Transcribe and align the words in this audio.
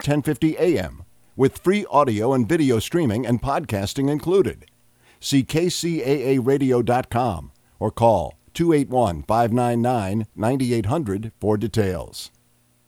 1050 0.00 0.56
AM 0.58 1.04
with 1.36 1.58
free 1.58 1.84
audio 1.90 2.32
and 2.32 2.48
video 2.48 2.78
streaming 2.78 3.26
and 3.26 3.42
podcasting 3.42 4.10
included. 4.10 4.66
See 5.20 5.44
kcaaradio.com 5.44 7.52
or 7.78 7.90
call 7.90 8.34
281 8.54 9.22
599 9.24 10.26
9800 10.34 11.32
for 11.38 11.56
details. 11.56 12.30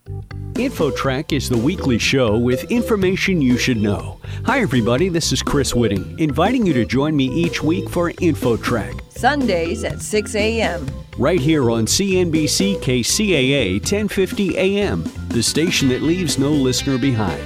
InfoTrack 0.07 1.33
is 1.33 1.49
the 1.49 1.57
weekly 1.57 1.99
show 1.99 2.37
with 2.37 2.71
information 2.71 3.41
you 3.41 3.57
should 3.57 3.79
know. 3.79 4.21
Hi, 4.45 4.61
everybody, 4.61 5.09
this 5.09 5.33
is 5.33 5.43
Chris 5.43 5.73
Whitting, 5.73 6.19
inviting 6.19 6.67
you 6.67 6.73
to 6.75 6.85
join 6.85 7.17
me 7.17 7.27
each 7.27 7.63
week 7.63 7.89
for 7.89 8.13
InfoTrack. 8.13 9.01
Sundays 9.13 9.85
at 9.85 10.01
6 10.01 10.35
a.m. 10.35 10.87
Right 11.19 11.41
here 11.41 11.71
on 11.71 11.87
CNBC 11.87 12.81
KCAA 12.81 13.75
1050 13.75 14.59
AM, 14.59 15.05
the 15.29 15.43
station 15.43 15.89
that 15.89 16.03
leaves 16.03 16.39
no 16.39 16.51
listener 16.51 16.99
behind. 16.99 17.43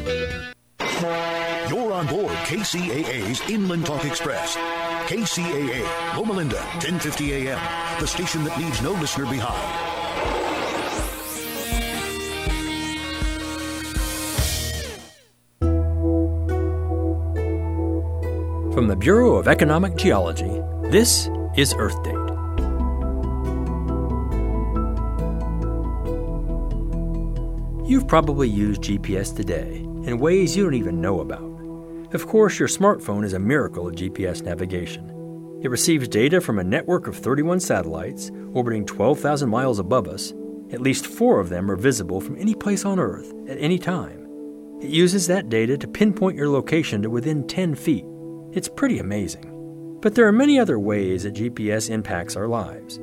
You're 1.71 1.93
on 1.93 2.07
board 2.07 2.33
KCAA's 2.47 3.49
Inland 3.51 3.87
Talk 3.87 4.05
Express. 4.05 4.57
KCAA, 5.07 6.17
Loma 6.17 6.33
Linda, 6.33 6.57
1050 6.57 7.33
AM, 7.33 8.01
the 8.01 8.07
station 8.07 8.43
that 8.45 8.59
leaves 8.59 8.83
no 8.83 8.93
listener 8.93 9.27
behind. 9.27 9.96
From 18.77 18.89
the 18.89 18.95
Bureau 18.95 19.37
of 19.37 19.49
Economic 19.49 19.97
Geology, 19.97 20.61
this 20.91 21.31
is 21.57 21.75
Earth 21.79 21.97
Date. 22.03 22.13
You've 27.89 28.07
probably 28.07 28.51
used 28.51 28.83
GPS 28.83 29.35
today 29.35 29.77
in 29.77 30.19
ways 30.19 30.55
you 30.55 30.65
don't 30.65 30.75
even 30.75 31.01
know 31.01 31.21
about. 31.21 31.41
Of 32.13 32.27
course, 32.27 32.59
your 32.59 32.69
smartphone 32.69 33.25
is 33.25 33.33
a 33.33 33.39
miracle 33.39 33.89
of 33.89 33.95
GPS 33.95 34.43
navigation. 34.43 35.09
It 35.63 35.71
receives 35.71 36.07
data 36.07 36.43
from 36.43 36.59
a 36.59 36.65
network 36.65 37.07
of 37.07 37.17
31 37.17 37.61
satellites 37.61 38.31
orbiting 38.53 38.85
12,000 38.85 39.49
miles 39.49 39.79
above 39.79 40.07
us. 40.07 40.35
At 40.71 40.83
least 40.83 41.07
four 41.07 41.41
of 41.41 41.49
them 41.49 41.71
are 41.71 41.77
visible 41.77 42.21
from 42.21 42.37
any 42.37 42.55
place 42.55 42.85
on 42.85 42.99
Earth 42.99 43.33
at 43.49 43.57
any 43.57 43.79
time. 43.79 44.29
It 44.83 44.91
uses 44.91 45.27
that 45.29 45.49
data 45.49 45.79
to 45.79 45.89
pinpoint 45.89 46.37
your 46.37 46.51
location 46.51 47.01
to 47.01 47.09
within 47.09 47.47
10 47.47 47.75
feet 47.75 48.05
it's 48.53 48.69
pretty 48.69 48.99
amazing. 48.99 49.99
But 50.01 50.15
there 50.15 50.27
are 50.27 50.33
many 50.33 50.59
other 50.59 50.79
ways 50.79 51.23
that 51.25 51.35
GPS 51.35 51.91
impacts 51.91 52.37
our 52.37 52.47
lives. 52.47 53.01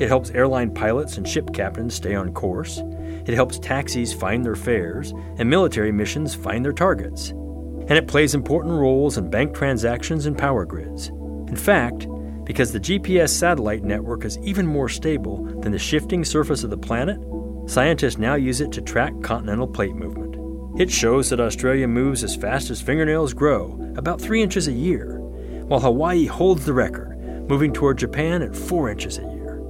It 0.00 0.08
helps 0.08 0.30
airline 0.30 0.74
pilots 0.74 1.16
and 1.16 1.28
ship 1.28 1.52
captains 1.52 1.94
stay 1.94 2.14
on 2.14 2.32
course. 2.32 2.80
It 3.26 3.34
helps 3.34 3.58
taxis 3.58 4.12
find 4.12 4.44
their 4.44 4.56
fares 4.56 5.12
and 5.38 5.48
military 5.48 5.92
missions 5.92 6.34
find 6.34 6.64
their 6.64 6.72
targets. 6.72 7.30
And 7.30 7.92
it 7.92 8.08
plays 8.08 8.34
important 8.34 8.74
roles 8.74 9.18
in 9.18 9.30
bank 9.30 9.54
transactions 9.54 10.26
and 10.26 10.36
power 10.36 10.64
grids. 10.64 11.08
In 11.48 11.56
fact, 11.56 12.06
because 12.44 12.72
the 12.72 12.80
GPS 12.80 13.30
satellite 13.30 13.84
network 13.84 14.24
is 14.24 14.38
even 14.38 14.66
more 14.66 14.88
stable 14.88 15.44
than 15.60 15.72
the 15.72 15.78
shifting 15.78 16.24
surface 16.24 16.64
of 16.64 16.70
the 16.70 16.76
planet, 16.76 17.18
scientists 17.66 18.18
now 18.18 18.34
use 18.34 18.60
it 18.60 18.72
to 18.72 18.82
track 18.82 19.12
continental 19.22 19.66
plate 19.66 19.94
movement. 19.94 20.33
It 20.76 20.90
shows 20.90 21.30
that 21.30 21.38
Australia 21.38 21.86
moves 21.86 22.24
as 22.24 22.34
fast 22.34 22.68
as 22.68 22.82
fingernails 22.82 23.32
grow, 23.32 23.78
about 23.96 24.20
3 24.20 24.42
inches 24.42 24.66
a 24.66 24.72
year, 24.72 25.20
while 25.68 25.78
Hawaii 25.78 26.26
holds 26.26 26.64
the 26.64 26.72
record, 26.72 27.16
moving 27.48 27.72
toward 27.72 27.96
Japan 27.96 28.42
at 28.42 28.56
4 28.56 28.90
inches 28.90 29.18
a 29.18 29.22
year. 29.22 29.62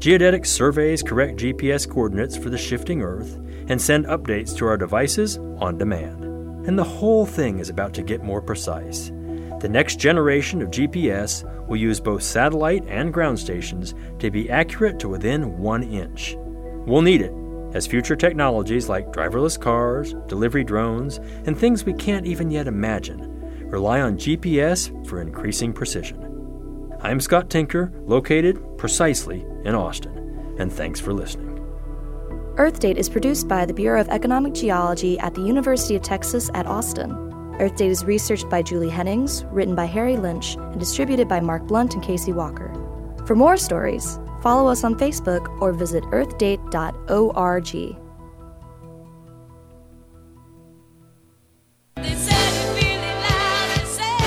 Geodetic 0.00 0.44
surveys 0.44 1.00
correct 1.00 1.38
GPS 1.38 1.88
coordinates 1.88 2.36
for 2.36 2.50
the 2.50 2.58
shifting 2.58 3.02
Earth 3.02 3.36
and 3.68 3.80
send 3.80 4.06
updates 4.06 4.56
to 4.56 4.66
our 4.66 4.76
devices 4.76 5.38
on 5.60 5.78
demand. 5.78 6.24
And 6.66 6.76
the 6.76 6.82
whole 6.82 7.24
thing 7.24 7.60
is 7.60 7.68
about 7.70 7.94
to 7.94 8.02
get 8.02 8.24
more 8.24 8.42
precise. 8.42 9.12
The 9.60 9.68
next 9.68 10.00
generation 10.00 10.60
of 10.60 10.72
GPS 10.72 11.44
will 11.68 11.76
use 11.76 12.00
both 12.00 12.24
satellite 12.24 12.84
and 12.88 13.14
ground 13.14 13.38
stations 13.38 13.94
to 14.18 14.32
be 14.32 14.50
accurate 14.50 14.98
to 15.00 15.08
within 15.08 15.58
one 15.58 15.84
inch. 15.84 16.34
We'll 16.84 17.02
need 17.02 17.22
it 17.22 17.32
as 17.74 17.86
future 17.86 18.16
technologies 18.16 18.88
like 18.88 19.12
driverless 19.12 19.60
cars, 19.60 20.14
delivery 20.26 20.64
drones, 20.64 21.18
and 21.46 21.58
things 21.58 21.84
we 21.84 21.92
can't 21.92 22.26
even 22.26 22.50
yet 22.50 22.66
imagine 22.66 23.34
rely 23.68 24.00
on 24.00 24.16
GPS 24.16 25.06
for 25.06 25.20
increasing 25.20 25.72
precision. 25.72 26.24
I'm 27.02 27.20
Scott 27.20 27.50
Tinker, 27.50 27.92
located 28.06 28.58
precisely 28.78 29.46
in 29.64 29.74
Austin, 29.74 30.56
and 30.58 30.72
thanks 30.72 31.00
for 31.00 31.12
listening. 31.12 31.48
EarthDate 32.56 32.96
is 32.96 33.08
produced 33.08 33.46
by 33.46 33.64
the 33.64 33.72
Bureau 33.72 34.00
of 34.00 34.08
Economic 34.08 34.52
Geology 34.52 35.18
at 35.20 35.34
the 35.34 35.42
University 35.42 35.94
of 35.94 36.02
Texas 36.02 36.50
at 36.54 36.66
Austin. 36.66 37.12
EarthDate 37.60 37.90
is 37.90 38.04
researched 38.04 38.48
by 38.50 38.62
Julie 38.62 38.88
Hennings, 38.88 39.44
written 39.52 39.76
by 39.76 39.84
Harry 39.84 40.16
Lynch, 40.16 40.56
and 40.56 40.80
distributed 40.80 41.28
by 41.28 41.38
Mark 41.38 41.66
Blunt 41.68 41.94
and 41.94 42.02
Casey 42.02 42.32
Walker. 42.32 42.72
For 43.26 43.36
more 43.36 43.56
stories, 43.56 44.18
Follow 44.40 44.70
us 44.70 44.84
on 44.84 44.94
Facebook 44.94 45.60
or 45.60 45.72
visit 45.72 46.04
earthdate.org. 46.04 47.96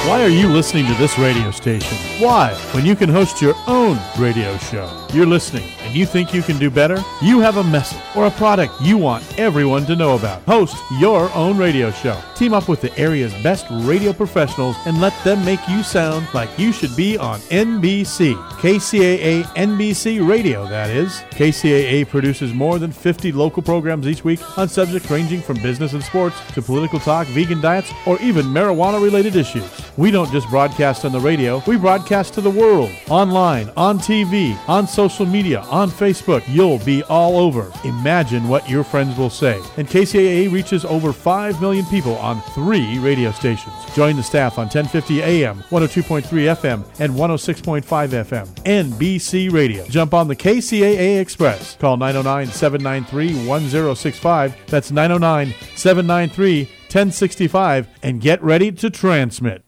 Why 0.08 0.24
are 0.24 0.30
you 0.30 0.50
listening 0.50 0.88
to 0.88 0.94
this 0.96 1.18
radio 1.18 1.52
station? 1.52 2.11
Why, 2.22 2.54
when 2.74 2.86
you 2.86 2.96
can 2.96 3.10
host 3.10 3.42
your 3.42 3.56
own 3.66 4.00
radio 4.16 4.56
show? 4.58 4.96
You're 5.12 5.26
listening 5.26 5.68
and 5.80 5.96
you 5.96 6.06
think 6.06 6.36
you 6.36 6.44
can 6.44 6.60
do 6.60 6.70
better? 6.70 7.04
You 7.20 7.40
have 7.40 7.58
a 7.58 7.64
message 7.64 7.98
or 8.16 8.28
a 8.28 8.32
product 8.32 8.80
you 8.80 8.96
want 8.96 9.40
everyone 9.40 9.88
to 9.88 9.96
know 9.96 10.16
about. 10.16 10.44
Host 10.44 10.78
your 11.00 11.34
own 11.34 11.58
radio 11.58 11.90
show. 11.90 12.16
Team 12.36 12.54
up 12.54 12.70
with 12.70 12.80
the 12.80 12.96
area's 12.96 13.34
best 13.42 13.66
radio 13.72 14.14
professionals 14.14 14.76
and 14.86 15.02
let 15.02 15.14
them 15.24 15.44
make 15.44 15.68
you 15.68 15.82
sound 15.82 16.28
like 16.32 16.60
you 16.60 16.72
should 16.72 16.96
be 16.96 17.18
on 17.18 17.40
NBC. 17.50 18.36
KCAA 18.60 19.42
NBC 19.56 20.26
Radio, 20.26 20.68
that 20.68 20.92
is. 20.92 21.24
KCAA 21.32 22.08
produces 22.08 22.54
more 22.54 22.78
than 22.78 22.92
50 22.92 23.32
local 23.32 23.64
programs 23.64 24.08
each 24.08 24.24
week 24.24 24.40
on 24.60 24.70
subjects 24.70 25.10
ranging 25.10 25.42
from 25.42 25.60
business 25.64 25.94
and 25.94 26.04
sports 26.04 26.36
to 26.54 26.62
political 26.62 27.00
talk, 27.00 27.26
vegan 27.30 27.62
diets, 27.62 27.92
or 28.06 28.22
even 28.22 28.46
marijuana 28.46 29.02
related 29.02 29.36
issues. 29.36 29.68
We 29.98 30.12
don't 30.12 30.32
just 30.32 30.48
broadcast 30.50 31.04
on 31.04 31.14
the 31.14 31.20
radio, 31.20 31.64
we 31.66 31.78
broadcast 31.78 32.11
to 32.12 32.42
the 32.42 32.50
world. 32.50 32.92
Online, 33.10 33.72
on 33.78 33.98
TV, 33.98 34.58
on 34.68 34.86
social 34.86 35.26
media, 35.26 35.62
on 35.72 35.90
Facebook. 35.90 36.44
You'll 36.46 36.80
be 36.80 37.04
all 37.04 37.38
over. 37.38 37.72
Imagine 37.86 38.50
what 38.50 38.70
your 38.70 38.84
friends 38.84 39.18
will 39.18 39.30
say. 39.30 39.62
And 39.78 39.88
KCAA 39.88 40.52
reaches 40.52 40.84
over 40.84 41.14
5 41.14 41.62
million 41.62 41.86
people 41.86 42.16
on 42.18 42.42
three 42.54 43.00
radio 43.00 43.32
stations. 43.32 43.74
Join 43.96 44.18
the 44.18 44.24
staff 44.24 44.58
on 44.58 44.66
1050 44.66 45.22
AM, 45.22 45.60
102.3 45.70 46.24
FM, 46.24 46.84
and 47.00 47.14
106.5 47.14 47.82
FM. 47.82 48.48
NBC 48.66 49.50
Radio. 49.50 49.86
Jump 49.86 50.14
on 50.14 50.28
the 50.28 50.36
KCAA 50.36 51.22
Express. 51.22 51.78
Call 51.78 51.96
909 51.96 52.48
793 52.54 53.48
1065. 53.48 54.56
That's 54.68 54.92
909 54.92 55.56
793 55.78 56.66
1065 56.66 57.88
and 58.04 58.20
get 58.20 58.44
ready 58.44 58.70
to 58.74 58.90
transmit. 58.90 59.64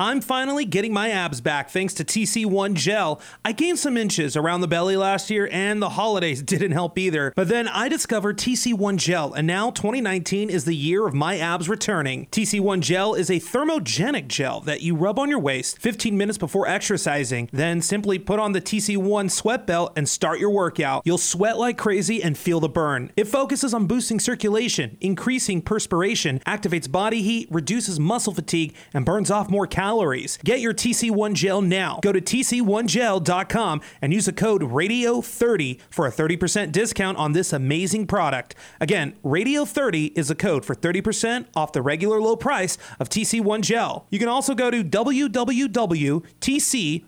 I'm 0.00 0.22
finally 0.22 0.64
getting 0.64 0.94
my 0.94 1.10
abs 1.10 1.42
back 1.42 1.68
thanks 1.68 1.92
to 1.92 2.04
TC1 2.06 2.72
Gel. 2.72 3.20
I 3.44 3.52
gained 3.52 3.78
some 3.78 3.98
inches 3.98 4.34
around 4.34 4.62
the 4.62 4.66
belly 4.66 4.96
last 4.96 5.28
year, 5.28 5.46
and 5.52 5.82
the 5.82 5.90
holidays 5.90 6.40
didn't 6.50 6.72
help 6.72 6.96
either. 6.96 7.34
But 7.36 7.48
then 7.48 7.68
I 7.68 7.90
discovered 7.90 8.38
TC1 8.38 8.96
Gel, 8.96 9.34
and 9.34 9.46
now 9.46 9.70
2019 9.70 10.48
is 10.48 10.64
the 10.64 10.74
year 10.74 11.06
of 11.06 11.12
my 11.12 11.36
abs 11.36 11.68
returning. 11.68 12.28
TC1 12.28 12.80
Gel 12.80 13.12
is 13.12 13.28
a 13.28 13.34
thermogenic 13.34 14.28
gel 14.28 14.62
that 14.62 14.80
you 14.80 14.96
rub 14.96 15.18
on 15.18 15.28
your 15.28 15.38
waist 15.38 15.78
15 15.80 16.16
minutes 16.16 16.38
before 16.38 16.66
exercising. 16.66 17.50
Then 17.52 17.82
simply 17.82 18.18
put 18.18 18.40
on 18.40 18.52
the 18.52 18.62
TC1 18.62 19.30
sweat 19.30 19.66
belt 19.66 19.92
and 19.96 20.08
start 20.08 20.40
your 20.40 20.48
workout. 20.48 21.02
You'll 21.04 21.18
sweat 21.18 21.58
like 21.58 21.76
crazy 21.76 22.22
and 22.22 22.38
feel 22.38 22.60
the 22.60 22.70
burn. 22.70 23.12
It 23.18 23.28
focuses 23.28 23.74
on 23.74 23.86
boosting 23.86 24.18
circulation, 24.18 24.96
increasing 25.02 25.60
perspiration, 25.60 26.40
activates 26.46 26.90
body 26.90 27.20
heat, 27.20 27.48
reduces 27.50 28.00
muscle 28.00 28.32
fatigue, 28.32 28.74
and 28.94 29.04
burns 29.04 29.30
off 29.30 29.50
more 29.50 29.66
calories 29.66 29.89
calories. 29.90 30.38
Get 30.44 30.60
your 30.60 30.72
TC1 30.72 31.34
gel 31.34 31.60
now. 31.62 31.98
Go 32.00 32.12
to 32.12 32.20
tc1gel.com 32.20 33.80
and 34.00 34.12
use 34.12 34.26
the 34.26 34.32
code 34.32 34.62
RADIO30 34.62 35.80
for 35.90 36.06
a 36.06 36.12
30% 36.12 36.70
discount 36.70 37.18
on 37.18 37.32
this 37.32 37.52
amazing 37.52 38.06
product. 38.06 38.54
Again, 38.80 39.16
RADIO30 39.24 40.16
is 40.16 40.30
a 40.30 40.36
code 40.36 40.64
for 40.64 40.76
30% 40.76 41.46
off 41.56 41.72
the 41.72 41.82
regular 41.82 42.20
low 42.20 42.36
price 42.36 42.78
of 43.00 43.08
TC1 43.08 43.62
gel. 43.62 44.06
You 44.10 44.20
can 44.20 44.28
also 44.28 44.54
go 44.54 44.70
to 44.70 44.84
www.tc 44.84 46.24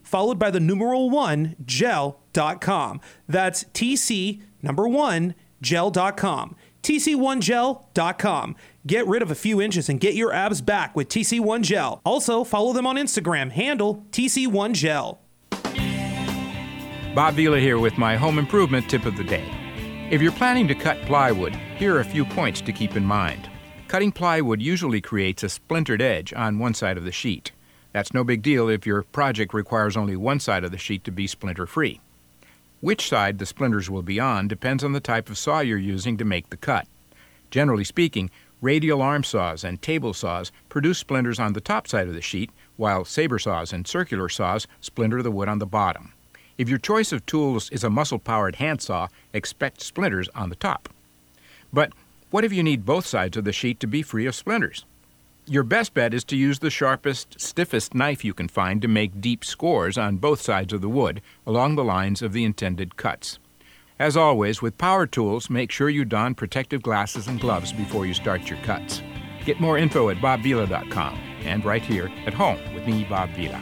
followed 0.03 0.39
by 0.41 0.51
the 0.51 0.61
numeral 0.61 1.09
1 1.09 1.55
gel.com. 1.65 3.01
That's 3.29 3.65
TC 3.65 4.43
number 4.61 4.89
1 4.89 5.37
gel.com. 5.61 6.57
TC1gel.com. 6.83 8.57
Get 8.87 9.07
rid 9.07 9.23
of 9.23 9.31
a 9.31 9.37
few 9.37 9.61
inches 9.61 9.89
and 9.89 10.01
get 10.01 10.15
your 10.15 10.33
abs 10.33 10.61
back 10.61 10.95
with 10.97 11.09
TC1 11.09 11.63
Gel. 11.63 12.01
Also, 12.05 12.45
follow 12.45 12.73
them 12.73 12.87
on 12.87 12.97
Instagram, 12.97 13.53
handle 13.53 14.05
TC1Gel. 14.11 15.19
Bob 17.15 17.35
Vila 17.35 17.61
here 17.61 17.79
with 17.79 17.97
my 17.97 18.17
home 18.17 18.39
improvement 18.39 18.91
tip 18.91 19.07
of 19.07 19.17
the 19.17 19.25
day. 19.25 19.45
If 20.11 20.21
you're 20.21 20.33
planning 20.33 20.69
to 20.69 20.75
cut 20.75 21.01
plywood, 21.03 21.55
here 21.77 21.97
are 21.97 22.01
a 22.01 22.05
few 22.05 22.25
points 22.25 22.61
to 22.61 22.73
keep 22.73 22.97
in 22.97 23.05
mind. 23.05 23.49
Cutting 23.89 24.13
plywood 24.13 24.61
usually 24.61 25.01
creates 25.01 25.43
a 25.43 25.49
splintered 25.49 26.03
edge 26.03 26.35
on 26.35 26.59
one 26.59 26.75
side 26.75 26.99
of 26.99 27.05
the 27.05 27.13
sheet. 27.13 27.53
That's 27.93 28.13
no 28.13 28.25
big 28.25 28.43
deal 28.43 28.69
if 28.69 28.87
your 28.87 29.05
project 29.05 29.55
requires 29.55 29.97
only 29.97 30.17
one 30.17 30.39
side 30.39 30.65
of 30.65 30.71
the 30.71 30.77
sheet 30.77 31.05
to 31.05 31.11
be 31.11 31.27
splinter 31.27 31.67
free. 31.67 32.02
Which 32.83 33.09
side 33.09 33.39
the 33.39 33.47
splinters 33.47 33.89
will 33.89 34.03
be 34.03 34.19
on 34.19 34.49
depends 34.49 34.83
on 34.83 34.91
the 34.91 34.99
type 34.99 35.31
of 35.31 35.39
saw 35.39 35.61
you're 35.61 35.79
using 35.79 36.17
to 36.17 36.25
make 36.25 36.51
the 36.51 36.57
cut. 36.57 36.89
Generally 37.49 37.85
speaking, 37.85 38.29
Radial 38.61 39.01
arm 39.01 39.23
saws 39.23 39.63
and 39.63 39.81
table 39.81 40.13
saws 40.13 40.51
produce 40.69 40.99
splinters 40.99 41.39
on 41.39 41.53
the 41.53 41.61
top 41.61 41.87
side 41.87 42.09
of 42.09 42.15
the 42.15 42.21
sheet, 42.21 42.51
while 42.77 43.05
saber 43.05 43.39
saws 43.39 43.73
and 43.73 43.87
circular 43.87 44.29
saws 44.29 44.67
splinter 44.81 45.23
the 45.23 45.31
wood 45.31 45.49
on 45.49 45.61
the 45.61 45.67
bottom. 45.67 46.13
If 46.59 46.69
your 46.69 46.79
choice 46.79 47.13
of 47.13 47.25
tools 47.25 47.71
is 47.71 47.85
a 47.85 47.91
muscle 47.91 48.19
powered 48.19 48.57
handsaw, 48.57 49.07
expect 49.33 49.81
splinters 49.81 50.29
on 50.35 50.49
the 50.49 50.57
top. 50.57 50.89
But 51.73 51.93
what 52.31 52.45
if 52.45 52.53
you 52.53 52.65
need 52.65 52.85
both 52.85 53.07
sides 53.07 53.37
of 53.37 53.45
the 53.45 53.53
sheet 53.53 53.79
to 53.79 53.87
be 53.87 54.03
free 54.03 54.27
of 54.27 54.35
splinters? 54.35 54.85
Your 55.47 55.65
best 55.65 55.93
bet 55.93 56.15
is 56.15 56.23
to 56.25 56.37
use 56.37 56.61
the 56.61 56.71
sharpest, 56.71 57.41
stiffest 57.41 57.95
knife 57.95 58.25
you 58.25 58.33
can 58.33 58.47
find 58.47 58.81
to 58.81 58.87
make 58.87 59.21
deep 59.21 59.45
scores 59.45 59.99
on 59.99 60.19
both 60.19 60.41
sides 60.41 60.73
of 60.73 60.81
the 60.81 60.89
wood 60.89 61.21
along 61.45 61.75
the 61.75 61.83
lines 61.83 62.23
of 62.23 62.33
the 62.33 62.45
intended 62.45 62.97
cuts. 62.97 63.41
As 63.99 64.17
always, 64.17 64.63
with 64.63 64.79
power 64.79 65.05
tools, 65.05 65.51
make 65.51 65.73
sure 65.73 65.89
you 65.89 66.05
don 66.05 66.37
protective 66.37 66.81
glasses 66.81 67.27
and 67.27 67.41
gloves 67.41 67.73
before 67.73 68.07
you 68.07 68.15
start 68.15 68.49
your 68.49 68.59
cuts. 68.61 69.03
Get 69.45 69.61
more 69.61 69.77
info 69.79 70.11
at 70.11 70.19
bobvila.com 70.19 71.19
and 71.45 71.65
right 71.65 71.83
here 71.83 72.09
at 72.25 72.35
home 72.35 72.61
with 72.73 72.87
me, 72.87 73.05
Bob 73.05 73.31
Vila. 73.31 73.61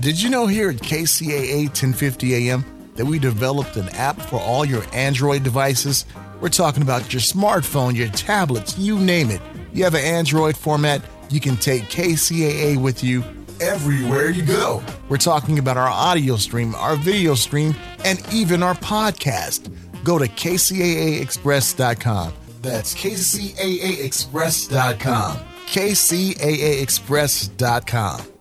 Did 0.00 0.20
you 0.20 0.28
know 0.28 0.48
here 0.48 0.70
at 0.70 0.76
KCAA 0.76 1.66
1050 1.66 2.50
AM 2.50 2.64
that 2.94 3.04
we 3.06 3.18
developed 3.18 3.76
an 3.76 3.88
app 3.90 4.18
for 4.20 4.40
all 4.40 4.64
your 4.64 4.82
Android 4.92 5.42
devices? 5.42 6.04
We're 6.40 6.48
talking 6.48 6.82
about 6.82 7.12
your 7.12 7.20
smartphone, 7.20 7.94
your 7.96 8.08
tablets, 8.08 8.78
you 8.78 8.98
name 8.98 9.30
it. 9.30 9.40
You 9.72 9.84
have 9.84 9.94
an 9.94 10.04
Android 10.04 10.56
format, 10.56 11.02
you 11.30 11.38
can 11.40 11.56
take 11.56 11.84
KCAA 11.84 12.80
with 12.80 13.02
you 13.04 13.22
everywhere 13.60 14.30
you 14.30 14.44
go. 14.44 14.82
We're 15.08 15.16
talking 15.18 15.58
about 15.58 15.76
our 15.76 15.88
audio 15.88 16.36
stream, 16.36 16.74
our 16.74 16.96
video 16.96 17.34
stream, 17.34 17.74
and 18.04 18.20
even 18.32 18.62
our 18.62 18.74
podcast. 18.74 19.72
Go 20.04 20.18
to 20.18 20.26
kcaaexpress.com. 20.26 22.32
That's 22.60 22.94
kcaaexpress.com. 22.94 25.38
kcaaexpress.com. 25.66 28.31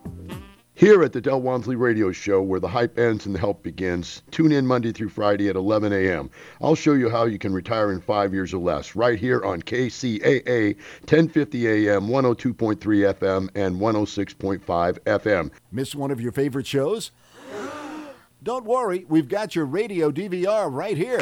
Here 0.82 1.04
at 1.04 1.14
the 1.14 1.22
Del 1.22 1.40
Walmsley 1.40 1.76
Radio 1.76 2.12
Show, 2.12 2.42
where 2.42 2.60
the 2.60 2.68
hype 2.68 2.98
ends 2.98 3.28
and 3.28 3.36
the 3.36 3.40
help 3.40 3.62
begins, 3.62 4.24
tune 4.32 4.52
in 4.52 4.66
Monday 4.66 4.92
through 4.92 5.10
Friday 5.10 5.48
at 5.48 5.56
11 5.56 5.94
a.m. 5.94 6.32
I'll 6.60 6.74
show 6.74 6.94
you 6.94 7.08
how 7.08 7.26
you 7.26 7.38
can 7.38 7.54
retire 7.54 7.92
in 7.92 8.02
five 8.02 8.34
years 8.34 8.52
or 8.52 8.58
less, 8.58 8.96
right 8.96 9.20
here 9.20 9.46
on 9.46 9.62
KCAA 9.62 10.76
1050 11.02 11.88
a.m., 11.88 12.08
102.3 12.08 12.78
FM, 12.80 13.50
and 13.54 13.76
106.5 13.76 15.00
FM. 15.02 15.52
Miss 15.72 15.94
one 15.94 16.10
of 16.10 16.20
your 16.20 16.32
favorite 16.32 16.66
shows? 16.66 17.12
Don't 18.42 18.66
worry, 18.66 19.06
we've 19.08 19.30
got 19.30 19.56
your 19.56 19.66
radio 19.66 20.10
DVR 20.10 20.74
right 20.74 20.98
here 20.98 21.22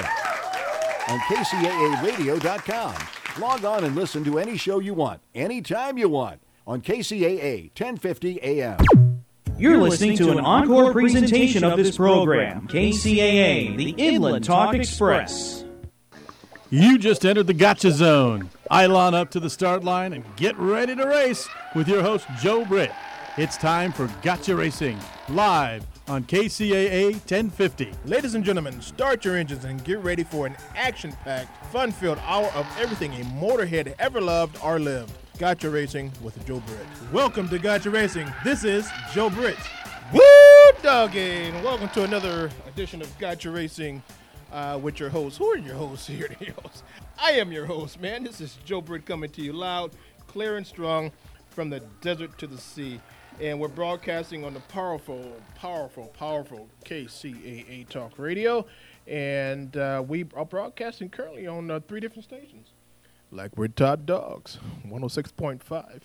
on 1.10 1.20
KCAAradio.com. 1.20 2.96
Log 3.42 3.66
on 3.66 3.84
and 3.84 3.94
listen 3.94 4.24
to 4.24 4.40
any 4.40 4.56
show 4.56 4.80
you 4.80 4.94
want, 4.94 5.20
anytime 5.36 5.98
you 5.98 6.08
want, 6.08 6.40
on 6.66 6.80
KCAA 6.80 7.72
1050 7.78 8.42
AM. 8.42 9.09
You're 9.60 9.78
listening 9.78 10.16
to 10.18 10.32
an 10.32 10.40
encore 10.40 10.94
presentation 10.94 11.66
of 11.66 11.76
this 11.76 11.98
program, 11.98 12.66
KCAA, 12.70 13.76
the 13.76 13.90
Inland 13.98 14.46
Talk 14.46 14.74
Express. 14.74 15.66
You 16.70 16.98
just 16.98 17.26
entered 17.26 17.48
the 17.48 17.54
Gotcha 17.54 17.92
Zone. 17.92 18.50
Eilon 18.72 19.14
up 19.14 19.32
to 19.32 19.40
the 19.42 19.50
start 19.50 19.84
line 19.84 20.14
and 20.14 20.24
get 20.38 20.58
ready 20.58 20.96
to 20.96 21.06
race 21.06 21.46
with 21.76 21.90
your 21.90 22.02
host, 22.02 22.26
Joe 22.42 22.64
Britt. 22.64 22.92
It's 23.36 23.58
time 23.58 23.92
for 23.92 24.10
Gotcha 24.22 24.56
Racing, 24.56 24.98
live 25.28 25.86
on 26.08 26.24
KCAA 26.24 27.12
1050. 27.12 27.92
Ladies 28.06 28.36
and 28.36 28.46
gentlemen, 28.46 28.80
start 28.80 29.26
your 29.26 29.36
engines 29.36 29.66
and 29.66 29.84
get 29.84 30.00
ready 30.00 30.24
for 30.24 30.48
an 30.48 30.56
action 30.78 31.12
packed, 31.26 31.66
fun 31.74 31.92
filled 31.92 32.20
hour 32.20 32.48
of 32.56 32.66
everything 32.80 33.12
a 33.14 33.26
motorhead 33.26 33.94
ever 34.00 34.22
loved 34.22 34.58
or 34.64 34.80
lived. 34.80 35.12
Gotcha 35.40 35.70
Racing 35.70 36.12
with 36.22 36.46
Joe 36.46 36.62
Britt. 36.68 37.14
Welcome 37.14 37.48
to 37.48 37.58
Gotcha 37.58 37.90
Racing. 37.90 38.30
This 38.44 38.66
is 38.66 38.90
Joe 39.14 39.30
Britt. 39.30 39.56
Woo 40.12 40.20
doggy! 40.84 41.52
Welcome 41.64 41.88
to 41.92 42.04
another 42.04 42.50
edition 42.68 43.02
of 43.02 43.18
Gotcha 43.20 43.50
Racing 43.50 44.04
uh, 44.52 44.78
with 44.84 45.00
your 45.00 45.08
host. 45.08 45.38
Who 45.38 45.46
are 45.46 45.58
your 45.58 45.76
hosts 45.76 46.08
here? 46.08 46.28
I 47.18 47.32
am 47.32 47.54
your 47.54 47.66
host, 47.66 48.02
man. 48.02 48.26
This 48.26 48.42
is 48.42 48.58
Joe 48.66 48.82
Britt 48.82 49.06
coming 49.06 49.30
to 49.30 49.42
you 49.42 49.54
loud, 49.54 49.92
clear, 50.28 50.58
and 50.58 50.68
strong 50.68 51.10
from 51.52 51.70
the 51.70 51.80
desert 52.02 52.38
to 52.40 52.46
the 52.46 52.58
sea. 52.58 53.00
And 53.40 53.62
we're 53.62 53.70
broadcasting 53.70 54.44
on 54.44 54.54
the 54.54 54.60
powerful, 54.60 55.38
powerful, 55.56 56.08
powerful 56.20 56.68
KCAA 56.84 57.88
Talk 57.88 58.20
Radio. 58.20 58.66
And 59.08 59.78
uh, 59.78 60.04
we 60.06 60.26
are 60.36 60.44
broadcasting 60.44 61.08
currently 61.08 61.48
on 61.48 61.72
uh, 61.72 61.80
three 61.88 62.02
different 62.02 62.26
stations 62.26 62.74
like 63.32 63.58
we're 63.58 63.68
top 63.68 64.06
dogs 64.06 64.58
106.5 64.88 66.02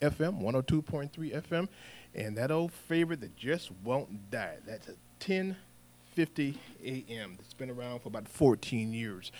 FM, 0.00 0.42
102.3 0.42 1.42
FM, 1.42 1.68
and 2.14 2.36
that 2.36 2.50
old 2.50 2.72
favorite 2.72 3.20
that 3.20 3.36
just 3.36 3.70
won't 3.84 4.30
die. 4.30 4.56
That's 4.66 4.88
a 4.88 4.92
1050 5.20 6.58
AM. 6.84 7.36
that's 7.36 7.54
been 7.54 7.70
around 7.70 8.00
for 8.00 8.08
about 8.08 8.28
14 8.28 8.92
years. 8.92 9.32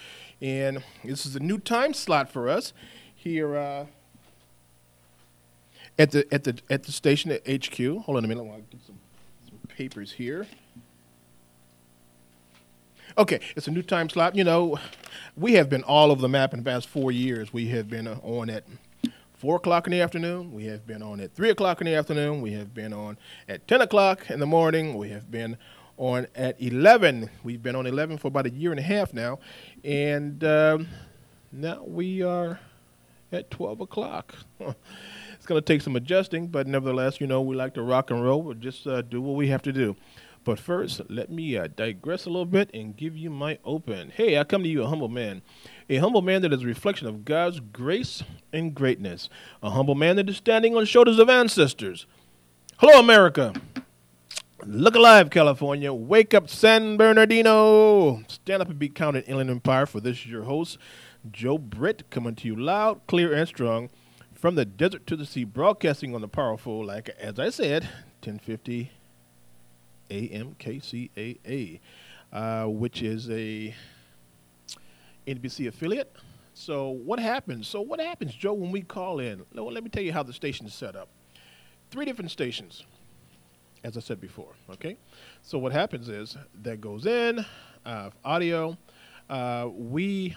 And 0.43 0.83
this 1.05 1.25
is 1.25 1.37
a 1.37 1.41
new 1.41 1.59
time 1.59 1.95
slot 1.95 2.31
for 2.31 2.49
us 2.49 2.73
here 3.15 3.57
uh, 3.57 3.87
at 5.99 6.11
the 6.11 6.27
at 6.33 6.45
the 6.45 6.59
at 6.69 6.83
the 6.85 6.93
station 6.93 7.33
at 7.33 7.43
HQ. 7.49 7.79
Hold 7.79 8.19
on 8.19 8.25
a 8.25 8.29
minute, 8.29 8.43
I 8.43 8.45
want 8.45 8.71
to 8.71 8.77
get 8.77 8.87
some, 8.87 8.99
some 9.49 9.59
papers 9.69 10.13
here. 10.13 10.47
Okay, 13.19 13.41
it's 13.57 13.67
a 13.67 13.71
new 13.71 13.81
time 13.81 14.11
slot. 14.11 14.37
You 14.37 14.45
know, 14.45 14.79
we 15.39 15.55
have 15.55 15.71
been 15.71 15.83
all 15.85 16.11
over 16.11 16.21
the 16.21 16.29
map 16.29 16.53
in 16.53 16.63
the 16.63 16.71
past 16.71 16.87
four 16.87 17.11
years. 17.11 17.51
We 17.51 17.69
have 17.69 17.89
been 17.89 18.07
uh, 18.07 18.19
on 18.23 18.51
at 18.51 18.65
four 19.33 19.57
o'clock 19.57 19.87
in 19.87 19.93
the 19.93 20.03
afternoon. 20.03 20.53
We 20.53 20.67
have 20.67 20.87
been 20.87 21.03
on 21.03 21.21
at 21.21 21.33
three 21.33 21.49
o'clock 21.49 21.81
in 21.81 21.87
the 21.87 21.95
afternoon. 21.95 22.43
We 22.43 22.53
have 22.53 22.75
been 22.75 22.93
on 22.93 23.17
at 23.49 23.67
ten 23.67 23.81
o'clock 23.81 24.29
in 24.29 24.39
the 24.39 24.45
morning. 24.45 24.99
We 24.99 25.09
have 25.09 25.31
been 25.31 25.57
on 25.97 26.27
at 26.35 26.61
eleven. 26.61 27.31
We've 27.43 27.63
been 27.63 27.75
on 27.75 27.87
eleven 27.87 28.19
for 28.19 28.29
about 28.29 28.45
a 28.45 28.51
year 28.51 28.71
and 28.71 28.79
a 28.79 28.83
half 28.83 29.15
now, 29.15 29.39
and 29.83 30.45
um, 30.45 30.89
now 31.51 31.85
we 31.85 32.21
are 32.21 32.61
at 33.33 33.51
twelve 33.51 33.81
o'clock. 33.81 34.35
it's 34.61 35.47
going 35.47 35.59
to 35.59 35.65
take 35.65 35.81
some 35.81 35.97
adjusting, 35.97 36.49
but 36.49 36.67
nevertheless, 36.67 37.19
you 37.19 37.27
know, 37.27 37.41
we 37.41 37.57
like 37.57 37.73
to 37.75 37.83
rock 37.83 38.11
and 38.11 38.23
roll. 38.23 38.43
We'll 38.43 38.57
just 38.57 38.87
uh, 38.87 39.01
do 39.01 39.23
what 39.23 39.37
we 39.37 39.49
have 39.49 39.63
to 39.63 39.73
do. 39.73 39.97
But 40.47 40.61
first, 40.61 41.01
let 41.11 41.29
me 41.29 41.57
uh, 41.57 41.67
digress 41.67 42.25
a 42.25 42.31
little 42.31 42.47
bit 42.47 42.71
and 42.73 42.97
give 42.97 43.17
you 43.17 43.31
my 43.31 43.59
open. 43.65 44.13
Hey, 44.15 44.39
I 44.39 44.45
come 44.45 44.63
to 44.63 44.69
you, 44.69 44.85
a 44.85 44.87
humble 44.87 45.09
man. 45.09 45.43
A 45.91 45.97
humble 45.97 46.23
man 46.23 46.41
that 46.43 46.53
is 46.53 46.63
a 46.63 46.67
reflection 46.67 47.09
of 47.09 47.25
God's 47.25 47.59
grace 47.59 48.23
and 48.53 48.73
greatness. 48.73 49.29
A 49.61 49.71
humble 49.71 49.97
man 49.97 50.15
that 50.15 50.29
is 50.29 50.37
standing 50.37 50.77
on 50.77 50.85
shoulders 50.85 51.19
of 51.19 51.29
ancestors. 51.29 52.07
Hello, 52.77 53.01
America. 53.01 53.55
Look 54.65 54.95
alive, 54.95 55.31
California. 55.31 55.93
Wake 55.93 56.33
up, 56.33 56.49
San 56.49 56.97
Bernardino. 56.97 58.23
Stand 58.29 58.63
up 58.63 58.71
and 58.71 58.79
be 58.79 58.89
counted, 58.89 59.25
Inland 59.27 59.51
Empire, 59.51 59.85
for 59.85 60.01
this 60.01 60.19
is 60.19 60.27
your 60.27 60.45
host, 60.45 60.79
Joe 61.29 61.59
Britt, 61.59 62.09
coming 62.09 62.37
to 62.37 62.47
you 62.47 62.55
loud, 62.55 63.01
clear, 63.09 63.35
and 63.35 63.49
strong 63.49 63.91
from 64.33 64.55
the 64.55 64.65
desert 64.65 65.09
to 65.09 65.17
the 65.17 65.27
sea, 65.27 65.43
broadcasting 65.43 66.15
on 66.15 66.21
the 66.21 66.29
powerful, 66.29 66.85
like 66.85 67.09
as 67.19 67.41
I 67.41 67.51
said, 67.51 67.83
1050 68.23 68.93
AM 70.11 70.55
KCAA, 70.59 71.81
uh, 72.33 72.65
which 72.65 73.03
is 73.03 73.31
a 73.31 73.75
NBC 75.27 75.69
affiliate. 75.69 76.15
So 76.55 76.89
what 76.91 77.19
happens? 77.19 77.69
So 77.69 77.81
what 77.81 78.01
happens, 78.01 78.35
Joe, 78.35 78.55
when 78.55 78.71
we 78.71 78.81
call 78.81 79.21
in? 79.21 79.45
Well, 79.55 79.73
let 79.73 79.85
me 79.85 79.91
tell 79.91 80.03
you 80.03 80.13
how 80.13 80.23
the 80.23 80.33
station 80.33 80.67
is 80.67 80.75
set 80.75 80.97
up. 80.97 81.09
Three 81.91 82.05
different 82.05 82.31
stations, 82.31 82.85
as 83.85 83.97
I 83.97 84.01
said 84.01 84.21
before. 84.21 84.55
Okay, 84.71 84.97
so 85.43 85.59
what 85.59 85.73
happens 85.73 86.09
is 86.09 86.37
that 86.63 86.81
goes 86.81 87.07
in 87.07 87.45
uh, 87.85 88.11
audio. 88.25 88.77
Uh, 89.29 89.69
we 89.73 90.35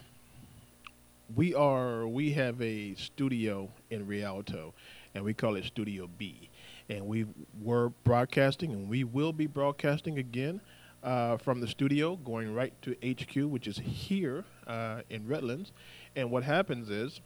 we 1.36 1.54
are 1.54 2.08
we 2.08 2.32
have 2.34 2.62
a 2.62 2.96
studio 2.96 3.70
in 3.90 4.06
Rialto, 4.06 4.74
and 5.16 5.24
we 5.24 5.34
call 5.34 5.56
it 5.56 5.66
Studio 5.66 6.10
B 6.18 6.49
and 6.90 7.06
we 7.06 7.26
were 7.62 7.90
broadcasting, 8.04 8.72
and 8.72 8.90
we 8.90 9.04
will 9.04 9.32
be 9.32 9.48
broadcasting 9.48 10.18
again 10.18 10.60
uh, 11.04 11.38
from 11.38 11.62
the 11.62 11.68
studio, 11.68 12.16
going 12.18 12.54
right 12.54 12.74
to 12.82 12.96
HQ, 13.06 13.50
which 13.50 13.68
is 13.68 13.78
here 13.78 14.44
uh, 14.68 15.02
in 15.10 15.28
Redlands. 15.28 15.72
And 16.16 16.32
what 16.32 16.44
happens 16.44 16.90
is 16.90 17.22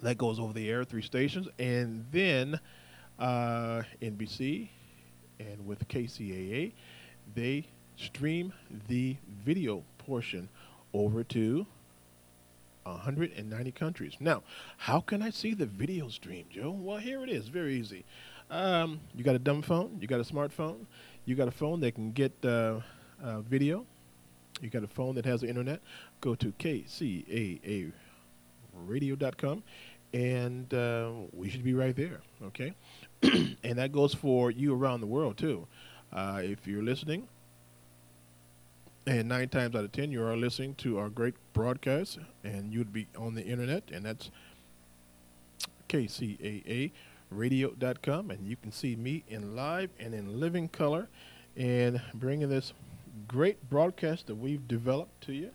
that 0.00 0.16
goes 0.16 0.38
over 0.38 0.52
the 0.52 0.70
air, 0.70 0.84
three 0.84 1.02
stations, 1.02 1.48
and 1.58 2.06
then 2.10 2.58
uh, 3.18 3.82
NBC 4.00 4.68
and 5.38 5.66
with 5.66 5.86
KCAA, 5.88 6.72
they 7.34 7.66
stream 7.96 8.52
the 8.88 9.16
video 9.44 9.82
portion 9.98 10.48
over 10.94 11.24
to 11.24 11.66
190 12.84 13.72
countries. 13.72 14.16
Now, 14.18 14.42
how 14.76 15.00
can 15.00 15.22
I 15.22 15.30
see 15.30 15.54
the 15.54 15.66
video 15.66 16.08
stream, 16.08 16.46
Joe? 16.50 16.70
Well, 16.70 16.98
here 16.98 17.22
it 17.22 17.30
is. 17.30 17.48
Very 17.48 17.74
easy. 17.74 18.04
Um, 18.52 19.00
you 19.14 19.24
got 19.24 19.34
a 19.34 19.38
dumb 19.38 19.62
phone, 19.62 19.96
you 19.98 20.06
got 20.06 20.20
a 20.20 20.24
smartphone, 20.24 20.84
you 21.24 21.34
got 21.34 21.48
a 21.48 21.52
phone 21.52 21.80
that 21.80 21.94
can 21.94 22.12
get 22.12 22.32
uh, 22.44 22.80
uh, 23.24 23.40
video, 23.40 23.86
you 24.60 24.68
got 24.68 24.84
a 24.84 24.88
phone 24.88 25.14
that 25.14 25.24
has 25.24 25.40
the 25.40 25.48
internet, 25.48 25.80
go 26.20 26.34
to 26.34 26.52
KCAA 26.58 27.92
kcaaradio.com 28.76 29.62
and 30.12 30.74
uh, 30.74 31.10
we 31.32 31.48
should 31.48 31.64
be 31.64 31.72
right 31.72 31.96
there, 31.96 32.20
okay? 32.44 32.74
and 33.22 33.78
that 33.78 33.92
goes 33.92 34.12
for 34.12 34.50
you 34.50 34.74
around 34.74 35.00
the 35.00 35.06
world 35.06 35.38
too. 35.38 35.66
Uh, 36.12 36.40
if 36.42 36.66
you're 36.66 36.82
listening, 36.82 37.26
and 39.06 39.28
nine 39.28 39.48
times 39.48 39.74
out 39.74 39.84
of 39.84 39.92
ten, 39.92 40.12
you 40.12 40.22
are 40.22 40.36
listening 40.36 40.74
to 40.74 40.98
our 40.98 41.08
great 41.08 41.34
broadcast, 41.54 42.18
and 42.44 42.72
you'd 42.72 42.92
be 42.92 43.06
on 43.16 43.34
the 43.34 43.42
internet, 43.42 43.84
and 43.90 44.04
that's 44.04 44.30
KCAA 45.88 46.92
radio.com 47.36 48.30
and 48.30 48.46
you 48.46 48.56
can 48.56 48.72
see 48.72 48.96
me 48.96 49.24
in 49.28 49.56
live 49.56 49.90
and 49.98 50.14
in 50.14 50.40
living 50.40 50.68
color 50.68 51.08
and 51.56 52.00
bringing 52.14 52.48
this 52.48 52.72
great 53.28 53.68
broadcast 53.68 54.26
that 54.26 54.34
we've 54.34 54.66
developed 54.68 55.20
to 55.22 55.32
you 55.32 55.50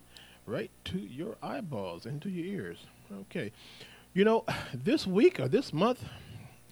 right 0.46 0.70
to 0.84 0.98
your 0.98 1.36
eyeballs 1.42 2.06
into 2.06 2.28
your 2.28 2.46
ears. 2.46 2.78
Okay. 3.22 3.52
You 4.14 4.24
know 4.24 4.44
this 4.74 5.06
week 5.06 5.40
or 5.40 5.48
this 5.48 5.72
month 5.72 6.04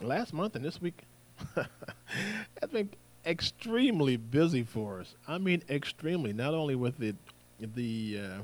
last 0.02 0.32
month 0.32 0.56
and 0.56 0.64
this 0.64 0.80
week 0.80 1.02
has 1.54 2.70
been 2.70 2.90
extremely 3.24 4.16
busy 4.16 4.62
for 4.62 5.00
us. 5.00 5.14
I 5.26 5.38
mean 5.38 5.62
extremely. 5.68 6.32
Not 6.32 6.54
only 6.54 6.74
with 6.74 6.98
the 6.98 7.14
the 7.60 8.20
uh, 8.22 8.42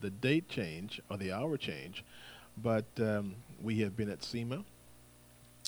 the 0.00 0.10
date 0.10 0.48
change 0.48 1.00
or 1.10 1.16
the 1.16 1.32
hour 1.32 1.56
change 1.56 2.04
but 2.62 2.84
um, 2.98 3.34
we 3.62 3.80
have 3.80 3.96
been 3.96 4.10
at 4.10 4.22
SEMA 4.22 4.64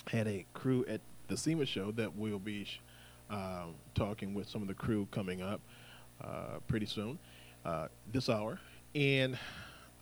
had 0.09 0.27
a 0.27 0.45
crew 0.55 0.85
at 0.89 1.01
the 1.29 1.37
SEMA 1.37 1.67
show 1.67 1.91
that 1.93 2.17
we 2.17 2.31
will 2.31 2.39
be 2.39 2.67
uh, 3.31 3.65
talking 3.95 4.35
with 4.35 4.49
some 4.49 4.63
of 4.63 4.69
the 4.69 4.75
crew 4.75 5.09
coming 5.11 5.41
up 5.41 5.61
uh, 6.23 6.59
pretty 6.69 6.87
soon, 6.87 7.19
uh, 7.65 7.89
this 8.13 8.29
hour. 8.29 8.61
And, 8.95 9.39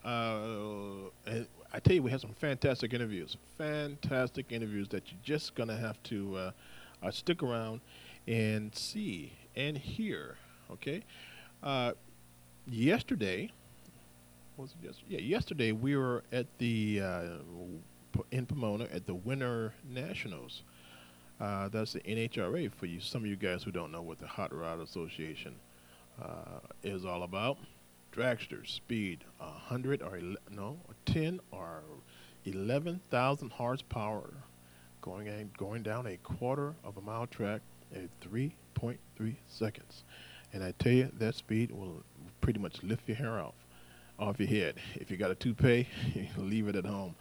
uh, 0.03 1.09
I 1.73 1.79
tell 1.79 1.95
you, 1.95 2.03
we 2.03 2.11
had 2.11 2.19
some 2.19 2.33
fantastic 2.33 2.93
interviews, 2.93 3.37
fantastic 3.57 4.51
interviews 4.51 4.89
that 4.89 5.09
you're 5.11 5.21
just 5.23 5.55
going 5.55 5.69
to 5.69 5.77
have 5.77 6.01
to 6.03 6.35
uh, 6.35 6.51
uh, 7.03 7.11
stick 7.11 7.41
around 7.41 7.79
and 8.27 8.75
see 8.75 9.33
and 9.55 9.77
hear. 9.77 10.35
Okay? 10.71 11.03
yesterday, 12.67 13.51
was 14.57 14.75
it 14.81 14.85
yesterday? 14.85 15.15
Yeah, 15.15 15.19
yesterday 15.19 15.71
we 15.71 15.95
were 15.95 16.23
at 16.31 16.47
the 16.57 17.01
in 18.31 18.45
Pomona 18.45 18.87
at 18.91 19.05
the 19.05 19.15
Winter 19.15 19.73
Nationals. 19.87 20.63
Uh, 21.39 21.69
that's 21.69 21.93
the 21.93 22.01
NHRA 22.01 22.71
for 22.71 22.85
you. 22.85 22.99
Some 22.99 23.23
of 23.23 23.27
you 23.27 23.35
guys 23.35 23.63
who 23.63 23.71
don't 23.71 23.91
know 23.91 24.01
what 24.01 24.19
the 24.19 24.27
Hot 24.27 24.53
Rod 24.53 24.79
Association 24.79 25.55
uh, 26.21 26.59
is 26.83 27.05
all 27.05 27.23
about. 27.23 27.57
Dragster 28.13 28.67
speed 28.67 29.23
100 29.39 30.01
or 30.01 30.17
ele- 30.17 30.35
no 30.51 30.77
10 31.05 31.39
or 31.51 31.81
11,000 32.45 33.51
horsepower, 33.51 34.29
going 35.01 35.27
a, 35.29 35.43
going 35.57 35.81
down 35.81 36.05
a 36.07 36.17
quarter 36.17 36.75
of 36.83 36.97
a 36.97 37.01
mile 37.01 37.27
track 37.27 37.61
at 37.95 38.09
3.3 38.21 39.35
seconds. 39.47 40.03
And 40.53 40.63
I 40.63 40.73
tell 40.77 40.91
you, 40.91 41.09
that 41.17 41.35
speed 41.35 41.71
will 41.71 42.03
pretty 42.41 42.59
much 42.59 42.83
lift 42.83 43.07
your 43.07 43.17
hair 43.17 43.39
off 43.39 43.55
off 44.21 44.39
your 44.39 44.47
head. 44.47 44.75
If 44.95 45.09
you 45.11 45.17
got 45.17 45.31
a 45.31 45.35
toupee, 45.35 45.87
leave 46.37 46.67
it 46.67 46.75
at 46.75 46.85
home. 46.85 47.15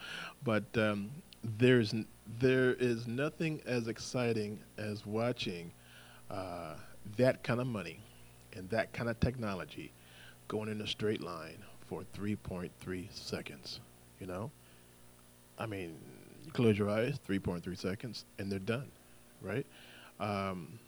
But 0.45 0.65
um, 0.77 1.11
there's 1.59 1.95
n- 1.95 2.07
there 2.39 2.75
is 2.75 3.07
nothing 3.09 3.61
as 3.67 3.89
exciting 3.89 4.61
as 4.79 5.07
watching 5.07 5.73
uh, 6.31 6.75
that 7.17 7.43
kind 7.43 7.61
of 7.61 7.67
money 7.67 8.01
and 8.55 8.69
that 8.71 8.93
kind 8.93 9.09
of 9.09 9.19
technology 9.21 9.93
going 10.49 10.69
in 10.69 10.81
a 10.83 10.87
straight 10.87 11.23
line 11.23 11.59
for 11.89 12.03
3.3 12.15 12.71
seconds. 13.13 13.81
You 14.21 14.27
know, 14.27 14.51
I 15.59 15.67
mean, 15.67 15.97
you 16.45 16.53
close 16.53 16.79
your 16.79 16.91
eyes, 16.91 17.19
3.3 17.27 17.77
seconds, 17.77 18.25
and 18.39 18.53
they're 18.53 18.59
done, 18.59 18.91
right? 19.41 19.67
Um, 20.21 20.79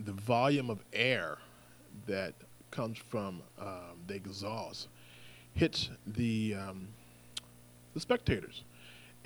the 0.00 0.12
volume 0.12 0.70
of 0.70 0.82
air 0.92 1.38
that 2.06 2.34
comes 2.70 2.96
from 2.98 3.42
um, 3.60 3.98
the 4.06 4.14
exhaust 4.14 4.88
hits 5.60 5.90
the 6.06 6.54
um, 6.54 6.88
the 7.92 8.00
spectators, 8.00 8.64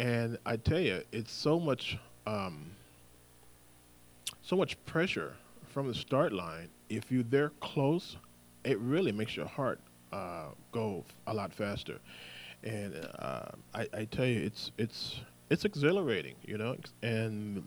and 0.00 0.36
I 0.44 0.56
tell 0.56 0.80
you, 0.80 1.00
it's 1.12 1.32
so 1.32 1.60
much 1.60 1.96
um, 2.26 2.72
so 4.42 4.56
much 4.56 4.76
pressure 4.84 5.34
from 5.72 5.86
the 5.86 5.94
start 5.94 6.32
line. 6.32 6.70
If 6.88 7.12
you're 7.12 7.22
there 7.22 7.50
close, 7.60 8.16
it 8.64 8.80
really 8.80 9.12
makes 9.12 9.36
your 9.36 9.46
heart 9.46 9.78
uh, 10.12 10.48
go 10.72 11.04
a 11.28 11.32
lot 11.32 11.52
faster. 11.52 12.00
And 12.64 12.94
uh, 13.20 13.50
I, 13.72 13.86
I 14.00 14.04
tell 14.06 14.26
you, 14.26 14.40
it's 14.40 14.72
it's 14.76 15.20
it's 15.50 15.64
exhilarating, 15.64 16.34
you 16.44 16.58
know, 16.58 16.76
and 17.02 17.62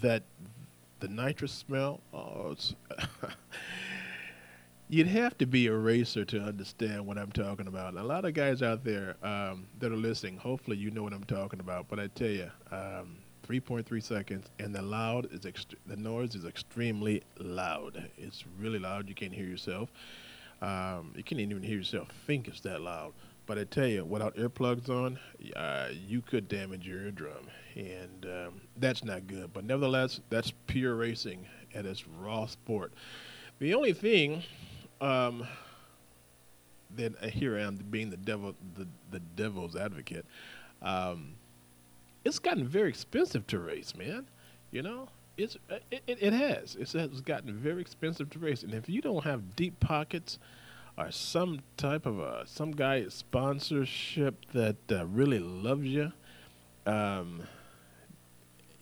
that 0.00 0.22
the 1.00 1.08
nitrous 1.08 1.52
smell. 1.52 2.00
Oh, 2.12 2.52
it's 2.52 2.76
You'd 4.88 5.06
have 5.08 5.36
to 5.38 5.46
be 5.46 5.66
a 5.66 5.74
racer 5.74 6.24
to 6.26 6.40
understand 6.40 7.06
what 7.06 7.16
I'm 7.16 7.32
talking 7.32 7.66
about. 7.66 7.94
A 7.94 8.02
lot 8.02 8.26
of 8.26 8.34
guys 8.34 8.62
out 8.62 8.84
there 8.84 9.16
um, 9.22 9.66
that 9.78 9.90
are 9.90 9.96
listening, 9.96 10.36
hopefully 10.36 10.76
you 10.76 10.90
know 10.90 11.02
what 11.02 11.14
I'm 11.14 11.24
talking 11.24 11.58
about. 11.58 11.88
But 11.88 11.98
I 11.98 12.08
tell 12.08 12.28
you, 12.28 12.50
um, 12.70 13.16
3.3 13.48 14.02
seconds, 14.02 14.46
and 14.58 14.74
the 14.74 14.82
loud 14.82 15.32
is 15.32 15.40
ext- 15.40 15.74
the 15.86 15.96
noise 15.96 16.34
is 16.34 16.44
extremely 16.44 17.22
loud. 17.38 18.10
It's 18.18 18.44
really 18.58 18.78
loud. 18.78 19.08
You 19.08 19.14
can't 19.14 19.32
hear 19.32 19.46
yourself. 19.46 19.90
Um, 20.60 21.12
you 21.16 21.22
can't 21.22 21.40
even 21.40 21.62
hear 21.62 21.78
yourself 21.78 22.08
think 22.26 22.46
it's 22.46 22.60
that 22.60 22.82
loud. 22.82 23.14
But 23.46 23.58
I 23.58 23.64
tell 23.64 23.86
you, 23.86 24.04
without 24.04 24.36
earplugs 24.36 24.88
on, 24.88 25.18
uh, 25.56 25.88
you 25.92 26.22
could 26.22 26.48
damage 26.48 26.86
your 26.86 27.02
eardrum, 27.02 27.46
and 27.74 28.24
um, 28.24 28.60
that's 28.78 29.02
not 29.02 29.26
good. 29.26 29.52
But 29.52 29.64
nevertheless, 29.64 30.20
that's 30.30 30.52
pure 30.66 30.94
racing 30.94 31.46
at 31.74 31.84
its 31.84 32.06
raw 32.06 32.46
sport. 32.46 32.92
The 33.58 33.74
only 33.74 33.92
thing 33.92 34.42
um, 35.00 35.46
uh, 36.98 37.26
here 37.26 37.58
I 37.58 37.62
am 37.62 37.76
being 37.90 38.10
the 38.10 38.16
devil, 38.16 38.54
the, 38.76 38.86
the 39.10 39.20
devil's 39.20 39.76
advocate. 39.76 40.26
Um, 40.82 41.34
it's 42.24 42.38
gotten 42.38 42.66
very 42.66 42.88
expensive 42.88 43.46
to 43.48 43.58
race, 43.58 43.94
man. 43.94 44.26
You 44.70 44.82
know, 44.82 45.08
it's 45.36 45.56
uh, 45.70 45.76
it, 45.90 46.02
it, 46.06 46.18
it 46.20 46.32
has. 46.32 46.76
It's, 46.78 46.94
gotten 47.20 47.52
very 47.54 47.80
expensive 47.80 48.30
to 48.30 48.38
race, 48.38 48.62
and 48.62 48.74
if 48.74 48.88
you 48.88 49.00
don't 49.00 49.24
have 49.24 49.56
deep 49.56 49.78
pockets 49.80 50.38
or 50.96 51.10
some 51.10 51.60
type 51.76 52.06
of 52.06 52.18
a 52.18 52.44
some 52.46 52.72
guy 52.72 53.06
sponsorship 53.08 54.36
that 54.52 54.76
uh, 54.90 55.06
really 55.06 55.40
loves 55.40 55.86
you, 55.86 56.12
um, 56.86 57.42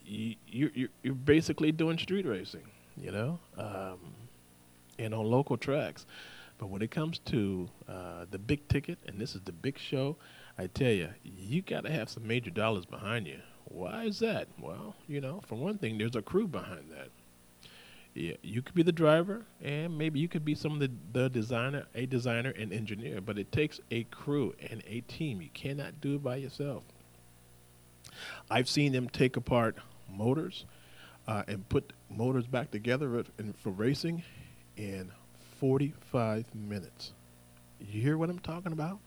you, 0.04 0.36
you 0.46 0.88
you're 1.02 1.14
basically 1.14 1.72
doing 1.72 1.98
street 1.98 2.26
racing, 2.26 2.64
you 2.96 3.10
know, 3.10 3.38
um, 3.56 3.98
and 4.98 5.14
on 5.14 5.24
local 5.24 5.56
tracks. 5.56 6.06
But 6.58 6.68
when 6.68 6.82
it 6.82 6.90
comes 6.90 7.18
to 7.26 7.68
uh, 7.88 8.26
the 8.30 8.38
big 8.38 8.68
ticket, 8.68 8.98
and 9.06 9.20
this 9.20 9.34
is 9.34 9.40
the 9.42 9.52
big 9.52 9.78
show, 9.78 10.16
I 10.56 10.68
tell 10.68 10.92
you, 10.92 11.08
you 11.24 11.62
got 11.62 11.84
to 11.84 11.90
have 11.90 12.08
some 12.08 12.26
major 12.26 12.50
dollars 12.50 12.84
behind 12.84 13.26
you. 13.26 13.40
Why 13.64 14.04
is 14.04 14.18
that? 14.20 14.48
Well, 14.60 14.94
you 15.08 15.20
know, 15.20 15.42
for 15.46 15.56
one 15.56 15.78
thing, 15.78 15.98
there's 15.98 16.14
a 16.14 16.22
crew 16.22 16.46
behind 16.46 16.90
that. 16.90 17.08
Yeah, 18.14 18.34
you 18.42 18.60
could 18.60 18.74
be 18.74 18.82
the 18.82 18.92
driver, 18.92 19.46
and 19.62 19.96
maybe 19.96 20.20
you 20.20 20.28
could 20.28 20.44
be 20.44 20.54
some 20.54 20.72
of 20.72 20.80
the, 20.80 20.90
the 21.12 21.30
designer, 21.30 21.86
a 21.94 22.04
designer 22.04 22.50
and 22.50 22.72
engineer. 22.72 23.22
But 23.22 23.38
it 23.38 23.50
takes 23.50 23.80
a 23.90 24.04
crew 24.04 24.54
and 24.70 24.82
a 24.86 25.00
team. 25.00 25.40
You 25.40 25.48
cannot 25.54 26.00
do 26.00 26.16
it 26.16 26.22
by 26.22 26.36
yourself. 26.36 26.82
I've 28.50 28.68
seen 28.68 28.92
them 28.92 29.08
take 29.08 29.36
apart 29.36 29.78
motors 30.08 30.66
uh, 31.26 31.44
and 31.48 31.66
put 31.68 31.92
motors 32.10 32.46
back 32.46 32.70
together 32.70 33.24
for 33.56 33.70
racing 33.70 34.22
in 34.76 35.10
45 35.58 36.54
minutes. 36.54 37.12
You 37.80 38.00
hear 38.00 38.16
what 38.16 38.30
I'm 38.30 38.38
talking 38.38 38.72
about? 38.72 38.98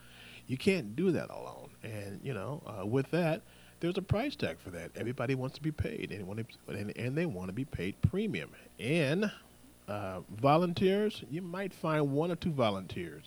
You 0.47 0.57
can't 0.57 0.95
do 0.95 1.11
that 1.11 1.29
alone. 1.29 1.69
And 1.83 2.19
you 2.23 2.33
know, 2.33 2.61
uh, 2.65 2.85
with 2.85 3.09
that, 3.11 3.41
there's 3.79 3.97
a 3.97 4.01
price 4.01 4.35
tag 4.35 4.57
for 4.59 4.71
that. 4.71 4.91
Everybody 4.95 5.35
wants 5.35 5.55
to 5.55 5.61
be 5.61 5.71
paid, 5.71 6.11
and, 6.11 6.45
and, 6.67 6.97
and 6.97 7.17
they 7.17 7.25
want 7.25 7.47
to 7.47 7.53
be 7.53 7.65
paid 7.65 7.95
premium. 8.01 8.49
And 8.79 9.31
uh, 9.87 10.21
volunteers, 10.29 11.23
you 11.29 11.41
might 11.41 11.73
find 11.73 12.11
one 12.11 12.31
or 12.31 12.35
two 12.35 12.51
volunteers 12.51 13.23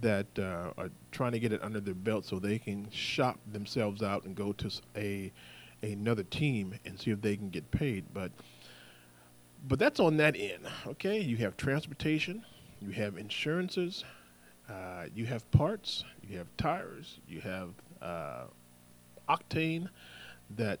that 0.00 0.26
uh, 0.38 0.72
are 0.76 0.90
trying 1.10 1.32
to 1.32 1.38
get 1.38 1.52
it 1.52 1.62
under 1.62 1.80
their 1.80 1.94
belt 1.94 2.24
so 2.24 2.38
they 2.38 2.58
can 2.58 2.90
shop 2.90 3.38
themselves 3.50 4.02
out 4.02 4.24
and 4.24 4.34
go 4.34 4.52
to 4.52 4.70
a 4.96 5.32
another 5.82 6.22
team 6.24 6.74
and 6.84 6.98
see 6.98 7.10
if 7.10 7.20
they 7.20 7.36
can 7.36 7.50
get 7.50 7.70
paid. 7.70 8.04
But 8.12 8.32
but 9.68 9.78
that's 9.78 10.00
on 10.00 10.16
that 10.18 10.36
end. 10.38 10.66
Okay, 10.86 11.20
you 11.20 11.36
have 11.38 11.56
transportation, 11.56 12.44
you 12.80 12.90
have 12.90 13.16
insurances, 13.16 14.04
uh, 14.68 15.06
you 15.14 15.26
have 15.26 15.48
parts, 15.50 16.04
you 16.22 16.38
have 16.38 16.46
tires, 16.56 17.20
you 17.28 17.40
have 17.40 17.70
uh, 18.02 18.44
octane 19.28 19.88
that 20.56 20.80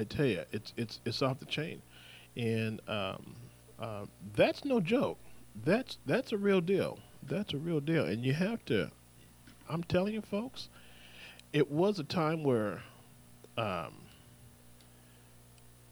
I 0.00 0.04
tell 0.04 0.24
you, 0.24 0.42
it's 0.50 0.72
it's 0.78 0.98
it's 1.04 1.20
off 1.20 1.40
the 1.40 1.44
chain, 1.44 1.82
and 2.34 2.80
um, 2.88 3.36
uh, 3.78 4.06
that's 4.34 4.64
no 4.64 4.80
joke. 4.80 5.18
That's 5.62 5.98
that's 6.06 6.32
a 6.32 6.38
real 6.38 6.62
deal. 6.62 6.98
That's 7.28 7.52
a 7.52 7.58
real 7.58 7.80
deal, 7.80 8.06
and 8.06 8.24
you 8.24 8.32
have 8.32 8.64
to. 8.66 8.90
I'm 9.68 9.84
telling 9.84 10.14
you, 10.14 10.22
folks, 10.22 10.70
it 11.52 11.70
was 11.70 11.98
a 11.98 12.04
time 12.04 12.42
where 12.42 12.82
um, 13.58 13.92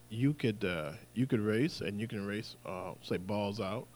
you 0.08 0.32
could 0.32 0.64
uh, 0.64 0.92
you 1.12 1.26
could 1.26 1.40
race, 1.40 1.82
and 1.82 2.00
you 2.00 2.08
can 2.08 2.26
race, 2.26 2.56
uh, 2.64 2.92
say 3.02 3.18
balls 3.18 3.60
out, 3.60 3.86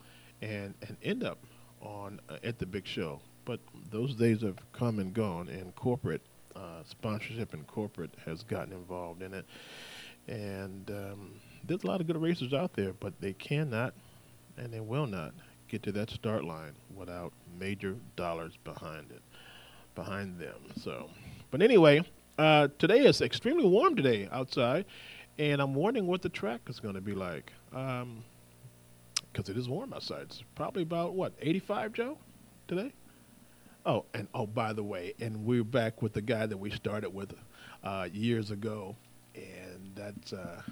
and 0.42 0.74
and 0.86 0.98
end 1.02 1.24
up 1.24 1.38
on 1.80 2.20
uh, 2.28 2.36
at 2.44 2.58
the 2.58 2.66
big 2.66 2.86
show. 2.86 3.18
But 3.46 3.60
those 3.90 4.14
days 4.14 4.42
have 4.42 4.58
come 4.74 4.98
and 4.98 5.14
gone, 5.14 5.48
and 5.48 5.74
corporate 5.74 6.20
uh, 6.54 6.82
sponsorship 6.84 7.54
and 7.54 7.66
corporate 7.66 8.12
has 8.26 8.42
gotten 8.42 8.74
involved 8.74 9.22
in 9.22 9.32
it. 9.32 9.46
And 10.28 10.90
um, 10.90 11.40
there's 11.66 11.84
a 11.84 11.86
lot 11.86 12.00
of 12.00 12.06
good 12.06 12.20
racers 12.20 12.52
out 12.52 12.74
there, 12.74 12.92
but 12.92 13.20
they 13.20 13.32
cannot 13.32 13.94
and 14.56 14.72
they 14.72 14.80
will 14.80 15.06
not 15.06 15.32
get 15.68 15.82
to 15.84 15.92
that 15.92 16.10
start 16.10 16.44
line 16.44 16.74
without 16.94 17.32
major 17.58 17.96
dollars 18.16 18.58
behind 18.64 19.10
it, 19.10 19.22
behind 19.94 20.38
them. 20.38 20.56
So, 20.80 21.08
but 21.50 21.62
anyway, 21.62 22.02
uh, 22.38 22.68
today 22.78 23.00
is 23.00 23.20
extremely 23.20 23.64
warm 23.64 23.96
today 23.96 24.28
outside, 24.30 24.84
and 25.38 25.60
I'm 25.60 25.74
wondering 25.74 26.06
what 26.06 26.22
the 26.22 26.28
track 26.28 26.62
is 26.68 26.80
going 26.80 26.94
to 26.94 27.00
be 27.00 27.14
like. 27.14 27.52
Because 27.70 28.02
um, 28.02 28.24
it 29.34 29.56
is 29.56 29.68
warm 29.68 29.92
outside. 29.92 30.22
It's 30.22 30.42
probably 30.54 30.82
about 30.82 31.14
what 31.14 31.32
85, 31.40 31.92
Joe, 31.94 32.18
today. 32.68 32.92
Oh, 33.84 34.04
and 34.14 34.28
oh, 34.34 34.46
by 34.46 34.72
the 34.72 34.84
way, 34.84 35.14
and 35.20 35.44
we're 35.44 35.64
back 35.64 36.02
with 36.02 36.12
the 36.12 36.22
guy 36.22 36.46
that 36.46 36.56
we 36.56 36.70
started 36.70 37.10
with 37.10 37.34
uh, 37.82 38.08
years 38.12 38.52
ago, 38.52 38.94
and 39.34 39.92
that's 39.94 40.32
uh, 40.32 40.62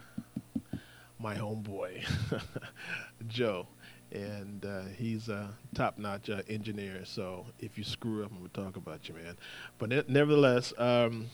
my 1.18 1.34
homeboy, 1.34 2.02
Joe, 3.28 3.66
and 4.12 4.64
uh, 4.64 4.82
he's 4.96 5.28
a 5.28 5.50
top-notch 5.74 6.30
uh, 6.30 6.42
engineer. 6.48 7.02
So 7.04 7.46
if 7.60 7.76
you 7.76 7.84
screw 7.84 8.24
up, 8.24 8.30
I'm 8.30 8.38
gonna 8.38 8.48
talk 8.48 8.76
about 8.76 9.08
you, 9.08 9.14
man. 9.14 9.36
But 9.78 9.90
ne- 9.90 10.04
nevertheless, 10.08 10.72
um, 10.78 11.26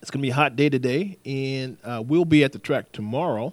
it's 0.00 0.10
gonna 0.10 0.22
be 0.22 0.30
a 0.30 0.34
hot 0.34 0.56
day 0.56 0.68
today, 0.68 1.18
and 1.24 1.78
uh, 1.84 2.02
we'll 2.06 2.24
be 2.24 2.44
at 2.44 2.52
the 2.52 2.58
track 2.58 2.92
tomorrow. 2.92 3.52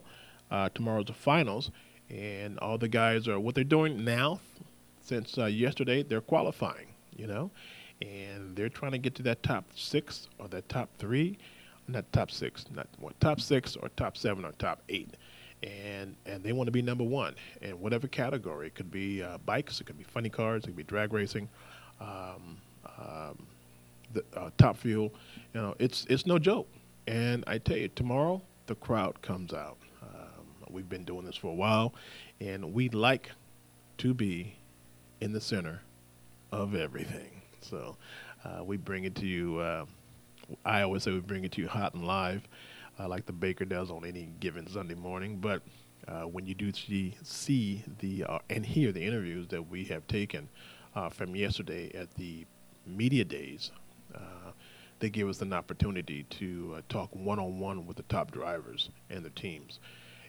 Uh, 0.49 0.69
tomorrow's 0.73 1.05
the 1.05 1.13
finals, 1.13 1.71
and 2.09 2.57
all 2.59 2.77
the 2.77 2.87
guys 2.87 3.27
are 3.27 3.39
what 3.39 3.55
they're 3.55 3.63
doing 3.63 4.03
now. 4.03 4.39
Since 5.01 5.37
uh, 5.37 5.45
yesterday, 5.45 6.03
they're 6.03 6.21
qualifying, 6.21 6.87
you 7.15 7.27
know, 7.27 7.49
and 8.01 8.55
they're 8.57 8.67
trying 8.69 8.91
to 8.91 8.97
get 8.97 9.15
to 9.15 9.23
that 9.23 9.41
top 9.41 9.65
six 9.73 10.27
or 10.37 10.49
that 10.49 10.67
top 10.67 10.89
three 10.99 11.37
not 11.87 12.11
top 12.11 12.31
six, 12.31 12.65
not 12.73 12.87
what 12.99 13.19
top 13.19 13.39
six 13.39 13.75
or 13.75 13.89
top 13.89 14.17
seven 14.17 14.45
or 14.45 14.51
top 14.53 14.81
eight, 14.89 15.15
and 15.63 16.15
and 16.25 16.43
they 16.43 16.53
want 16.53 16.67
to 16.67 16.71
be 16.71 16.81
number 16.81 17.03
one 17.03 17.35
in 17.61 17.79
whatever 17.79 18.07
category. 18.07 18.67
It 18.67 18.75
could 18.75 18.91
be 18.91 19.23
uh, 19.23 19.37
bikes, 19.45 19.79
it 19.79 19.85
could 19.85 19.97
be 19.97 20.03
funny 20.03 20.29
cars, 20.29 20.63
it 20.63 20.67
could 20.67 20.75
be 20.75 20.83
drag 20.83 21.13
racing, 21.13 21.49
um, 22.01 22.57
um, 22.99 23.47
the 24.13 24.23
uh, 24.35 24.49
top 24.57 24.77
fuel. 24.77 25.13
You 25.53 25.61
know, 25.61 25.75
it's 25.79 26.05
it's 26.09 26.25
no 26.25 26.39
joke. 26.39 26.67
And 27.07 27.43
I 27.47 27.57
tell 27.57 27.77
you, 27.77 27.87
tomorrow 27.87 28.41
the 28.65 28.75
crowd 28.75 29.21
comes 29.21 29.53
out. 29.53 29.77
Um, 30.03 30.45
we've 30.69 30.89
been 30.89 31.05
doing 31.05 31.25
this 31.25 31.37
for 31.37 31.47
a 31.47 31.55
while, 31.55 31.93
and 32.41 32.73
we 32.73 32.89
like 32.89 33.31
to 33.99 34.13
be 34.13 34.55
in 35.21 35.31
the 35.31 35.41
center 35.41 35.81
of 36.51 36.75
everything. 36.75 37.41
So 37.61 37.97
uh, 38.43 38.63
we 38.63 38.77
bring 38.77 39.05
it 39.05 39.15
to 39.15 39.25
you 39.25 39.57
uh, 39.57 39.85
I 40.65 40.81
always 40.81 41.03
say 41.03 41.11
we 41.11 41.19
bring 41.19 41.43
it 41.43 41.51
to 41.53 41.61
you 41.61 41.67
hot 41.67 41.93
and 41.93 42.05
live, 42.05 42.47
uh, 42.99 43.07
like 43.07 43.25
the 43.25 43.33
baker 43.33 43.65
does 43.65 43.91
on 43.91 44.05
any 44.05 44.29
given 44.39 44.67
Sunday 44.67 44.95
morning. 44.95 45.37
But 45.39 45.61
uh, 46.07 46.21
when 46.23 46.45
you 46.45 46.55
do 46.55 46.71
see, 46.71 47.15
see 47.23 47.83
the 47.99 48.23
uh, 48.23 48.39
and 48.49 48.65
hear 48.65 48.91
the 48.91 49.03
interviews 49.03 49.47
that 49.49 49.67
we 49.69 49.83
have 49.85 50.07
taken 50.07 50.47
uh, 50.95 51.09
from 51.09 51.35
yesterday 51.35 51.91
at 51.93 52.13
the 52.15 52.45
media 52.85 53.25
days, 53.25 53.71
uh, 54.15 54.51
they 54.99 55.09
give 55.09 55.27
us 55.27 55.41
an 55.41 55.53
opportunity 55.53 56.23
to 56.23 56.75
uh, 56.77 56.81
talk 56.89 57.09
one 57.13 57.39
on 57.39 57.59
one 57.59 57.85
with 57.85 57.97
the 57.97 58.03
top 58.03 58.31
drivers 58.31 58.89
and 59.09 59.23
the 59.23 59.29
teams. 59.31 59.79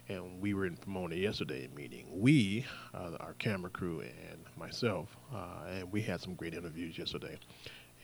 And 0.09 0.41
we 0.41 0.55
were 0.55 0.65
in 0.65 0.75
Pomona 0.75 1.15
yesterday 1.15 1.69
meeting. 1.75 2.07
We, 2.11 2.65
our 2.95 3.35
camera 3.37 3.69
crew, 3.69 4.01
and 4.01 4.39
myself, 4.57 5.15
and 5.69 5.91
we 5.91 6.01
had 6.01 6.19
some 6.19 6.33
great 6.33 6.55
interviews 6.55 6.97
yesterday. 6.97 7.37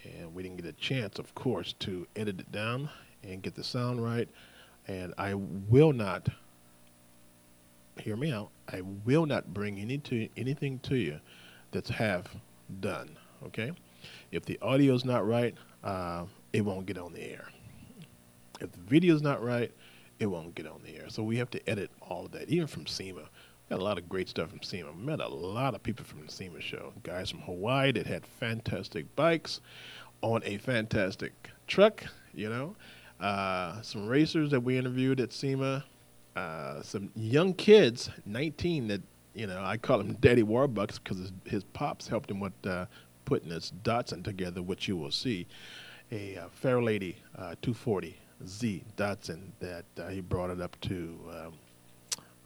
And 0.05 0.33
we 0.33 0.43
didn't 0.43 0.57
get 0.57 0.65
a 0.67 0.73
chance, 0.73 1.19
of 1.19 1.33
course, 1.35 1.73
to 1.79 2.07
edit 2.15 2.39
it 2.39 2.51
down 2.51 2.89
and 3.23 3.41
get 3.41 3.55
the 3.55 3.63
sound 3.63 4.03
right. 4.03 4.29
And 4.87 5.13
I 5.17 5.33
will 5.33 5.93
not 5.93 6.29
hear 7.99 8.15
me 8.15 8.31
out. 8.31 8.49
I 8.71 8.81
will 8.81 9.25
not 9.25 9.53
bring 9.53 9.79
any 9.79 9.97
to 9.99 10.29
anything 10.37 10.79
to 10.79 10.95
you 10.95 11.19
that's 11.71 11.89
half 11.89 12.35
done. 12.79 13.17
Okay, 13.45 13.71
if 14.31 14.45
the 14.45 14.57
audio 14.61 14.93
is 14.93 15.05
not 15.05 15.27
right, 15.27 15.55
uh, 15.83 16.25
it 16.53 16.61
won't 16.61 16.85
get 16.85 16.97
on 16.97 17.13
the 17.13 17.21
air. 17.21 17.47
If 18.61 18.71
the 18.71 18.79
video 18.79 19.15
is 19.15 19.21
not 19.21 19.43
right, 19.43 19.71
it 20.19 20.27
won't 20.27 20.55
get 20.55 20.67
on 20.67 20.81
the 20.83 20.95
air. 20.95 21.09
So 21.09 21.23
we 21.23 21.37
have 21.37 21.49
to 21.51 21.69
edit 21.69 21.91
all 22.01 22.25
of 22.25 22.31
that, 22.31 22.49
even 22.49 22.67
from 22.67 22.85
SEMA. 22.85 23.23
Got 23.69 23.79
a 23.79 23.83
lot 23.83 23.97
of 23.97 24.07
great 24.07 24.29
stuff 24.29 24.49
from 24.49 24.61
SEMA. 24.61 24.93
Met 24.93 25.19
a 25.19 25.27
lot 25.27 25.73
of 25.73 25.81
people 25.81 26.05
from 26.05 26.25
the 26.25 26.31
SEMA 26.31 26.61
show. 26.61 26.93
Guys 27.03 27.31
from 27.31 27.41
Hawaii 27.41 27.91
that 27.93 28.05
had 28.05 28.25
fantastic 28.25 29.13
bikes 29.15 29.59
on 30.21 30.41
a 30.45 30.57
fantastic 30.57 31.49
truck, 31.67 32.03
you 32.33 32.49
know. 32.49 32.75
Uh, 33.19 33.81
some 33.81 34.07
racers 34.07 34.51
that 34.51 34.59
we 34.59 34.77
interviewed 34.77 35.19
at 35.19 35.31
SEMA 35.31 35.83
uh, 36.35 36.81
some 36.81 37.09
young 37.15 37.53
kids, 37.53 38.09
19, 38.25 38.89
that 38.89 39.01
you 39.33 39.47
know 39.47 39.63
I 39.63 39.77
call 39.77 40.01
him 40.01 40.17
Daddy 40.19 40.43
Warbucks 40.43 40.99
because 41.01 41.19
his, 41.19 41.31
his, 41.45 41.63
pops 41.63 42.07
helped 42.07 42.29
him 42.29 42.39
with 42.39 42.53
uh, 42.65 42.85
putting 43.23 43.51
his 43.51 43.71
Datsun 43.83 44.23
together, 44.23 44.61
which 44.61 44.87
you 44.87 44.97
will 44.97 45.11
see 45.11 45.47
a 46.11 46.37
uh, 46.37 46.47
Fairlady 46.61 47.15
uh, 47.37 47.55
240 47.61 48.17
Z 48.45 48.83
Datsun 48.97 49.39
that 49.59 49.85
uh, 49.97 50.09
he 50.09 50.19
brought 50.19 50.49
it 50.49 50.61
up 50.61 50.79
to 50.81 51.17
um, 51.29 51.53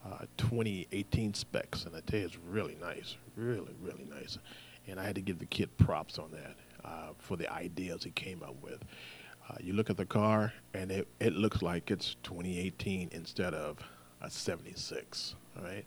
uh, 0.06 0.24
2018 0.36 1.34
specs, 1.34 1.84
and 1.84 1.96
I 1.96 2.00
tell 2.00 2.20
you, 2.20 2.26
it's 2.26 2.38
really 2.48 2.76
nice, 2.80 3.16
really, 3.36 3.74
really 3.82 4.06
nice. 4.08 4.38
And 4.86 4.98
I 4.98 5.04
had 5.04 5.16
to 5.16 5.20
give 5.20 5.38
the 5.38 5.46
kid 5.46 5.76
props 5.78 6.18
on 6.18 6.30
that 6.30 6.54
for 7.18 7.36
the 7.36 7.50
ideas 7.52 8.04
he 8.04 8.10
came 8.10 8.42
up 8.42 8.56
with. 8.62 8.82
Uh, 9.48 9.54
you 9.60 9.72
look 9.72 9.90
at 9.90 9.96
the 9.96 10.06
car, 10.06 10.52
and 10.74 10.92
it, 10.92 11.08
it 11.18 11.32
looks 11.32 11.62
like 11.62 11.90
it's 11.90 12.16
2018 12.22 13.08
instead 13.12 13.54
of 13.54 13.78
a 14.20 14.30
76, 14.30 15.34
all 15.56 15.64
right? 15.64 15.84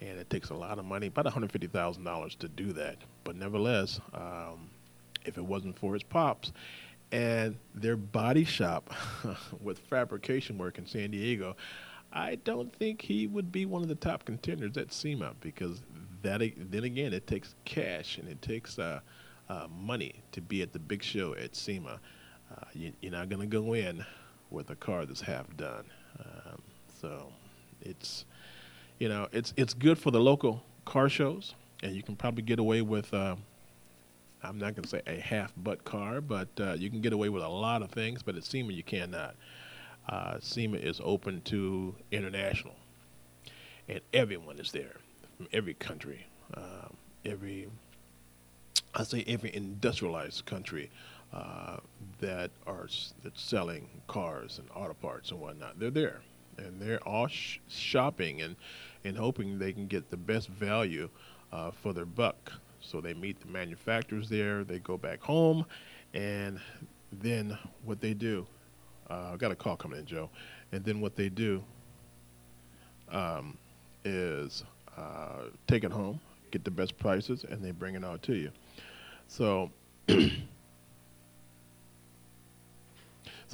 And 0.00 0.18
it 0.18 0.28
takes 0.28 0.50
a 0.50 0.54
lot 0.54 0.78
of 0.78 0.84
money, 0.84 1.06
about 1.06 1.26
$150,000 1.26 2.38
to 2.38 2.48
do 2.48 2.72
that. 2.74 2.98
But 3.24 3.36
nevertheless, 3.36 4.00
um, 4.12 4.68
if 5.24 5.38
it 5.38 5.44
wasn't 5.44 5.78
for 5.78 5.94
his 5.94 6.02
pops 6.02 6.52
and 7.12 7.56
their 7.74 7.96
body 7.96 8.44
shop 8.44 8.92
with 9.62 9.78
fabrication 9.78 10.58
work 10.58 10.78
in 10.78 10.86
San 10.86 11.12
Diego, 11.12 11.56
I 12.12 12.36
don't 12.36 12.74
think 12.76 13.02
he 13.02 13.26
would 13.26 13.52
be 13.52 13.66
one 13.66 13.82
of 13.82 13.88
the 13.88 13.94
top 13.94 14.24
contenders 14.24 14.76
at 14.76 14.92
SEMA 14.92 15.34
because 15.40 15.82
that 16.22 16.40
then 16.56 16.84
again 16.84 17.12
it 17.12 17.26
takes 17.26 17.54
cash 17.64 18.18
and 18.18 18.28
it 18.28 18.40
takes 18.42 18.78
uh, 18.78 19.00
uh, 19.48 19.66
money 19.70 20.22
to 20.32 20.40
be 20.40 20.62
at 20.62 20.72
the 20.72 20.78
big 20.78 21.02
show 21.02 21.34
at 21.34 21.54
SEMA. 21.54 22.00
Uh, 22.50 22.64
you, 22.74 22.92
are 23.04 23.10
not 23.10 23.28
going 23.28 23.40
to 23.40 23.46
go 23.46 23.74
in 23.74 24.04
with 24.50 24.70
a 24.70 24.76
car 24.76 25.04
that's 25.04 25.20
half 25.20 25.54
done. 25.56 25.84
Um, 26.20 26.62
so 27.00 27.32
it's, 27.80 28.24
you 28.98 29.08
know, 29.08 29.28
it's 29.32 29.52
it's 29.56 29.74
good 29.74 29.98
for 29.98 30.10
the 30.10 30.20
local 30.20 30.62
car 30.84 31.08
shows, 31.08 31.54
and 31.82 31.94
you 31.94 32.02
can 32.02 32.16
probably 32.16 32.42
get 32.42 32.58
away 32.58 32.82
with. 32.82 33.12
Uh, 33.12 33.36
I'm 34.42 34.58
not 34.58 34.74
going 34.74 34.84
to 34.84 34.88
say 34.88 35.02
a 35.06 35.20
half 35.20 35.52
butt 35.56 35.84
car, 35.84 36.20
but 36.20 36.48
uh, 36.60 36.74
you 36.74 36.88
can 36.88 37.00
get 37.00 37.12
away 37.12 37.28
with 37.28 37.42
a 37.42 37.48
lot 37.48 37.82
of 37.82 37.90
things. 37.90 38.22
But 38.22 38.36
at 38.36 38.44
SEMA, 38.44 38.72
you 38.72 38.82
cannot. 38.82 39.34
Uh, 40.08 40.38
SEMA 40.40 40.76
is 40.76 41.00
open 41.02 41.40
to 41.42 41.94
international, 42.12 42.74
and 43.88 44.00
everyone 44.12 44.58
is 44.58 44.70
there 44.70 44.96
from 45.36 45.48
every 45.52 45.74
country, 45.74 46.26
um, 46.54 46.96
every 47.24 47.68
I 48.96 49.02
say 49.04 49.24
every 49.26 49.54
industrialized 49.54 50.46
country 50.46 50.90
uh, 51.32 51.76
that 52.20 52.50
are 52.66 52.88
that's 53.22 53.42
selling 53.42 53.88
cars 54.08 54.58
and 54.58 54.68
auto 54.74 54.94
parts 54.94 55.30
and 55.30 55.40
whatnot. 55.40 55.78
They're 55.78 55.90
there, 55.90 56.20
and 56.56 56.80
they're 56.80 57.06
all 57.06 57.26
sh- 57.26 57.58
shopping 57.68 58.40
and 58.40 58.56
and 59.04 59.16
hoping 59.16 59.58
they 59.58 59.72
can 59.72 59.86
get 59.86 60.10
the 60.10 60.16
best 60.16 60.48
value 60.48 61.10
uh, 61.52 61.70
for 61.72 61.92
their 61.92 62.06
buck. 62.06 62.52
So 62.80 63.00
they 63.00 63.12
meet 63.14 63.38
the 63.40 63.48
manufacturers 63.48 64.30
there. 64.30 64.64
They 64.64 64.78
go 64.78 64.96
back 64.96 65.20
home, 65.20 65.66
and 66.14 66.58
then 67.12 67.58
what 67.84 68.00
they 68.00 68.14
do. 68.14 68.46
Uh, 69.10 69.32
I 69.34 69.36
got 69.36 69.52
a 69.52 69.56
call 69.56 69.76
coming 69.76 70.00
in, 70.00 70.06
Joe. 70.06 70.30
And 70.72 70.84
then 70.84 71.00
what 71.00 71.14
they 71.16 71.28
do 71.28 71.62
um, 73.10 73.56
is 74.04 74.64
uh, 74.96 75.50
take 75.66 75.84
it 75.84 75.92
home, 75.92 76.18
get 76.50 76.64
the 76.64 76.70
best 76.70 76.98
prices, 76.98 77.44
and 77.48 77.62
they 77.62 77.70
bring 77.70 77.94
it 77.94 78.04
out 78.04 78.22
to 78.22 78.34
you. 78.34 78.50
So 79.28 79.70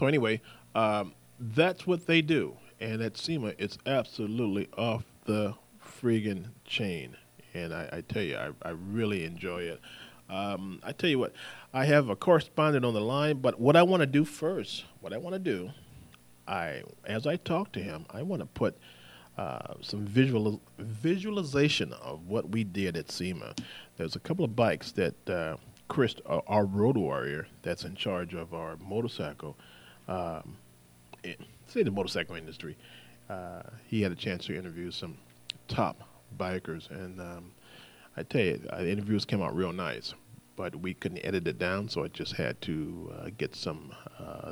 So 0.02 0.06
anyway, 0.06 0.40
um, 0.74 1.14
that's 1.38 1.86
what 1.86 2.06
they 2.06 2.22
do, 2.22 2.56
and 2.80 3.02
at 3.02 3.16
SEMA, 3.16 3.52
it's 3.56 3.78
absolutely 3.86 4.68
off 4.76 5.04
the 5.26 5.54
friggin' 5.80 6.48
chain. 6.64 7.16
And 7.54 7.72
I, 7.72 7.88
I 7.92 8.00
tell 8.00 8.22
you, 8.22 8.36
I, 8.36 8.50
I 8.62 8.70
really 8.70 9.24
enjoy 9.24 9.62
it. 9.62 9.80
Um, 10.28 10.80
I 10.82 10.90
tell 10.90 11.08
you 11.10 11.20
what, 11.20 11.34
I 11.72 11.84
have 11.84 12.08
a 12.08 12.16
correspondent 12.16 12.84
on 12.84 12.94
the 12.94 13.00
line, 13.00 13.36
but 13.36 13.60
what 13.60 13.76
I 13.76 13.82
want 13.82 14.00
to 14.00 14.06
do 14.06 14.24
first, 14.24 14.86
what 15.00 15.12
I 15.12 15.18
want 15.18 15.34
to 15.34 15.38
do, 15.38 15.70
I 16.48 16.82
as 17.04 17.26
I 17.26 17.36
talk 17.36 17.70
to 17.72 17.80
him, 17.80 18.06
I 18.10 18.22
want 18.22 18.40
to 18.40 18.46
put 18.46 18.76
uh, 19.38 19.74
some 19.80 20.04
visual 20.04 20.60
visualization 20.78 21.92
of 21.94 22.26
what 22.26 22.50
we 22.50 22.64
did 22.64 22.96
at 22.96 23.10
SEMA. 23.10 23.54
There's 23.96 24.14
a 24.14 24.20
couple 24.20 24.44
of 24.44 24.54
bikes 24.54 24.92
that 24.92 25.30
uh, 25.30 25.56
Chris, 25.88 26.14
uh, 26.26 26.40
our 26.46 26.66
road 26.66 26.96
warrior, 26.96 27.46
that's 27.62 27.84
in 27.84 27.94
charge 27.94 28.34
of 28.34 28.52
our 28.52 28.76
motorcycle, 28.76 29.56
um, 30.06 30.56
say 31.66 31.82
the 31.82 31.90
motorcycle 31.90 32.36
industry. 32.36 32.76
Uh, 33.30 33.62
he 33.86 34.02
had 34.02 34.12
a 34.12 34.16
chance 34.16 34.44
to 34.46 34.56
interview 34.56 34.90
some 34.90 35.16
top 35.66 36.06
bikers, 36.38 36.90
and 36.90 37.18
um, 37.20 37.52
I 38.16 38.24
tell 38.24 38.42
you, 38.42 38.58
the 38.58 38.90
interviews 38.90 39.24
came 39.24 39.40
out 39.40 39.56
real 39.56 39.72
nice. 39.72 40.14
But 40.54 40.76
we 40.76 40.92
couldn't 40.92 41.24
edit 41.24 41.48
it 41.48 41.58
down, 41.58 41.88
so 41.88 42.04
I 42.04 42.08
just 42.08 42.34
had 42.34 42.60
to 42.62 43.12
uh, 43.18 43.30
get 43.38 43.56
some 43.56 43.92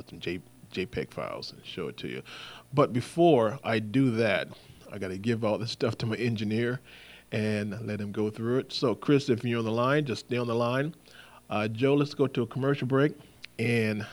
some 0.09 0.19
J, 0.19 0.41
JPEG 0.73 1.11
files 1.11 1.53
and 1.53 1.63
show 1.63 1.89
it 1.89 1.97
to 1.97 2.07
you. 2.07 2.23
But 2.73 2.91
before 2.91 3.59
I 3.63 3.77
do 3.77 4.09
that, 4.11 4.47
I 4.91 4.97
got 4.97 5.09
to 5.09 5.17
give 5.17 5.43
all 5.43 5.57
this 5.57 5.71
stuff 5.71 5.97
to 5.99 6.05
my 6.05 6.15
engineer 6.17 6.79
and 7.31 7.79
let 7.87 7.99
him 8.01 8.11
go 8.11 8.29
through 8.29 8.59
it. 8.59 8.73
So, 8.73 8.93
Chris, 8.93 9.29
if 9.29 9.43
you're 9.43 9.59
on 9.59 9.65
the 9.65 9.71
line, 9.71 10.05
just 10.05 10.25
stay 10.27 10.37
on 10.37 10.47
the 10.47 10.55
line. 10.55 10.95
Uh, 11.49 11.67
Joe, 11.67 11.95
let's 11.95 12.13
go 12.13 12.27
to 12.27 12.41
a 12.43 12.47
commercial 12.47 12.87
break, 12.87 13.13
and 13.59 14.05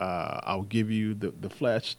uh, 0.00 0.40
I'll 0.44 0.62
give 0.62 0.90
you 0.90 1.14
the, 1.14 1.30
the 1.40 1.50
flash 1.50 1.96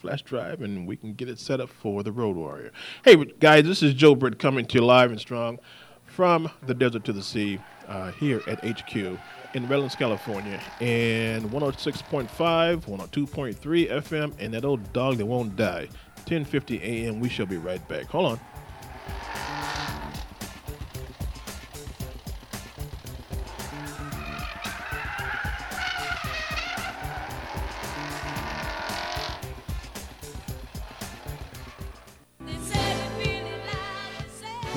flash 0.00 0.22
drive 0.22 0.62
and 0.62 0.86
we 0.86 0.96
can 0.96 1.12
get 1.12 1.28
it 1.28 1.38
set 1.38 1.60
up 1.60 1.68
for 1.68 2.02
the 2.02 2.10
Road 2.10 2.34
Warrior. 2.34 2.72
Hey, 3.04 3.22
guys, 3.38 3.64
this 3.64 3.82
is 3.82 3.92
Joe 3.92 4.14
Britt 4.14 4.38
coming 4.38 4.64
to 4.64 4.78
you 4.78 4.84
live 4.84 5.10
and 5.10 5.20
strong 5.20 5.58
from 6.06 6.50
the 6.62 6.72
desert 6.72 7.04
to 7.04 7.12
the 7.12 7.22
sea 7.22 7.60
uh, 7.86 8.10
here 8.12 8.40
at 8.46 8.64
HQ 8.64 8.96
in 9.54 9.68
Redlands, 9.68 9.96
California, 9.96 10.60
and 10.80 11.44
106.5, 11.50 12.28
102.3 12.28 13.90
FM, 13.90 14.32
and 14.38 14.54
that 14.54 14.64
old 14.64 14.92
dog 14.92 15.18
that 15.18 15.26
won't 15.26 15.56
die. 15.56 15.88
10:50 16.26 16.80
a.m. 16.82 17.20
We 17.20 17.28
shall 17.28 17.46
be 17.46 17.56
right 17.56 17.86
back. 17.88 18.06
Hold 18.06 18.32
on. 18.32 18.40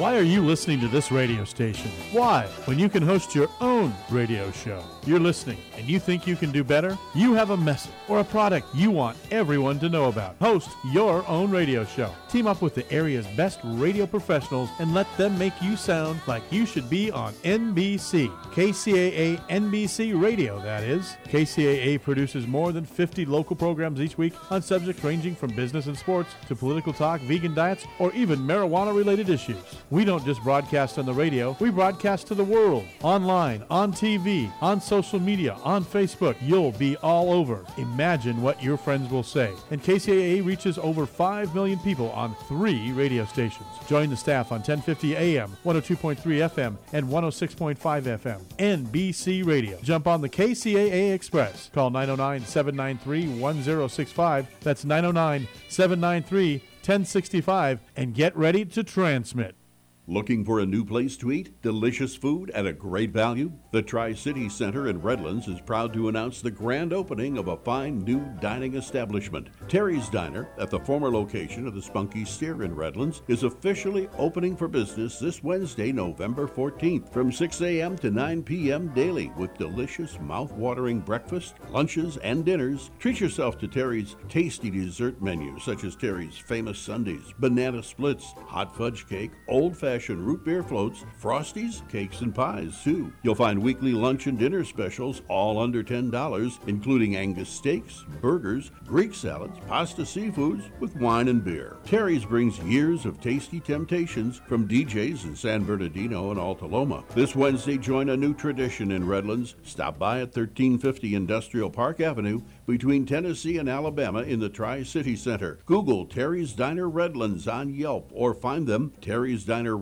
Why 0.04 0.18
are 0.18 0.22
you 0.22 0.42
listening 0.42 0.82
to 0.82 0.90
this 0.90 1.14
radio 1.14 1.46
station? 1.46 1.90
Why, 2.12 2.46
when 2.66 2.78
you 2.78 2.90
can 2.90 3.02
host 3.02 3.34
your 3.34 3.48
own 3.62 3.96
radio 4.10 4.52
show? 4.52 4.84
You're 5.06 5.18
listening 5.18 5.60
and 5.78 5.88
you 5.88 5.98
think 5.98 6.28
you 6.28 6.36
can 6.36 6.52
do 6.52 6.62
better? 6.62 6.98
You 7.16 7.34
have 7.36 7.52
a 7.52 7.58
message 7.58 7.94
or 8.10 8.20
a 8.20 8.24
product 8.26 8.68
you 8.76 8.92
want 8.92 9.18
everyone 9.32 9.80
to 9.80 9.88
know 9.88 10.10
about. 10.10 10.36
Host 10.42 10.70
your 10.92 11.26
own 11.26 11.52
radio 11.52 11.86
show. 11.86 12.14
Team 12.30 12.48
up 12.48 12.62
with 12.62 12.76
the 12.76 12.90
area's 12.92 13.26
best 13.38 13.62
radio 13.64 14.06
professionals 14.06 14.70
and 14.80 14.94
let 14.94 15.08
them 15.16 15.38
make 15.38 15.54
you 15.62 15.78
sound 15.78 16.20
like 16.28 16.44
you 16.52 16.66
should 16.66 16.90
be 16.90 17.10
on 17.10 17.32
NBC. 17.46 18.30
KCAA 18.52 19.40
NBC 19.48 20.22
Radio, 20.22 20.60
that 20.64 20.84
is. 20.84 21.16
KCAA 21.30 22.02
produces 22.02 22.46
more 22.46 22.74
than 22.74 22.86
50 22.86 23.26
local 23.26 23.56
programs 23.56 24.02
each 24.02 24.18
week 24.18 24.34
on 24.52 24.62
subjects 24.62 25.02
ranging 25.02 25.34
from 25.34 25.56
business 25.56 25.86
and 25.86 25.98
sports 25.98 26.32
to 26.48 26.56
political 26.58 26.92
talk, 26.92 27.22
vegan 27.22 27.54
diets, 27.54 27.86
or 28.00 28.12
even 28.14 28.40
marijuana 28.40 28.94
related 28.94 29.30
issues. 29.30 29.56
We 29.94 30.06
don't 30.06 30.26
just 30.26 30.42
broadcast 30.42 30.98
on 30.98 31.06
the 31.06 31.14
radio, 31.14 31.56
we 31.60 31.70
broadcast 31.70 32.26
to 32.26 32.34
the 32.34 32.44
world. 32.44 32.84
Online, 33.04 33.64
on 33.70 33.94
TV, 33.94 34.52
on 34.60 34.82
social 34.82 35.20
media, 35.20 35.56
on 35.64 35.86
Facebook. 35.86 36.36
You'll 36.42 36.72
be 36.72 36.98
all 36.98 37.32
over. 37.32 37.64
Imagine 37.78 38.42
what 38.42 38.64
your 38.64 38.76
friends 38.76 39.12
will 39.12 39.22
say. 39.22 39.54
And 39.70 39.84
KCAA 39.84 40.44
reaches 40.44 40.80
over 40.80 41.06
5 41.06 41.54
million 41.54 41.78
people 41.78 42.10
on 42.14 42.36
three 42.48 42.92
radio 42.94 43.24
stations. 43.26 43.68
Join 43.88 44.10
the 44.10 44.18
staff 44.18 44.52
on 44.52 44.62
1050 44.62 45.16
AM, 45.16 45.56
102.3 45.64 46.18
FM, 46.18 46.76
and 46.92 47.08
106.5 47.08 47.78
FM. 47.78 48.42
NBC 48.58 49.46
Radio. 49.46 49.78
Jump 49.84 50.08
on 50.08 50.22
the 50.22 50.30
KCAA 50.30 51.14
Express. 51.14 51.70
Call 51.72 51.92
909 51.92 52.48
793 52.48 53.40
1065. 53.40 54.48
That's 54.62 54.86
909 54.86 55.48
793 55.70 56.64
1065 56.82 57.80
and 57.96 58.16
get 58.16 58.36
ready 58.36 58.66
to 58.66 58.84
transmit. 58.84 59.56
Looking 60.06 60.44
for 60.44 60.60
a 60.60 60.66
new 60.66 60.84
place 60.84 61.16
to 61.18 61.32
eat? 61.32 61.62
Delicious 61.62 62.14
food 62.14 62.50
at 62.50 62.66
a 62.66 62.74
great 62.74 63.12
value? 63.12 63.54
The 63.72 63.82
Tri 63.82 64.14
City 64.14 64.50
Center 64.50 64.90
in 64.90 65.02
Redlands 65.02 65.48
is 65.48 65.62
proud 65.62 65.94
to 65.94 66.10
announce 66.10 66.42
the 66.42 66.52
grand 66.52 66.92
opening 66.92 67.38
of 67.38 67.48
a 67.48 67.56
fine 67.56 68.00
new 68.00 68.20
dining 68.42 68.76
establishment. 68.76 69.48
Terry's 69.70 70.10
Diner, 70.10 70.50
at 70.60 70.70
the 70.70 70.82
former 70.82 71.10
location 71.10 71.66
of 71.66 71.74
the 71.74 71.82
Spunky 71.82 72.26
Steer 72.26 72.64
in 72.64 72.76
Redlands, 72.76 73.22
is 73.30 73.44
officially 73.44 74.10
opening 74.18 74.58
for 74.58 74.68
business 74.68 75.20
this 75.20 75.42
Wednesday, 75.42 75.94
November 75.94 76.50
14th 76.50 77.14
from 77.14 77.32
6 77.32 77.62
a.m. 77.62 77.98
to 78.00 78.12
9 78.12 78.44
p.m. 78.44 78.90
daily 78.94 79.32
with 79.38 79.58
delicious, 79.58 80.20
mouth-watering 80.20 81.00
breakfast, 81.00 81.56
lunches, 81.70 82.18
and 82.18 82.44
dinners. 82.44 82.92
Treat 83.00 83.22
yourself 83.22 83.58
to 83.60 83.70
Terry's 83.70 84.18
tasty 84.28 84.70
dessert 84.70 85.22
menu 85.22 85.58
such 85.62 85.86
as 85.86 85.96
Terry's 85.96 86.38
famous 86.38 86.78
sundaes, 86.78 87.34
banana 87.40 87.82
splits, 87.82 88.34
hot 88.46 88.76
fudge 88.76 89.08
cake, 89.08 89.32
old 89.48 89.78
fashioned 89.78 89.93
root 90.00 90.44
beer 90.44 90.64
floats, 90.64 91.06
frosties, 91.22 91.88
cakes, 91.90 92.22
and 92.22 92.34
pies, 92.34 92.82
too. 92.84 93.12
You'll 93.24 93.36
find 93.36 93.62
weekly 93.62 93.92
lunch 93.92 94.28
and 94.28 94.38
dinner 94.38 94.64
specials 94.64 95.22
all 95.28 95.60
under 95.60 95.84
$10, 95.84 96.60
including 96.68 97.16
Angus 97.16 97.50
steaks, 97.50 98.04
burgers, 98.22 98.72
Greek 98.88 99.14
salads, 99.14 99.60
pasta 99.68 100.02
seafoods 100.02 100.64
with 100.80 100.96
wine 100.96 101.28
and 101.28 101.44
beer. 101.44 101.78
Terry's 101.86 102.26
brings 102.26 102.60
years 102.60 103.06
of 103.06 103.22
tasty 103.22 103.60
temptations 103.60 104.42
from 104.48 104.68
DJs 104.68 105.26
in 105.26 105.36
San 105.36 105.64
Bernardino 105.64 106.32
and 106.32 106.40
Alta 106.40 106.66
Loma. 106.66 107.04
This 107.14 107.36
Wednesday, 107.36 107.78
join 107.78 108.10
a 108.10 108.18
new 108.18 108.34
tradition 108.34 108.92
in 108.92 109.06
Redlands. 109.06 109.56
Stop 109.64 110.00
by 110.00 110.18
at 110.18 110.36
1350 110.36 111.16
Industrial 111.16 111.70
Park 111.70 112.00
Avenue 112.00 112.42
between 112.66 113.06
Tennessee 113.06 113.58
and 113.58 113.70
Alabama 113.70 114.22
in 114.22 114.40
the 114.40 114.50
Tri 114.50 114.84
City 114.84 115.16
Center. 115.16 115.60
Google 115.66 116.06
Terry's 116.06 116.54
Diner 116.54 116.90
Redlands 116.90 117.48
on 117.48 117.74
Yelp 117.74 118.10
or 118.14 118.34
find 118.34 118.68
them 118.68 118.94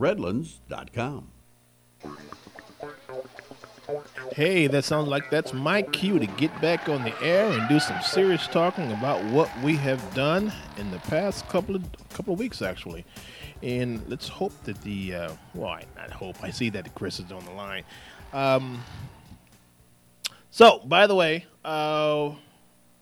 terry'sdinerredlands.com. 0.01 1.27
Hey, 4.33 4.67
that 4.67 4.85
sounds 4.85 5.07
like 5.07 5.29
that's 5.29 5.53
my 5.53 5.81
cue 5.81 6.17
to 6.17 6.25
get 6.25 6.61
back 6.61 6.87
on 6.87 7.03
the 7.03 7.21
air 7.21 7.51
and 7.51 7.67
do 7.67 7.79
some 7.79 8.01
serious 8.01 8.47
talking 8.47 8.91
about 8.93 9.23
what 9.25 9.49
we 9.61 9.75
have 9.75 10.13
done 10.13 10.53
in 10.77 10.89
the 10.91 10.99
past 10.99 11.47
couple 11.49 11.75
of 11.75 11.83
couple 12.13 12.33
of 12.33 12.39
weeks, 12.39 12.61
actually. 12.61 13.05
And 13.61 14.01
let's 14.07 14.27
hope 14.27 14.53
that 14.63 14.81
the 14.81 15.13
uh, 15.13 15.31
well, 15.53 15.69
I 15.69 15.83
not 15.97 16.11
hope. 16.11 16.41
I 16.41 16.49
see 16.49 16.69
that 16.69 16.95
Chris 16.95 17.19
is 17.19 17.31
on 17.31 17.43
the 17.45 17.51
line. 17.51 17.83
Um, 18.31 18.81
so, 20.49 20.79
by 20.85 21.05
the 21.07 21.15
way, 21.15 21.45
uh, 21.65 22.31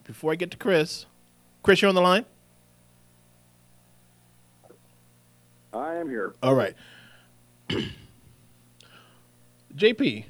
before 0.04 0.32
I 0.32 0.34
get 0.34 0.50
to 0.50 0.56
Chris, 0.56 1.06
Chris, 1.62 1.80
you're 1.80 1.88
on 1.88 1.94
the 1.94 2.00
line. 2.00 2.24
I 5.72 5.94
am 5.96 6.08
here. 6.08 6.34
All 6.42 6.54
right. 6.54 6.74
JP, 9.76 10.24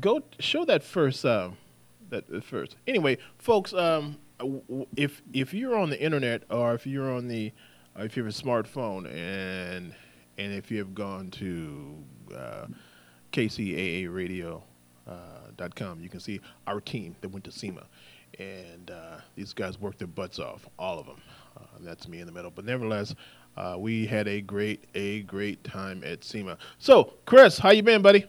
go 0.00 0.22
show 0.38 0.64
that 0.64 0.82
first. 0.82 1.24
Uh, 1.24 1.50
that 2.10 2.44
first. 2.44 2.76
Anyway, 2.86 3.18
folks, 3.38 3.72
um, 3.72 4.18
if 4.96 5.22
if 5.32 5.54
you're 5.54 5.76
on 5.76 5.90
the 5.90 6.00
internet 6.00 6.42
or 6.50 6.74
if 6.74 6.86
you're 6.86 7.12
on 7.12 7.28
the 7.28 7.52
if 7.96 8.16
you 8.16 8.24
have 8.24 8.32
a 8.32 8.36
smartphone 8.36 9.06
and 9.12 9.94
and 10.38 10.52
if 10.52 10.70
you 10.70 10.78
have 10.78 10.94
gone 10.94 11.30
to 11.30 11.96
uh, 12.34 12.66
KCAARadio.com, 13.32 14.62
uh, 15.08 16.00
you 16.00 16.08
can 16.08 16.20
see 16.20 16.40
our 16.66 16.80
team 16.80 17.14
that 17.20 17.28
went 17.28 17.44
to 17.44 17.52
SEMA, 17.52 17.84
and 18.38 18.90
uh, 18.90 19.18
these 19.36 19.52
guys 19.52 19.80
worked 19.80 19.98
their 19.98 20.08
butts 20.08 20.38
off, 20.38 20.66
all 20.78 20.98
of 20.98 21.06
them. 21.06 21.20
Uh, 21.56 21.60
that's 21.80 22.08
me 22.08 22.18
in 22.18 22.26
the 22.26 22.32
middle, 22.32 22.50
but 22.50 22.64
nevertheless, 22.64 23.14
uh, 23.56 23.76
we 23.78 24.06
had 24.06 24.26
a 24.28 24.40
great 24.40 24.84
a 24.94 25.22
great 25.22 25.62
time 25.64 26.02
at 26.04 26.24
SEMA. 26.24 26.58
So, 26.78 27.14
Chris, 27.26 27.58
how 27.58 27.70
you 27.70 27.82
been, 27.82 28.02
buddy? 28.02 28.26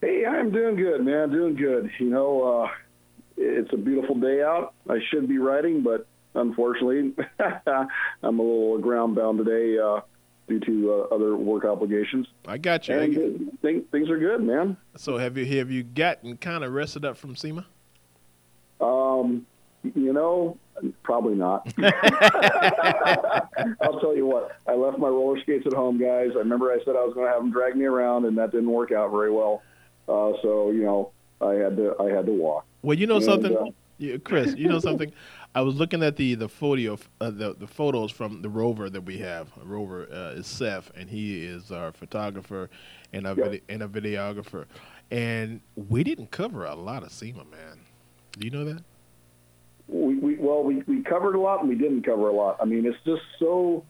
Hey, 0.00 0.24
I'm 0.26 0.50
doing 0.50 0.76
good, 0.76 1.04
man. 1.04 1.30
Doing 1.30 1.54
good. 1.54 1.90
You 1.98 2.10
know, 2.10 2.62
uh, 2.64 2.68
it's 3.36 3.72
a 3.72 3.76
beautiful 3.76 4.16
day 4.16 4.42
out. 4.42 4.74
I 4.88 4.98
should 5.10 5.28
be 5.28 5.38
riding, 5.38 5.82
but 5.82 6.06
unfortunately, 6.34 7.12
I'm 7.38 8.38
a 8.38 8.42
little 8.42 8.78
ground 8.78 9.14
bound 9.14 9.38
today 9.44 9.78
uh, 9.78 10.00
due 10.48 10.58
to 10.60 10.92
uh, 11.10 11.14
other 11.14 11.36
work 11.36 11.64
obligations. 11.64 12.26
I 12.48 12.58
got 12.58 12.88
you. 12.88 12.94
I 12.96 13.02
And 13.04 13.14
got- 13.50 13.60
things, 13.60 13.84
things 13.92 14.10
are 14.10 14.18
good, 14.18 14.42
man. 14.42 14.76
So, 14.96 15.18
have 15.18 15.36
you 15.38 15.46
have 15.58 15.70
you 15.70 15.84
gotten 15.84 16.36
kind 16.36 16.64
of 16.64 16.72
rested 16.72 17.04
up 17.04 17.16
from 17.16 17.36
SEMA? 17.36 17.64
Um, 18.80 19.46
you 19.94 20.12
know, 20.12 20.56
probably 21.02 21.34
not. 21.34 21.72
I'll 23.80 24.00
tell 24.00 24.16
you 24.16 24.26
what. 24.26 24.56
I 24.66 24.74
left 24.74 24.98
my 24.98 25.08
roller 25.08 25.40
skates 25.40 25.66
at 25.66 25.72
home, 25.72 25.98
guys. 25.98 26.30
I 26.34 26.38
remember 26.38 26.70
I 26.72 26.78
said 26.84 26.96
I 26.96 27.04
was 27.04 27.14
going 27.14 27.26
to 27.26 27.32
have 27.32 27.42
them 27.42 27.50
drag 27.52 27.76
me 27.76 27.84
around, 27.84 28.24
and 28.24 28.36
that 28.38 28.50
didn't 28.52 28.70
work 28.70 28.92
out 28.92 29.10
very 29.10 29.30
well. 29.30 29.62
Uh, 30.08 30.32
so 30.42 30.70
you 30.70 30.82
know, 30.84 31.12
I 31.40 31.54
had 31.54 31.76
to 31.76 31.94
I 32.00 32.10
had 32.10 32.26
to 32.26 32.32
walk. 32.32 32.64
Well, 32.82 32.98
you 32.98 33.06
know 33.06 33.16
And, 33.16 33.24
something, 33.24 33.56
uh, 33.56 33.66
Yeah, 33.98 34.16
Chris. 34.18 34.54
You 34.56 34.68
know 34.68 34.80
something. 34.80 35.12
I 35.54 35.60
was 35.60 35.74
looking 35.76 36.02
at 36.02 36.16
the 36.16 36.34
the 36.34 36.48
photo 36.48 36.98
uh, 37.20 37.30
the 37.30 37.54
the 37.54 37.66
photos 37.66 38.10
from 38.10 38.42
the 38.42 38.48
rover 38.48 38.88
that 38.90 39.02
we 39.02 39.18
have. 39.18 39.48
Rover 39.62 40.08
uh, 40.12 40.38
is 40.38 40.46
Seth, 40.46 40.90
and 40.96 41.08
he 41.10 41.44
is 41.44 41.70
our 41.70 41.92
photographer 41.92 42.70
and 43.12 43.26
a 43.26 43.34
vid- 43.34 43.62
and 43.68 43.82
a 43.82 43.88
videographer. 43.88 44.64
And 45.10 45.60
we 45.76 46.02
didn't 46.04 46.30
cover 46.30 46.64
a 46.64 46.74
lot 46.74 47.02
of 47.02 47.12
SEMA, 47.12 47.44
man. 47.44 47.80
Do 48.38 48.46
you 48.46 48.50
know 48.50 48.64
that? 48.64 48.82
We, 49.88 50.16
we 50.16 50.36
well 50.36 50.62
we, 50.62 50.82
we 50.86 51.02
covered 51.02 51.34
a 51.34 51.40
lot 51.40 51.60
and 51.60 51.68
we 51.68 51.76
didn't 51.76 52.02
cover 52.02 52.28
a 52.28 52.32
lot. 52.32 52.58
I 52.60 52.64
mean, 52.64 52.86
it's 52.86 52.98
just 53.04 53.22
so 53.38 53.84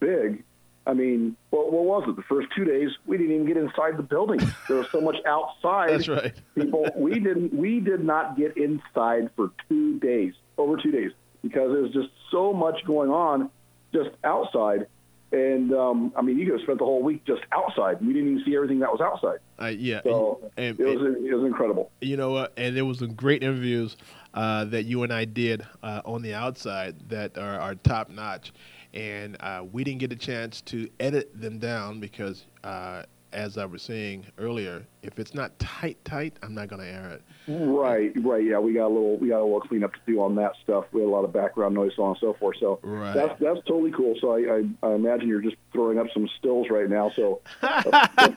big. 0.00 0.42
I 0.86 0.92
mean, 0.92 1.36
what, 1.48 1.72
what 1.72 1.84
was 1.84 2.04
it? 2.08 2.16
The 2.16 2.22
first 2.22 2.48
two 2.54 2.64
days 2.64 2.90
we 3.06 3.16
didn't 3.16 3.32
even 3.32 3.46
get 3.46 3.56
inside 3.56 3.96
the 3.96 4.02
building. 4.02 4.40
There 4.68 4.76
was 4.76 4.86
so 4.92 5.00
much 5.00 5.16
outside. 5.26 5.90
That's 5.90 6.08
right. 6.08 6.34
People, 6.54 6.86
we 6.96 7.14
didn't 7.14 7.54
we 7.54 7.80
did 7.80 8.04
not 8.04 8.36
get 8.36 8.56
inside 8.56 9.30
for 9.36 9.50
two 9.68 9.98
days, 10.00 10.34
over 10.58 10.76
two 10.76 10.90
days, 10.90 11.12
because 11.42 11.72
there 11.72 11.82
was 11.82 11.92
just 11.92 12.10
so 12.30 12.52
much 12.52 12.84
going 12.86 13.10
on 13.10 13.50
just 13.92 14.10
outside. 14.24 14.86
And 15.32 15.72
um, 15.72 16.12
I 16.16 16.22
mean, 16.22 16.38
you 16.38 16.44
could 16.44 16.54
have 16.54 16.62
spent 16.62 16.78
the 16.78 16.84
whole 16.84 17.02
week 17.02 17.24
just 17.24 17.42
outside. 17.50 18.00
We 18.00 18.12
didn't 18.12 18.30
even 18.30 18.44
see 18.44 18.54
everything 18.54 18.78
that 18.80 18.92
was 18.92 19.00
outside. 19.00 19.38
Uh, 19.60 19.66
yeah. 19.66 20.00
So 20.04 20.50
and, 20.56 20.78
it 20.78 20.84
was 20.84 21.16
it 21.24 21.34
was 21.34 21.44
incredible. 21.44 21.90
You 22.00 22.16
know 22.16 22.30
what? 22.30 22.52
And 22.56 22.76
there 22.76 22.84
was 22.84 22.98
some 22.98 23.14
great 23.14 23.42
interviews 23.42 23.96
uh, 24.34 24.64
that 24.66 24.84
you 24.84 25.02
and 25.04 25.12
I 25.12 25.24
did 25.24 25.66
uh, 25.82 26.02
on 26.04 26.22
the 26.22 26.34
outside 26.34 27.08
that 27.08 27.38
are, 27.38 27.58
are 27.60 27.74
top 27.76 28.10
notch, 28.10 28.52
and 28.92 29.36
uh, 29.40 29.64
we 29.70 29.84
didn't 29.84 30.00
get 30.00 30.12
a 30.12 30.16
chance 30.16 30.60
to 30.62 30.88
edit 31.00 31.40
them 31.40 31.58
down 31.58 32.00
because, 32.00 32.44
uh, 32.62 33.04
as 33.34 33.58
I 33.58 33.64
was 33.66 33.82
saying 33.82 34.26
earlier, 34.38 34.86
if 35.02 35.18
it's 35.18 35.34
not 35.34 35.58
tight, 35.58 36.02
tight, 36.04 36.36
I'm 36.42 36.54
not 36.54 36.68
going 36.68 36.80
to 36.80 36.88
air 36.88 37.08
it. 37.10 37.22
Right, 37.46 38.12
right. 38.24 38.42
Yeah, 38.44 38.58
we 38.58 38.72
got 38.72 38.86
a 38.86 38.88
little 38.88 39.18
we 39.18 39.28
got 39.28 39.40
a 39.40 39.44
little 39.44 39.60
cleanup 39.60 39.92
to 39.92 39.98
do 40.06 40.20
on 40.22 40.34
that 40.36 40.52
stuff. 40.62 40.86
We 40.92 41.00
had 41.00 41.08
a 41.08 41.10
lot 41.10 41.24
of 41.24 41.32
background 41.32 41.74
noise, 41.74 41.92
so 41.96 42.04
on 42.04 42.10
and 42.10 42.18
so 42.20 42.32
forth. 42.34 42.56
So 42.58 42.78
Right. 42.82 43.12
that's 43.14 43.38
that's 43.40 43.60
totally 43.66 43.92
cool. 43.92 44.14
So 44.20 44.32
I, 44.32 44.62
I, 44.82 44.88
I 44.90 44.94
imagine 44.94 45.28
you're 45.28 45.42
just 45.42 45.56
throwing 45.72 45.98
up 45.98 46.06
some 46.14 46.28
stills 46.38 46.68
right 46.70 46.88
now. 46.88 47.10
So 47.14 47.42
uh, 47.62 47.82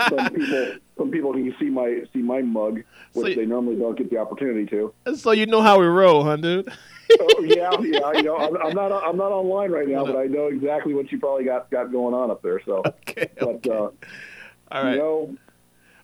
some 0.10 0.30
people 0.34 0.76
some 0.98 1.12
people 1.12 1.32
can 1.34 1.56
see 1.60 1.70
my 1.70 2.02
see 2.12 2.20
my 2.22 2.42
mug, 2.42 2.78
which 3.14 3.24
So 3.24 3.28
you- 3.28 3.36
they 3.36 3.46
normally 3.46 3.78
don't 3.78 3.98
get 3.98 4.10
the 4.10 4.18
opportunity 4.18 4.66
to. 4.68 4.94
So 5.16 5.32
you 5.32 5.46
know 5.46 5.62
how 5.62 5.80
we 5.80 5.86
roll, 5.86 6.24
huh, 6.26 6.36
dude? 6.38 6.68
oh, 7.22 7.42
yeah, 7.44 7.80
yeah. 7.82 8.12
You 8.14 8.24
know, 8.24 8.36
I'm, 8.38 8.58
I'm, 8.58 8.74
not 8.76 8.92
I'm 8.92 9.16
not 9.16 9.32
online 9.32 9.72
right 9.72 9.88
now, 9.88 10.06
but 10.06 10.18
I 10.18 10.26
know 10.26 10.48
exactly 10.48 10.94
what 10.94 11.10
you 11.12 11.20
probably 11.20 11.46
got 11.46 11.72
got 11.72 11.92
going 11.94 12.14
on 12.14 12.30
up 12.30 12.42
there. 12.42 12.62
So, 12.66 12.84
okay, 12.86 13.30
but 13.40 13.48
okay. 13.66 13.70
Uh, 13.72 13.90
all 14.72 14.84
right. 14.84 15.30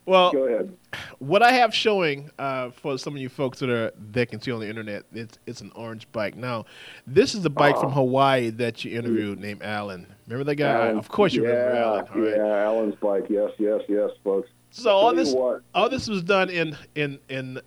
Well, 0.05 0.31
go 0.33 0.43
ahead. 0.47 0.75
What 1.19 1.41
I 1.41 1.53
have 1.53 1.73
showing 1.73 2.29
uh, 2.37 2.71
for 2.71 2.97
some 2.97 3.15
of 3.15 3.21
you 3.21 3.29
folks 3.29 3.59
that 3.59 3.69
are 3.69 3.91
that 4.11 4.29
can 4.29 4.41
see 4.41 4.51
on 4.51 4.59
the 4.59 4.67
internet, 4.67 5.03
it's 5.13 5.37
it's 5.47 5.61
an 5.61 5.71
orange 5.75 6.07
bike. 6.11 6.35
Now, 6.35 6.65
this 7.07 7.33
is 7.33 7.41
the 7.41 7.49
bike 7.49 7.77
from 7.77 7.91
Oh. 7.91 7.95
Hawaii 7.95 8.49
that 8.51 8.83
you 8.83 8.97
interviewed, 8.97 9.39
named 9.39 9.61
Alan. 9.63 10.05
Remember 10.27 10.43
that 10.43 10.55
guy? 10.55 10.71
Alan, 10.87 10.97
of 10.97 11.07
course, 11.07 11.33
you 11.33 11.43
yeah, 11.43 11.49
remember 11.51 11.77
Alan. 11.77 12.05
All 12.13 12.21
right. 12.21 12.35
Yeah, 12.35 12.65
Alan's 12.65 12.95
bike. 12.95 13.25
Yes, 13.29 13.51
yes, 13.57 13.81
yes, 13.87 14.09
folks. 14.25 14.49
So 14.71 14.89
all 14.91 15.11
Tell 15.11 15.19
you 15.19 15.25
this, 15.25 15.33
what. 15.33 15.61
all 15.73 15.89
this 15.89 16.07
was 16.09 16.21
done 16.21 16.49
in 16.49 16.75
in 16.95 17.19
in 17.29 17.61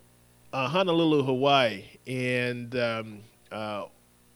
uh, 0.52 0.68
Honolulu, 0.68 1.22
Hawaii, 1.22 1.84
and 2.06 2.76
um, 2.76 3.20
uh, 3.50 3.84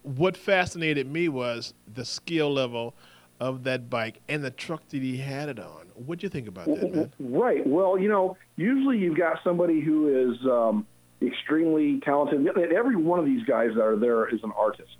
what 0.05 0.38
fascinated 0.38 1.07
me 1.11 1.29
was 1.29 1.75
the 1.94 2.05
skill 2.07 2.51
level 2.51 2.94
of 3.40 3.64
that 3.64 3.90
bike 3.90 4.20
and 4.29 4.42
the 4.42 4.51
truck 4.51 4.88
that 4.88 5.03
he 5.03 5.18
had 5.18 5.51
it 5.51 5.59
on. 5.59 5.80
What 6.06 6.18
do 6.18 6.26
you 6.26 6.30
think 6.30 6.48
about 6.48 6.66
that, 6.66 6.94
man? 6.94 7.12
Right. 7.18 7.66
Well, 7.66 7.98
you 7.98 8.08
know, 8.08 8.36
usually 8.56 8.98
you've 8.98 9.18
got 9.18 9.38
somebody 9.44 9.80
who 9.80 10.30
is 10.30 10.46
um, 10.46 10.86
extremely 11.20 12.00
talented. 12.00 12.46
Every 12.72 12.96
one 12.96 13.18
of 13.18 13.24
these 13.24 13.44
guys 13.44 13.70
that 13.74 13.82
are 13.82 13.96
there 13.96 14.28
is 14.28 14.42
an 14.42 14.52
artist. 14.56 14.96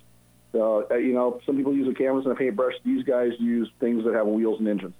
Uh, 0.53 0.95
you 0.95 1.13
know, 1.13 1.39
some 1.45 1.55
people 1.55 1.73
use 1.73 1.87
a 1.87 1.93
canvas 1.93 2.25
and 2.25 2.33
a 2.33 2.35
paintbrush. 2.35 2.73
These 2.83 3.03
guys 3.03 3.31
use 3.39 3.69
things 3.79 4.03
that 4.03 4.13
have 4.13 4.27
wheels 4.27 4.59
and 4.59 4.67
engines. 4.67 4.93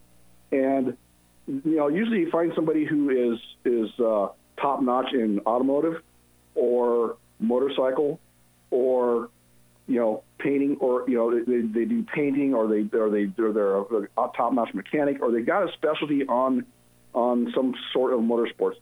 And 0.51 0.97
you 1.47 1.75
know, 1.75 1.87
usually 1.87 2.19
you 2.19 2.31
find 2.31 2.53
somebody 2.55 2.85
who 2.85 3.09
is 3.09 3.39
is 3.65 3.89
uh, 3.99 4.29
top 4.59 4.81
notch 4.81 5.13
in 5.13 5.41
automotive 5.45 6.01
or 6.55 7.17
motorcycle 7.39 8.19
or 8.69 9.29
you 9.87 9.99
know 9.99 10.23
painting 10.37 10.77
or 10.79 11.09
you 11.09 11.17
know 11.17 11.43
they, 11.43 11.61
they 11.61 11.85
do 11.85 12.03
painting 12.03 12.53
or 12.53 12.67
they 12.67 12.87
or 12.97 13.09
they 13.09 13.31
or 13.41 13.51
they're 13.51 13.75
a, 13.75 14.03
a 14.17 14.31
top 14.35 14.53
notch 14.53 14.73
mechanic 14.73 15.21
or 15.21 15.31
they 15.31 15.41
got 15.41 15.63
a 15.67 15.71
specialty 15.73 16.25
on 16.27 16.65
on 17.13 17.51
some 17.55 17.73
sort 17.93 18.13
of 18.13 18.19
motorsports. 18.19 18.75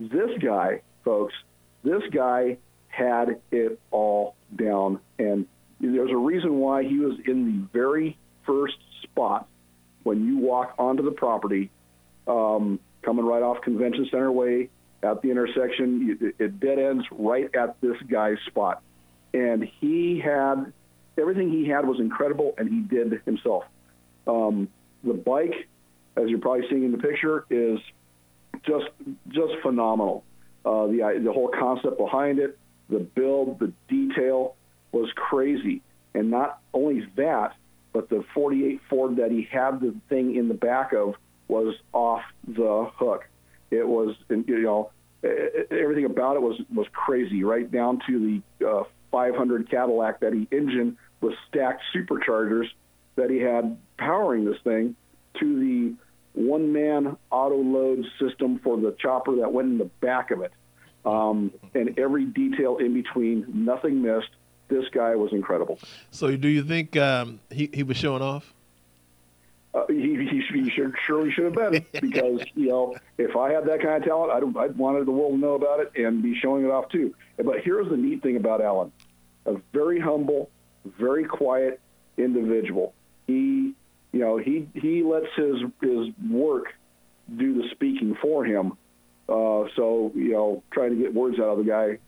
This 0.00 0.30
guy, 0.42 0.80
folks, 1.04 1.34
this 1.82 2.02
guy 2.12 2.58
had 2.88 3.40
it 3.50 3.78
all 3.90 4.36
down, 4.56 5.00
and 5.18 5.46
there's 5.80 6.10
a 6.10 6.16
reason 6.16 6.58
why 6.58 6.84
he 6.84 6.98
was 6.98 7.18
in 7.26 7.44
the 7.44 7.78
very 7.78 8.16
first 8.46 8.76
spot 9.02 9.48
when 10.02 10.26
you 10.26 10.38
walk 10.38 10.74
onto 10.78 11.02
the 11.02 11.10
property, 11.10 11.70
um, 12.26 12.78
coming 13.02 13.24
right 13.24 13.42
off 13.42 13.60
Convention 13.62 14.06
Center 14.10 14.30
Way 14.30 14.70
at 15.02 15.22
the 15.22 15.30
intersection. 15.30 16.18
It, 16.20 16.34
it 16.38 16.60
dead 16.60 16.78
ends 16.78 17.04
right 17.10 17.52
at 17.54 17.80
this 17.80 17.96
guy's 18.08 18.38
spot, 18.46 18.82
and 19.34 19.68
he 19.80 20.20
had 20.24 20.72
everything 21.18 21.50
he 21.50 21.68
had 21.68 21.86
was 21.86 22.00
incredible, 22.00 22.54
and 22.56 22.68
he 22.68 22.80
did 22.80 23.20
himself. 23.26 23.64
Um, 24.26 24.68
the 25.02 25.12
bike, 25.12 25.68
as 26.16 26.28
you're 26.28 26.38
probably 26.38 26.66
seeing 26.70 26.84
in 26.84 26.92
the 26.92 26.98
picture, 26.98 27.44
is 27.50 27.78
just 28.64 28.86
just 29.28 29.52
phenomenal. 29.60 30.24
Uh, 30.64 30.86
the 30.86 31.20
the 31.22 31.32
whole 31.32 31.48
concept 31.48 31.98
behind 31.98 32.38
it, 32.38 32.56
the 32.88 33.00
build, 33.00 33.58
the 33.58 33.72
detail 33.88 34.54
was 34.92 35.10
crazy, 35.14 35.82
and 36.14 36.30
not 36.30 36.60
only 36.72 37.06
that, 37.16 37.54
but 37.92 38.08
the 38.08 38.24
48 38.32 38.80
Ford 38.88 39.16
that 39.16 39.30
he 39.30 39.48
had 39.50 39.80
the 39.80 39.94
thing 40.08 40.36
in 40.36 40.48
the 40.48 40.54
back 40.54 40.92
of 40.92 41.14
was 41.48 41.74
off 41.92 42.22
the 42.46 42.88
hook. 42.96 43.26
It 43.70 43.86
was, 43.86 44.14
you 44.30 44.62
know, 44.62 44.90
everything 45.70 46.04
about 46.04 46.36
it 46.36 46.42
was 46.42 46.60
was 46.72 46.86
crazy, 46.92 47.42
right 47.42 47.70
down 47.70 48.00
to 48.06 48.40
the 48.60 48.66
uh, 48.66 48.84
500 49.14 49.70
Cadillac 49.70 50.18
that 50.20 50.32
he 50.32 50.48
engine 50.50 50.98
with 51.20 51.34
stacked 51.48 51.82
superchargers 51.94 52.66
that 53.14 53.30
he 53.30 53.38
had 53.38 53.78
powering 53.96 54.44
this 54.44 54.60
thing, 54.64 54.96
to 55.38 55.60
the 55.60 55.94
one 56.32 56.72
man 56.72 57.16
auto 57.30 57.62
load 57.62 58.04
system 58.18 58.58
for 58.58 58.76
the 58.76 58.90
chopper 58.98 59.36
that 59.36 59.52
went 59.52 59.68
in 59.68 59.78
the 59.78 59.84
back 59.84 60.32
of 60.32 60.42
it. 60.42 60.50
Um, 61.04 61.52
and 61.74 61.96
every 61.96 62.24
detail 62.24 62.78
in 62.78 62.92
between, 62.92 63.46
nothing 63.52 64.02
missed. 64.02 64.30
This 64.66 64.86
guy 64.92 65.14
was 65.14 65.32
incredible. 65.32 65.78
So, 66.10 66.36
do 66.36 66.48
you 66.48 66.64
think 66.64 66.96
um, 66.96 67.38
he 67.50 67.70
he 67.72 67.84
was 67.84 67.96
showing 67.96 68.22
off? 68.22 68.52
Uh, 69.74 69.84
he, 69.88 70.14
he, 70.14 70.42
he 70.52 70.70
should, 70.70 70.94
surely 71.04 71.32
should 71.32 71.44
have 71.44 71.54
been 71.54 71.84
because 72.00 72.40
you 72.54 72.68
know 72.68 72.94
if 73.18 73.36
I 73.36 73.52
had 73.52 73.66
that 73.66 73.82
kind 73.82 73.96
of 73.96 74.04
talent, 74.04 74.32
I'd, 74.32 74.56
I'd 74.56 74.76
wanted 74.78 75.06
the 75.06 75.10
world 75.10 75.32
to 75.34 75.38
know 75.38 75.54
about 75.54 75.80
it 75.80 75.92
and 75.96 76.22
be 76.22 76.34
showing 76.38 76.64
it 76.64 76.70
off 76.70 76.88
too. 76.88 77.14
But 77.36 77.60
here's 77.62 77.88
the 77.88 77.96
neat 77.96 78.22
thing 78.22 78.36
about 78.36 78.62
Alan: 78.62 78.92
a 79.46 79.56
very 79.72 80.00
humble, 80.00 80.50
very 80.98 81.24
quiet 81.24 81.80
individual. 82.16 82.94
He, 83.26 83.74
you 84.12 84.20
know, 84.20 84.36
he 84.36 84.68
he 84.74 85.02
lets 85.02 85.26
his 85.36 85.56
his 85.80 86.08
work 86.30 86.66
do 87.36 87.54
the 87.54 87.68
speaking 87.70 88.16
for 88.20 88.44
him. 88.44 88.72
Uh, 89.28 89.64
so 89.76 90.12
you 90.14 90.32
know, 90.32 90.62
trying 90.70 90.90
to 90.90 90.96
get 90.96 91.14
words 91.14 91.38
out 91.38 91.58
of 91.58 91.58
the 91.58 91.64
guy 91.64 91.98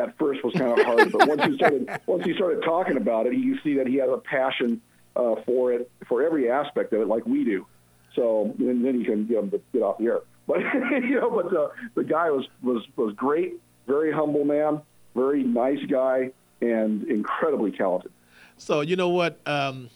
at 0.00 0.18
first 0.18 0.44
was 0.44 0.52
kind 0.54 0.78
of 0.78 0.84
hard, 0.84 1.12
but 1.12 1.28
once 1.28 1.44
he 1.44 1.54
started 1.56 1.88
once 2.06 2.24
he 2.24 2.34
started 2.34 2.62
talking 2.62 2.96
about 2.96 3.26
it, 3.26 3.34
you 3.34 3.58
see 3.62 3.74
that 3.74 3.86
he 3.86 3.96
has 3.96 4.10
a 4.10 4.18
passion 4.18 4.80
uh, 5.14 5.36
for 5.44 5.72
it, 5.72 5.90
for 6.08 6.22
every 6.22 6.50
aspect 6.50 6.92
of 6.92 7.00
it, 7.00 7.08
like 7.08 7.26
we 7.26 7.44
do. 7.44 7.66
So 8.14 8.54
and 8.58 8.84
then 8.84 8.98
you 8.98 9.04
can 9.04 9.26
get 9.26 9.38
him 9.38 9.50
to 9.50 9.60
get 9.72 9.82
off 9.82 9.98
the 9.98 10.04
air. 10.04 10.20
But 10.46 10.58
you 11.02 11.20
know, 11.20 11.30
but 11.30 11.50
the 11.50 11.70
the 11.94 12.04
guy 12.04 12.30
was 12.30 12.46
was 12.62 12.82
was 12.96 13.14
great, 13.14 13.54
very 13.86 14.12
humble 14.12 14.44
man, 14.44 14.82
very 15.14 15.42
nice 15.42 15.84
guy, 15.88 16.30
and 16.60 17.04
incredibly 17.04 17.70
talented. 17.70 18.12
So 18.58 18.80
you 18.80 18.96
know 18.96 19.10
what? 19.10 19.40
Um, 19.46 19.90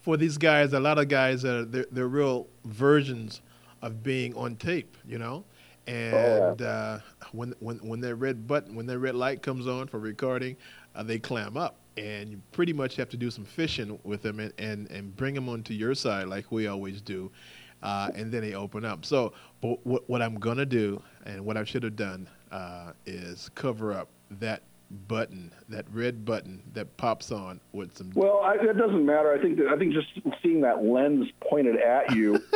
for 0.00 0.16
these 0.16 0.38
guys, 0.38 0.72
a 0.72 0.80
lot 0.80 0.98
of 0.98 1.08
guys 1.08 1.44
are 1.44 1.64
they're, 1.64 1.86
they're 1.90 2.08
real 2.08 2.46
versions 2.64 3.42
of 3.82 4.02
being 4.02 4.34
on 4.34 4.56
tape. 4.56 4.96
You 5.06 5.18
know, 5.18 5.44
and 5.86 6.62
uh, 6.62 6.98
when 7.32 7.54
when 7.60 7.78
when 7.78 8.00
that 8.00 8.14
red 8.16 8.46
button, 8.46 8.74
when 8.74 8.86
that 8.86 8.98
red 8.98 9.14
light 9.14 9.42
comes 9.42 9.66
on 9.66 9.86
for 9.86 9.98
recording, 9.98 10.56
uh, 10.94 11.02
they 11.02 11.18
clam 11.18 11.56
up, 11.56 11.76
and 11.96 12.30
you 12.30 12.40
pretty 12.52 12.72
much 12.72 12.96
have 12.96 13.08
to 13.10 13.16
do 13.16 13.30
some 13.30 13.44
fishing 13.44 13.98
with 14.04 14.22
them 14.22 14.40
and 14.40 14.52
and, 14.58 14.90
and 14.90 15.16
bring 15.16 15.34
them 15.34 15.48
onto 15.48 15.74
your 15.74 15.94
side 15.94 16.28
like 16.28 16.50
we 16.50 16.66
always 16.66 17.00
do. 17.00 17.30
Uh, 17.80 18.10
and 18.16 18.32
then 18.32 18.40
they 18.40 18.54
open 18.54 18.84
up. 18.84 19.04
So, 19.04 19.32
but 19.60 19.78
what, 19.86 20.08
what 20.08 20.20
I'm 20.20 20.34
gonna 20.34 20.66
do, 20.66 21.00
and 21.24 21.44
what 21.44 21.56
I 21.56 21.62
should 21.62 21.84
have 21.84 21.94
done, 21.94 22.28
uh, 22.50 22.92
is 23.06 23.50
cover 23.54 23.92
up 23.92 24.08
that 24.40 24.62
button, 24.90 25.52
that 25.68 25.86
red 25.92 26.24
button 26.24 26.62
that 26.74 26.96
pops 26.96 27.30
on 27.30 27.60
with 27.72 27.96
some. 27.96 28.12
Well, 28.14 28.40
I, 28.42 28.54
it 28.54 28.76
doesn't 28.76 29.04
matter. 29.04 29.32
I 29.32 29.40
think 29.40 29.58
that, 29.58 29.68
I 29.68 29.76
think 29.76 29.92
just 29.92 30.08
seeing 30.42 30.60
that 30.62 30.84
lens 30.84 31.26
pointed 31.48 31.76
at 31.76 32.14
you. 32.14 32.42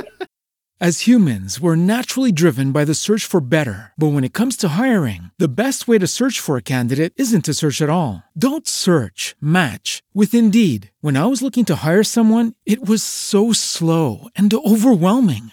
As 0.82 1.06
humans, 1.06 1.60
we're 1.60 1.76
naturally 1.76 2.32
driven 2.32 2.72
by 2.72 2.84
the 2.84 2.92
search 2.92 3.24
for 3.24 3.40
better. 3.40 3.92
But 3.96 4.08
when 4.08 4.24
it 4.24 4.32
comes 4.32 4.56
to 4.56 4.70
hiring, 4.70 5.30
the 5.38 5.62
best 5.62 5.86
way 5.86 5.96
to 5.96 6.08
search 6.08 6.40
for 6.40 6.56
a 6.56 6.62
candidate 6.74 7.12
isn't 7.14 7.44
to 7.44 7.54
search 7.54 7.80
at 7.80 7.88
all. 7.88 8.24
Don't 8.36 8.66
search, 8.66 9.36
match 9.40 10.02
with 10.12 10.34
Indeed. 10.34 10.90
When 11.00 11.16
I 11.16 11.26
was 11.26 11.40
looking 11.40 11.64
to 11.66 11.84
hire 11.86 12.02
someone, 12.02 12.54
it 12.66 12.84
was 12.84 13.04
so 13.04 13.52
slow 13.52 14.26
and 14.34 14.52
overwhelming. 14.52 15.52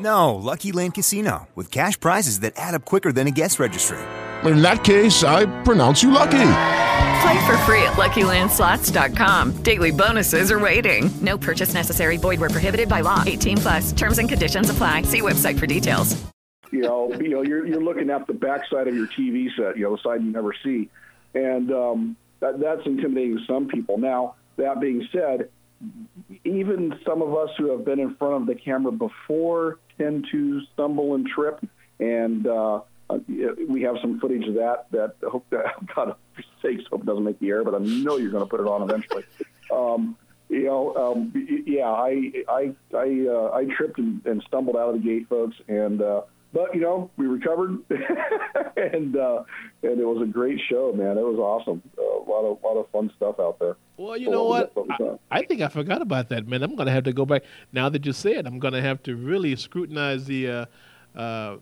No, 0.00 0.34
Lucky 0.34 0.72
Land 0.72 0.94
Casino, 0.94 1.46
with 1.54 1.70
cash 1.70 2.00
prizes 2.00 2.40
that 2.40 2.54
add 2.56 2.74
up 2.74 2.84
quicker 2.84 3.12
than 3.12 3.26
a 3.26 3.30
guest 3.30 3.58
registry. 3.58 3.98
In 4.44 4.62
that 4.62 4.82
case, 4.84 5.22
I 5.22 5.44
pronounce 5.62 6.02
you 6.02 6.10
lucky. 6.10 6.52
Play 7.20 7.46
for 7.46 7.58
free 7.68 7.82
at 7.82 7.96
LuckyLandSlots.com. 7.96 9.62
Daily 9.62 9.90
bonuses 9.90 10.50
are 10.50 10.58
waiting. 10.58 11.10
No 11.20 11.36
purchase 11.36 11.74
necessary. 11.74 12.16
Void 12.16 12.40
where 12.40 12.48
prohibited 12.48 12.88
by 12.88 13.02
law. 13.02 13.22
18 13.26 13.58
plus. 13.58 13.92
Terms 13.92 14.18
and 14.18 14.28
conditions 14.28 14.70
apply. 14.70 15.02
See 15.02 15.20
website 15.20 15.58
for 15.58 15.66
details. 15.66 16.16
You 16.72 16.80
know, 16.80 17.12
you 17.20 17.28
know, 17.28 17.42
you're 17.42 17.66
you're 17.66 17.82
looking 17.82 18.10
at 18.10 18.26
the 18.26 18.32
backside 18.32 18.88
of 18.88 18.94
your 18.94 19.08
TV 19.08 19.48
set. 19.56 19.76
You 19.76 19.84
know, 19.84 19.96
the 19.96 20.02
side 20.02 20.22
you 20.22 20.30
never 20.30 20.54
see, 20.64 20.88
and 21.34 21.70
um, 21.72 22.16
that 22.38 22.60
that's 22.60 22.86
intimidating 22.86 23.38
to 23.38 23.44
some 23.44 23.66
people. 23.66 23.98
Now, 23.98 24.36
that 24.56 24.80
being 24.80 25.06
said, 25.12 25.50
even 26.44 26.98
some 27.06 27.22
of 27.22 27.34
us 27.34 27.50
who 27.56 27.70
have 27.70 27.84
been 27.84 28.00
in 28.00 28.14
front 28.16 28.34
of 28.34 28.46
the 28.46 28.54
camera 28.54 28.92
before 28.92 29.78
tend 29.98 30.26
to 30.30 30.60
stumble 30.72 31.14
and 31.14 31.26
trip, 31.26 31.64
and 31.98 32.46
uh, 32.46 32.80
we 33.68 33.82
have 33.82 33.96
some 34.00 34.20
footage 34.20 34.46
of 34.46 34.54
that. 34.54 34.86
That 34.90 35.14
hope 35.28 35.46
that 35.50 35.64
God 35.94 36.14
for 36.34 36.42
sakes 36.62 36.84
hope 36.90 37.02
it 37.02 37.06
doesn't 37.06 37.24
make 37.24 37.38
the 37.40 37.48
air, 37.48 37.64
but 37.64 37.74
I 37.74 37.78
know 37.78 38.16
you're 38.16 38.30
going 38.30 38.44
to 38.44 38.50
put 38.50 38.60
it 38.60 38.66
on 38.66 38.82
eventually. 38.82 39.24
um, 39.72 40.16
you 40.48 40.64
know, 40.64 40.94
um, 40.96 41.32
yeah, 41.66 41.88
I 41.88 42.32
I 42.48 42.74
I 42.94 43.26
uh, 43.28 43.50
I 43.54 43.66
tripped 43.76 43.98
and, 43.98 44.24
and 44.26 44.42
stumbled 44.48 44.76
out 44.76 44.94
of 44.94 45.02
the 45.02 45.08
gate, 45.08 45.28
folks, 45.28 45.56
and 45.68 46.02
uh, 46.02 46.22
but 46.52 46.74
you 46.74 46.80
know 46.80 47.10
we 47.16 47.26
recovered, 47.26 47.78
and 48.76 49.16
uh, 49.16 49.42
and 49.82 50.00
it 50.00 50.04
was 50.04 50.22
a 50.22 50.26
great 50.26 50.60
show, 50.68 50.92
man. 50.92 51.16
It 51.18 51.22
was 51.22 51.38
awesome. 51.38 51.82
Uh, 51.98 52.02
a 52.02 52.24
lot 52.28 52.44
of 52.44 52.58
lot 52.62 52.76
of 52.76 52.88
fun 52.90 53.10
stuff 53.16 53.36
out 53.38 53.58
there. 53.58 53.76
Well, 53.96 54.16
you 54.16 54.30
know 54.30 54.44
what? 54.44 54.72
I, 55.30 55.38
I 55.38 55.42
think 55.44 55.60
I 55.60 55.68
forgot 55.68 56.02
about 56.02 56.28
that, 56.30 56.46
man. 56.48 56.62
I'm 56.62 56.74
going 56.74 56.86
to 56.86 56.92
have 56.92 57.04
to 57.04 57.12
go 57.12 57.24
back. 57.24 57.42
Now 57.72 57.88
that 57.88 58.04
you 58.04 58.12
say 58.12 58.34
it, 58.34 58.46
I'm 58.46 58.58
going 58.58 58.74
to 58.74 58.82
have 58.82 59.02
to 59.04 59.14
really 59.16 59.54
scrutinize 59.56 60.26
the 60.26 60.48
uh, 60.48 60.66
uh, 61.14 61.56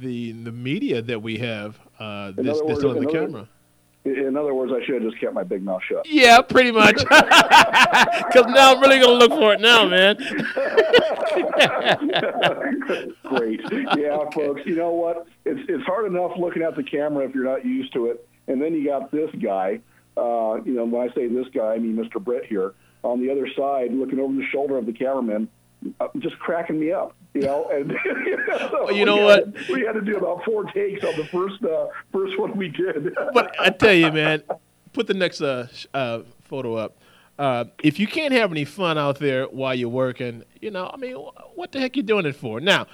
the 0.00 0.32
the 0.32 0.52
media 0.52 1.02
that 1.02 1.22
we 1.22 1.38
have 1.38 1.78
uh, 1.98 2.32
this, 2.36 2.60
this 2.66 2.84
on 2.84 2.98
the 3.00 3.06
camera. 3.06 3.48
In 4.04 4.36
other 4.36 4.52
words, 4.52 4.70
I 4.70 4.84
should 4.84 5.02
have 5.02 5.10
just 5.10 5.18
kept 5.18 5.32
my 5.32 5.44
big 5.44 5.62
mouth 5.62 5.80
shut. 5.88 6.06
Yeah, 6.06 6.42
pretty 6.42 6.70
much. 6.70 6.96
Because 8.34 8.52
now 8.52 8.74
I'm 8.74 8.80
really 8.80 8.98
going 8.98 9.18
to 9.18 9.26
look 9.26 9.30
for 9.30 9.54
it 9.54 9.60
now, 9.60 9.86
man. 9.86 10.16
Great. 13.24 13.60
Yeah, 13.96 14.18
folks. 14.34 14.62
You 14.64 14.74
know 14.74 14.90
what? 14.90 15.26
It's 15.44 15.60
it's 15.68 15.84
hard 15.84 16.06
enough 16.06 16.32
looking 16.36 16.62
at 16.62 16.74
the 16.74 16.82
camera 16.82 17.24
if 17.26 17.34
you're 17.34 17.44
not 17.44 17.64
used 17.64 17.92
to 17.92 18.06
it, 18.06 18.26
and 18.48 18.60
then 18.60 18.74
you 18.74 18.84
got 18.84 19.12
this 19.12 19.30
guy. 19.40 19.80
Uh, 20.16 20.56
you 20.64 20.74
know, 20.74 20.84
when 20.84 21.08
I 21.08 21.14
say 21.14 21.28
this 21.28 21.46
guy, 21.54 21.74
I 21.74 21.78
mean 21.78 21.96
Mr. 21.96 22.22
Brett 22.22 22.44
here 22.44 22.74
on 23.04 23.24
the 23.24 23.30
other 23.30 23.46
side, 23.56 23.92
looking 23.92 24.18
over 24.18 24.34
the 24.34 24.46
shoulder 24.50 24.78
of 24.78 24.86
the 24.86 24.92
cameraman, 24.92 25.48
uh, 26.00 26.08
just 26.18 26.38
cracking 26.38 26.80
me 26.80 26.92
up. 26.92 27.14
You 27.34 27.40
know, 27.42 27.68
and 27.68 27.90
you 28.96 29.04
know 29.04 29.16
we 29.16 29.24
what? 29.24 29.46
Had, 29.56 29.68
we 29.68 29.80
had 29.82 29.94
to 29.94 30.00
do 30.00 30.16
about 30.16 30.44
four 30.44 30.64
takes 30.64 31.04
on 31.04 31.16
the 31.16 31.26
first 31.26 31.62
uh, 31.64 31.88
first 32.12 32.38
one 32.38 32.56
we 32.56 32.68
did. 32.68 33.12
but 33.32 33.54
I 33.58 33.70
tell 33.70 33.92
you, 33.92 34.12
man, 34.12 34.42
put 34.92 35.08
the 35.08 35.14
next 35.14 35.40
uh, 35.40 35.66
uh, 35.92 36.20
photo 36.44 36.76
up. 36.76 36.96
Uh, 37.36 37.64
if 37.82 37.98
you 37.98 38.06
can't 38.06 38.32
have 38.32 38.52
any 38.52 38.64
fun 38.64 38.96
out 38.96 39.18
there 39.18 39.46
while 39.46 39.74
you're 39.74 39.88
working, 39.88 40.44
you 40.62 40.70
know, 40.70 40.88
I 40.92 40.96
mean, 40.96 41.16
wh- 41.16 41.58
what 41.58 41.72
the 41.72 41.80
heck 41.80 41.96
you 41.96 42.04
doing 42.04 42.24
it 42.24 42.36
for? 42.36 42.60
Now, 42.60 42.86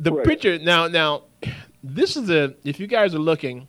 the 0.00 0.10
picture. 0.24 0.58
Now, 0.58 0.88
now, 0.88 1.22
this 1.84 2.16
is 2.16 2.28
a. 2.30 2.54
If 2.64 2.80
you 2.80 2.88
guys 2.88 3.14
are 3.14 3.20
looking, 3.20 3.68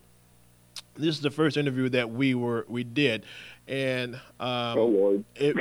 this 0.95 1.15
is 1.15 1.21
the 1.21 1.29
first 1.29 1.57
interview 1.57 1.89
that 1.89 2.09
we 2.09 2.33
were 2.33 2.65
we 2.67 2.83
did, 2.83 3.25
and 3.67 4.15
um, 4.39 4.77
oh 4.79 4.85
lord, 4.87 5.25
it, 5.35 5.55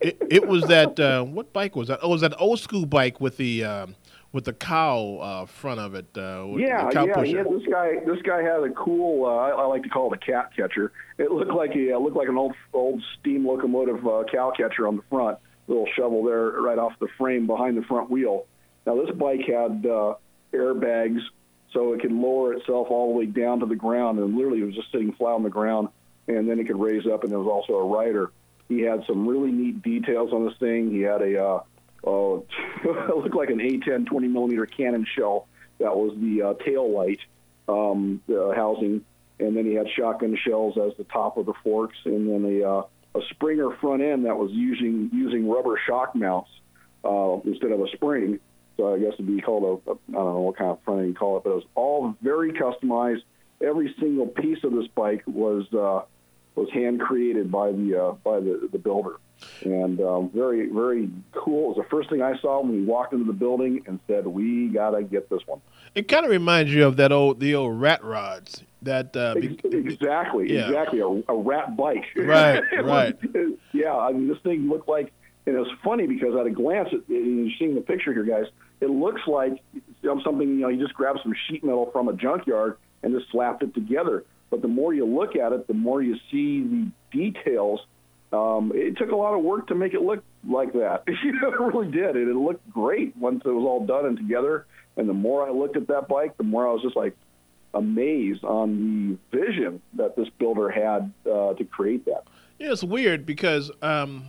it 0.00 0.18
it 0.30 0.46
was 0.46 0.64
that 0.64 0.98
uh, 0.98 1.22
what 1.22 1.52
bike 1.52 1.76
was 1.76 1.88
that? 1.88 1.98
Oh, 2.02 2.08
it 2.08 2.12
was 2.12 2.20
that 2.22 2.34
old 2.40 2.60
school 2.60 2.86
bike 2.86 3.20
with 3.20 3.36
the 3.36 3.64
um, 3.64 3.94
with 4.36 4.44
the 4.44 4.52
cow 4.52 5.16
uh, 5.16 5.46
front 5.46 5.80
of 5.80 5.94
it. 5.94 6.06
Uh, 6.14 6.46
Yeah, 6.56 6.84
the 6.84 6.92
cow 6.92 7.06
yeah, 7.06 7.14
pusher. 7.14 7.36
yeah. 7.36 7.42
This 7.42 7.66
guy, 7.68 7.94
this 8.04 8.22
guy 8.22 8.42
had 8.42 8.62
a 8.62 8.70
cool. 8.70 9.24
Uh, 9.24 9.34
I, 9.34 9.48
I 9.48 9.64
like 9.64 9.82
to 9.84 9.88
call 9.88 10.12
it 10.12 10.22
a 10.22 10.24
cat 10.24 10.50
catcher. 10.54 10.92
It 11.16 11.32
looked 11.32 11.52
like 11.52 11.74
a 11.74 11.94
it 11.94 11.98
looked 11.98 12.16
like 12.16 12.28
an 12.28 12.36
old 12.36 12.54
old 12.74 13.02
steam 13.18 13.46
locomotive 13.46 14.06
uh, 14.06 14.24
cow 14.30 14.52
catcher 14.54 14.86
on 14.86 14.96
the 14.96 15.02
front. 15.08 15.38
Little 15.68 15.88
shovel 15.96 16.22
there, 16.22 16.50
right 16.50 16.78
off 16.78 16.92
the 17.00 17.08
frame 17.18 17.46
behind 17.46 17.78
the 17.78 17.82
front 17.82 18.10
wheel. 18.10 18.44
Now 18.86 19.02
this 19.02 19.12
bike 19.16 19.40
had 19.40 19.86
uh, 19.86 20.14
airbags, 20.52 21.22
so 21.72 21.94
it 21.94 22.02
could 22.02 22.12
lower 22.12 22.52
itself 22.52 22.88
all 22.90 23.12
the 23.12 23.18
way 23.18 23.26
down 23.26 23.60
to 23.60 23.66
the 23.66 23.74
ground, 23.74 24.18
and 24.18 24.36
literally 24.36 24.60
it 24.60 24.66
was 24.66 24.74
just 24.74 24.92
sitting 24.92 25.12
flat 25.14 25.32
on 25.32 25.44
the 25.44 25.50
ground, 25.50 25.88
and 26.28 26.46
then 26.46 26.60
it 26.60 26.66
could 26.66 26.78
raise 26.78 27.06
up, 27.06 27.24
and 27.24 27.32
there 27.32 27.38
was 27.38 27.48
also 27.48 27.72
a 27.72 27.86
rider. 27.86 28.30
He 28.68 28.80
had 28.80 29.02
some 29.06 29.26
really 29.26 29.50
neat 29.50 29.82
details 29.82 30.32
on 30.34 30.44
this 30.44 30.56
thing. 30.58 30.90
He 30.90 31.00
had 31.00 31.22
a 31.22 31.62
uh, 32.84 33.14
looked 33.16 33.34
like 33.34 33.50
an 33.50 33.58
A10 33.58 34.06
20 34.06 34.28
millimeter 34.28 34.66
cannon 34.66 35.06
shell 35.16 35.48
that 35.78 35.94
was 35.94 36.16
the 36.18 36.42
uh, 36.42 36.64
tail 36.64 36.90
light 36.90 37.20
um, 37.68 38.22
the 38.26 38.52
housing, 38.54 39.04
and 39.38 39.56
then 39.56 39.64
he 39.64 39.74
had 39.74 39.86
shotgun 39.90 40.36
shells 40.46 40.78
as 40.78 40.96
the 40.96 41.04
top 41.04 41.36
of 41.36 41.46
the 41.46 41.54
forks, 41.64 41.96
and 42.04 42.28
then 42.28 42.60
a 42.60 42.68
uh, 42.68 42.82
a 43.14 43.20
Springer 43.30 43.70
front 43.80 44.02
end 44.02 44.26
that 44.26 44.36
was 44.36 44.50
using 44.52 45.10
using 45.12 45.48
rubber 45.48 45.80
shock 45.86 46.14
mounts 46.14 46.50
uh, 47.04 47.38
instead 47.44 47.72
of 47.72 47.80
a 47.80 47.88
spring. 47.94 48.38
So 48.76 48.94
I 48.94 48.98
guess 48.98 49.14
it'd 49.14 49.26
be 49.26 49.40
called 49.40 49.82
a, 49.86 49.90
a 49.90 49.94
I 49.94 50.12
don't 50.12 50.34
know 50.34 50.40
what 50.40 50.56
kind 50.56 50.70
of 50.70 50.82
front 50.84 51.00
end 51.00 51.08
you 51.08 51.14
call 51.14 51.38
it, 51.38 51.44
but 51.44 51.50
it 51.50 51.54
was 51.54 51.66
all 51.74 52.14
very 52.22 52.52
customized. 52.52 53.22
Every 53.60 53.94
single 53.98 54.26
piece 54.26 54.62
of 54.64 54.72
this 54.72 54.86
bike 54.88 55.22
was 55.26 55.64
uh, 55.72 56.02
was 56.54 56.68
hand 56.72 57.00
created 57.00 57.50
by 57.50 57.72
the 57.72 58.00
uh, 58.00 58.12
by 58.12 58.40
the, 58.40 58.68
the 58.70 58.78
builder, 58.78 59.16
and 59.64 60.00
um, 60.00 60.30
very 60.34 60.68
very 60.70 61.08
cool. 61.32 61.72
It 61.72 61.76
was 61.76 61.84
the 61.84 61.90
first 61.90 62.10
thing 62.10 62.22
I 62.22 62.38
saw 62.40 62.60
when 62.62 62.72
we 62.72 62.82
walked 62.84 63.12
into 63.12 63.24
the 63.24 63.32
building 63.32 63.82
and 63.86 64.00
said, 64.06 64.26
"We 64.26 64.68
gotta 64.68 65.02
get 65.02 65.28
this 65.30 65.40
one." 65.46 65.60
It 65.94 66.08
kind 66.08 66.24
of 66.24 66.30
reminds 66.30 66.72
you 66.72 66.86
of 66.86 66.96
that 66.96 67.12
old 67.12 67.40
the 67.40 67.54
old 67.54 67.80
rat 67.80 68.02
rods 68.04 68.62
that 68.82 69.16
uh, 69.16 69.34
be- 69.34 69.58
Exactly, 69.64 70.52
Yeah. 70.52 70.66
exactly. 70.66 71.00
A, 71.00 71.06
a 71.32 71.36
rat 71.36 71.76
bike. 71.76 72.04
Right, 72.16 72.62
was- 72.72 72.84
right. 72.84 73.16
yeah, 73.72 73.94
I 73.96 74.12
mean, 74.12 74.28
this 74.28 74.38
thing 74.42 74.68
looked 74.68 74.88
like, 74.88 75.12
and 75.46 75.56
it's 75.56 75.70
funny 75.82 76.06
because 76.06 76.34
at 76.38 76.46
a 76.46 76.50
glance, 76.50 76.90
it, 76.92 77.02
you're 77.08 77.48
seeing 77.58 77.74
the 77.74 77.80
picture 77.80 78.12
here, 78.12 78.24
guys, 78.24 78.46
it 78.80 78.90
looks 78.90 79.22
like 79.26 79.62
something, 80.22 80.48
you 80.48 80.60
know, 80.60 80.68
you 80.68 80.80
just 80.80 80.94
grab 80.94 81.16
some 81.22 81.34
sheet 81.48 81.64
metal 81.64 81.90
from 81.92 82.08
a 82.08 82.12
junkyard 82.12 82.76
and 83.02 83.14
just 83.18 83.30
slapped 83.32 83.62
it 83.62 83.74
together. 83.74 84.24
But 84.50 84.62
the 84.62 84.68
more 84.68 84.94
you 84.94 85.04
look 85.06 85.34
at 85.34 85.52
it, 85.52 85.66
the 85.66 85.74
more 85.74 86.02
you 86.02 86.16
see 86.30 86.62
the 86.62 86.88
details. 87.10 87.80
Um, 88.36 88.72
it 88.74 88.96
took 88.96 89.10
a 89.10 89.16
lot 89.16 89.34
of 89.34 89.42
work 89.42 89.68
to 89.68 89.74
make 89.74 89.94
it 89.94 90.02
look 90.02 90.22
like 90.48 90.72
that. 90.74 91.04
You 91.24 91.32
know, 91.32 91.48
it 91.48 91.60
really 91.60 91.90
did. 91.90 92.16
It, 92.16 92.28
it 92.28 92.36
looked 92.36 92.68
great 92.70 93.16
once 93.16 93.42
it 93.44 93.48
was 93.48 93.64
all 93.64 93.84
done 93.84 94.06
and 94.06 94.16
together. 94.16 94.66
And 94.96 95.08
the 95.08 95.14
more 95.14 95.46
I 95.46 95.50
looked 95.50 95.76
at 95.76 95.88
that 95.88 96.08
bike, 96.08 96.36
the 96.36 96.44
more 96.44 96.68
I 96.68 96.72
was 96.72 96.82
just 96.82 96.96
like, 96.96 97.16
amazed 97.76 98.42
on 98.44 99.18
the 99.30 99.38
vision 99.38 99.80
that 99.94 100.16
this 100.16 100.28
builder 100.38 100.70
had 100.70 101.12
uh, 101.30 101.54
to 101.54 101.64
create 101.64 102.04
that. 102.06 102.24
Yeah, 102.58 102.72
it's 102.72 102.82
weird 102.82 103.26
because, 103.26 103.70
um, 103.82 104.24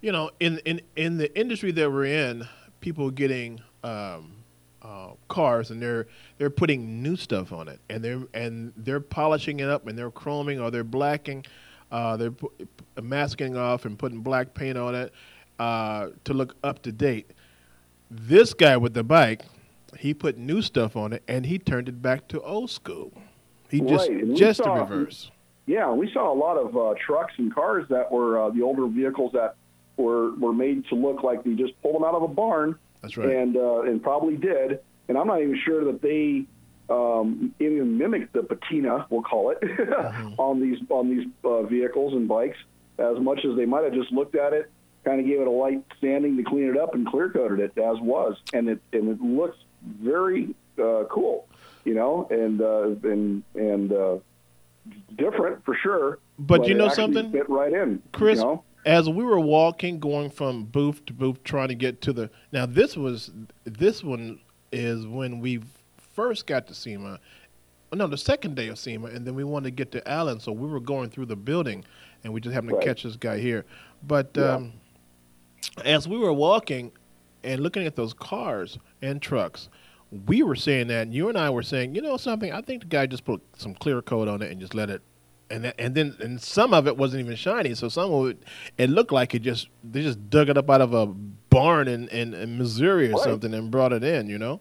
you 0.00 0.12
know, 0.12 0.30
in, 0.38 0.58
in 0.64 0.80
in 0.94 1.18
the 1.18 1.36
industry 1.38 1.72
that 1.72 1.90
we're 1.90 2.04
in, 2.04 2.46
people 2.80 3.10
getting 3.10 3.60
um, 3.82 4.32
uh, 4.80 5.10
cars 5.28 5.70
and 5.70 5.82
they're 5.82 6.06
they're 6.38 6.50
putting 6.50 7.02
new 7.02 7.16
stuff 7.16 7.52
on 7.52 7.68
it, 7.68 7.80
and 7.90 8.04
they're 8.04 8.22
and 8.32 8.72
they're 8.76 9.00
polishing 9.00 9.60
it 9.60 9.68
up, 9.68 9.86
and 9.88 9.98
they're 9.98 10.10
chroming 10.10 10.62
or 10.62 10.70
they're 10.70 10.84
blacking, 10.84 11.44
uh, 11.90 12.16
they're 12.16 12.34
masking 13.00 13.56
off 13.56 13.84
and 13.84 13.98
putting 13.98 14.20
black 14.20 14.54
paint 14.54 14.76
on 14.76 14.94
it 14.94 15.12
uh, 15.58 16.08
to 16.24 16.34
look 16.34 16.56
up 16.62 16.82
to 16.82 16.92
date. 16.92 17.30
This 18.10 18.54
guy 18.54 18.76
with 18.76 18.94
the 18.94 19.04
bike, 19.04 19.42
he 19.98 20.14
put 20.14 20.38
new 20.38 20.62
stuff 20.62 20.96
on 20.96 21.12
it, 21.12 21.22
and 21.28 21.46
he 21.46 21.58
turned 21.58 21.88
it 21.88 22.02
back 22.02 22.28
to 22.28 22.40
old 22.42 22.70
school. 22.70 23.12
He 23.70 23.80
just 23.80 24.08
Right, 24.08 24.34
just 24.34 24.62
the 24.62 24.70
reverse. 24.70 25.30
Yeah, 25.66 25.90
we 25.90 26.10
saw 26.12 26.32
a 26.32 26.38
lot 26.38 26.56
of 26.56 26.76
uh, 26.76 26.94
trucks 27.04 27.34
and 27.38 27.52
cars 27.52 27.86
that 27.88 28.10
were 28.12 28.40
uh, 28.40 28.50
the 28.50 28.62
older 28.62 28.86
vehicles 28.86 29.32
that 29.32 29.56
were 29.96 30.32
were 30.36 30.52
made 30.52 30.86
to 30.88 30.94
look 30.94 31.22
like 31.22 31.42
they 31.42 31.54
just 31.54 31.80
pulled 31.82 31.96
them 31.96 32.04
out 32.04 32.14
of 32.14 32.22
a 32.22 32.28
barn. 32.28 32.78
That's 33.02 33.16
right. 33.16 33.30
And 33.30 33.56
uh, 33.56 33.82
and 33.82 34.02
probably 34.02 34.36
did. 34.36 34.80
And 35.08 35.18
I'm 35.18 35.26
not 35.26 35.40
even 35.40 35.58
sure 35.64 35.84
that 35.84 36.02
they 36.02 36.44
um, 36.88 37.54
even 37.58 37.98
mimicked 37.98 38.32
the 38.32 38.42
patina, 38.42 39.06
we'll 39.10 39.22
call 39.22 39.50
it, 39.50 39.58
on 40.38 40.60
these 40.60 40.78
on 40.88 41.08
these 41.08 41.26
uh, 41.44 41.62
vehicles 41.62 42.12
and 42.14 42.28
bikes 42.28 42.58
as 42.98 43.18
much 43.20 43.44
as 43.44 43.56
they 43.56 43.66
might 43.66 43.84
have 43.84 43.92
just 43.92 44.10
looked 44.12 44.34
at 44.34 44.52
it, 44.52 44.70
kind 45.04 45.20
of 45.20 45.26
gave 45.26 45.40
it 45.40 45.46
a 45.46 45.50
light 45.50 45.84
sanding 46.00 46.36
to 46.36 46.42
clean 46.42 46.68
it 46.68 46.76
up 46.76 46.94
and 46.94 47.06
clear 47.06 47.30
coated 47.30 47.60
it 47.60 47.78
as 47.78 48.00
was, 48.00 48.36
and 48.52 48.68
it 48.68 48.80
and 48.92 49.08
it 49.08 49.20
looks 49.20 49.56
very 49.82 50.54
uh, 50.82 51.04
cool, 51.10 51.48
you 51.84 51.94
know, 51.94 52.26
and 52.30 52.60
uh, 52.60 53.08
and 53.08 53.42
and 53.54 53.92
uh, 53.92 54.16
different 55.16 55.64
for 55.64 55.76
sure. 55.76 56.18
But 56.38 56.66
you 56.66 56.74
it 56.74 56.78
know 56.78 56.88
something? 56.88 57.30
fit 57.32 57.48
right 57.48 57.72
in, 57.72 58.02
Chris, 58.12 58.38
You 58.38 58.44
know? 58.44 58.64
as 58.84 59.08
we 59.08 59.24
were 59.24 59.40
walking, 59.40 59.98
going 59.98 60.30
from 60.30 60.64
booth 60.64 61.04
to 61.06 61.12
booth, 61.12 61.42
trying 61.44 61.68
to 61.68 61.74
get 61.74 62.00
to 62.02 62.12
the 62.12 62.30
now 62.52 62.66
this 62.66 62.96
was 62.96 63.30
this 63.64 64.02
one 64.02 64.40
is 64.72 65.06
when 65.06 65.40
we 65.40 65.60
first 66.16 66.46
got 66.46 66.66
to 66.66 66.74
SEMA. 66.74 67.20
No, 67.94 68.08
the 68.08 68.16
second 68.18 68.56
day 68.56 68.66
of 68.68 68.78
SEMA, 68.78 69.06
and 69.08 69.24
then 69.24 69.34
we 69.36 69.44
wanted 69.44 69.66
to 69.66 69.70
get 69.70 69.92
to 69.92 70.06
Allen, 70.10 70.40
so 70.40 70.50
we 70.50 70.66
were 70.68 70.80
going 70.80 71.08
through 71.08 71.26
the 71.26 71.36
building, 71.36 71.84
and 72.24 72.32
we 72.32 72.40
just 72.40 72.52
happened 72.52 72.80
to 72.80 72.84
catch 72.84 73.04
this 73.04 73.16
guy 73.16 73.38
here. 73.38 73.64
But 74.02 74.30
Yeah. 74.34 74.54
um, 74.56 74.72
as 75.84 76.08
we 76.08 76.18
were 76.18 76.32
walking 76.32 76.90
and 77.44 77.60
looking 77.62 77.86
at 77.86 77.94
those 77.96 78.12
cars 78.12 78.78
and 79.02 79.22
trucks, 79.22 79.68
we 80.26 80.42
were 80.42 80.56
saying 80.56 80.88
that, 80.88 81.02
and 81.02 81.14
you 81.14 81.28
and 81.28 81.38
I 81.38 81.50
were 81.50 81.62
saying, 81.62 81.94
you 81.94 82.02
know 82.02 82.16
something, 82.16 82.52
I 82.52 82.60
think 82.60 82.82
the 82.82 82.88
guy 82.88 83.06
just 83.06 83.24
put 83.24 83.40
some 83.56 83.74
clear 83.74 84.02
coat 84.02 84.26
on 84.28 84.42
it 84.42 84.50
and 84.50 84.60
just 84.60 84.74
let 84.74 84.90
it 84.90 85.02
and 85.48 85.62
th- 85.62 85.74
and 85.78 85.94
then 85.94 86.16
and 86.18 86.40
some 86.42 86.74
of 86.74 86.88
it 86.88 86.96
wasn't 86.96 87.20
even 87.20 87.36
shiny. 87.36 87.72
So 87.74 87.88
some 87.88 88.12
of 88.12 88.26
it, 88.30 88.42
it 88.78 88.90
looked 88.90 89.12
like 89.12 89.32
it 89.32 89.42
just 89.42 89.68
they 89.84 90.02
just 90.02 90.28
dug 90.28 90.48
it 90.48 90.58
up 90.58 90.68
out 90.68 90.80
of 90.80 90.92
a 90.92 91.06
barn 91.06 91.86
in 91.86 92.08
in, 92.08 92.34
in 92.34 92.58
Missouri 92.58 93.08
or 93.10 93.12
Right. 93.14 93.22
something 93.22 93.54
and 93.54 93.70
brought 93.70 93.92
it 93.92 94.02
in. 94.02 94.28
You 94.28 94.38
know. 94.38 94.60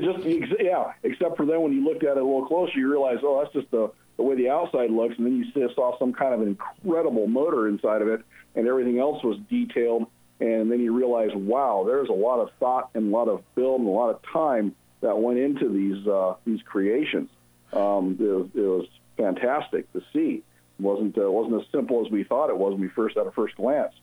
Just 0.00 0.60
yeah. 0.60 0.92
Except 1.02 1.36
for 1.36 1.46
then 1.46 1.60
when 1.60 1.72
you 1.72 1.84
looked 1.84 2.04
at 2.04 2.16
it 2.16 2.22
a 2.22 2.24
little 2.24 2.46
closer, 2.46 2.78
you 2.78 2.90
realize, 2.90 3.18
oh, 3.22 3.40
that's 3.42 3.52
just 3.54 3.70
the 3.70 3.90
the 4.16 4.22
way 4.22 4.36
the 4.36 4.50
outside 4.50 4.90
looks, 4.90 5.14
and 5.16 5.26
then 5.26 5.36
you 5.36 5.70
saw 5.74 5.98
some 5.98 6.12
kind 6.12 6.34
of 6.34 6.42
an 6.42 6.48
incredible 6.48 7.26
motor 7.26 7.68
inside 7.68 8.02
of 8.02 8.08
it, 8.08 8.20
and 8.54 8.68
everything 8.68 8.98
else 8.98 9.22
was 9.24 9.38
detailed. 9.48 10.06
And 10.40 10.70
then 10.70 10.80
you 10.80 10.94
realize, 10.96 11.30
wow, 11.34 11.84
there's 11.86 12.08
a 12.08 12.12
lot 12.12 12.40
of 12.40 12.50
thought 12.58 12.90
and 12.94 13.12
a 13.12 13.16
lot 13.16 13.28
of 13.28 13.42
build 13.54 13.80
and 13.80 13.88
a 13.88 13.92
lot 13.92 14.10
of 14.10 14.20
time 14.32 14.74
that 15.00 15.18
went 15.18 15.38
into 15.38 15.68
these 15.68 16.06
uh, 16.06 16.34
these 16.44 16.60
creations. 16.62 17.28
Um, 17.72 18.16
it, 18.18 18.24
was, 18.24 18.48
it 18.54 18.60
was 18.60 18.86
fantastic 19.16 19.90
to 19.92 20.02
see. 20.12 20.42
It 20.78 20.82
wasn't 20.82 21.16
uh, 21.18 21.30
wasn't 21.30 21.62
as 21.62 21.68
simple 21.72 22.04
as 22.04 22.10
we 22.10 22.24
thought 22.24 22.50
it 22.50 22.56
was 22.56 22.72
when 22.72 22.80
we 22.80 22.88
first 22.88 23.16
at 23.16 23.26
a 23.26 23.30
first 23.30 23.56
glance. 23.56 23.94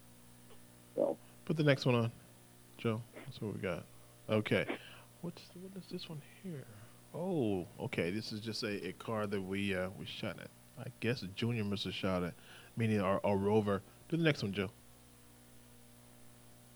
So. 0.95 1.17
Put 1.45 1.57
the 1.57 1.63
next 1.63 1.85
one 1.85 1.95
on, 1.95 2.11
Joe. 2.77 3.01
That's 3.25 3.41
what 3.41 3.53
we 3.53 3.61
got. 3.61 3.83
Okay. 4.29 4.65
What's 5.21 5.41
what 5.59 5.71
is 5.77 5.89
this 5.91 6.09
one 6.09 6.21
here? 6.43 6.65
Oh, 7.13 7.65
okay. 7.79 8.11
This 8.11 8.31
is 8.31 8.39
just 8.41 8.63
a, 8.63 8.87
a 8.89 8.93
car 8.93 9.27
that 9.27 9.41
we 9.41 9.75
uh, 9.75 9.89
we 9.97 10.05
shot 10.05 10.37
at. 10.39 10.49
I 10.79 10.89
guess 10.99 11.23
a 11.23 11.27
junior 11.27 11.63
must 11.63 11.85
have 11.85 11.93
shot 11.93 12.23
at, 12.23 12.33
meaning 12.75 13.01
our, 13.01 13.19
our 13.23 13.35
rover. 13.35 13.81
Do 14.09 14.17
the 14.17 14.23
next 14.23 14.43
one, 14.43 14.53
Joe. 14.53 14.69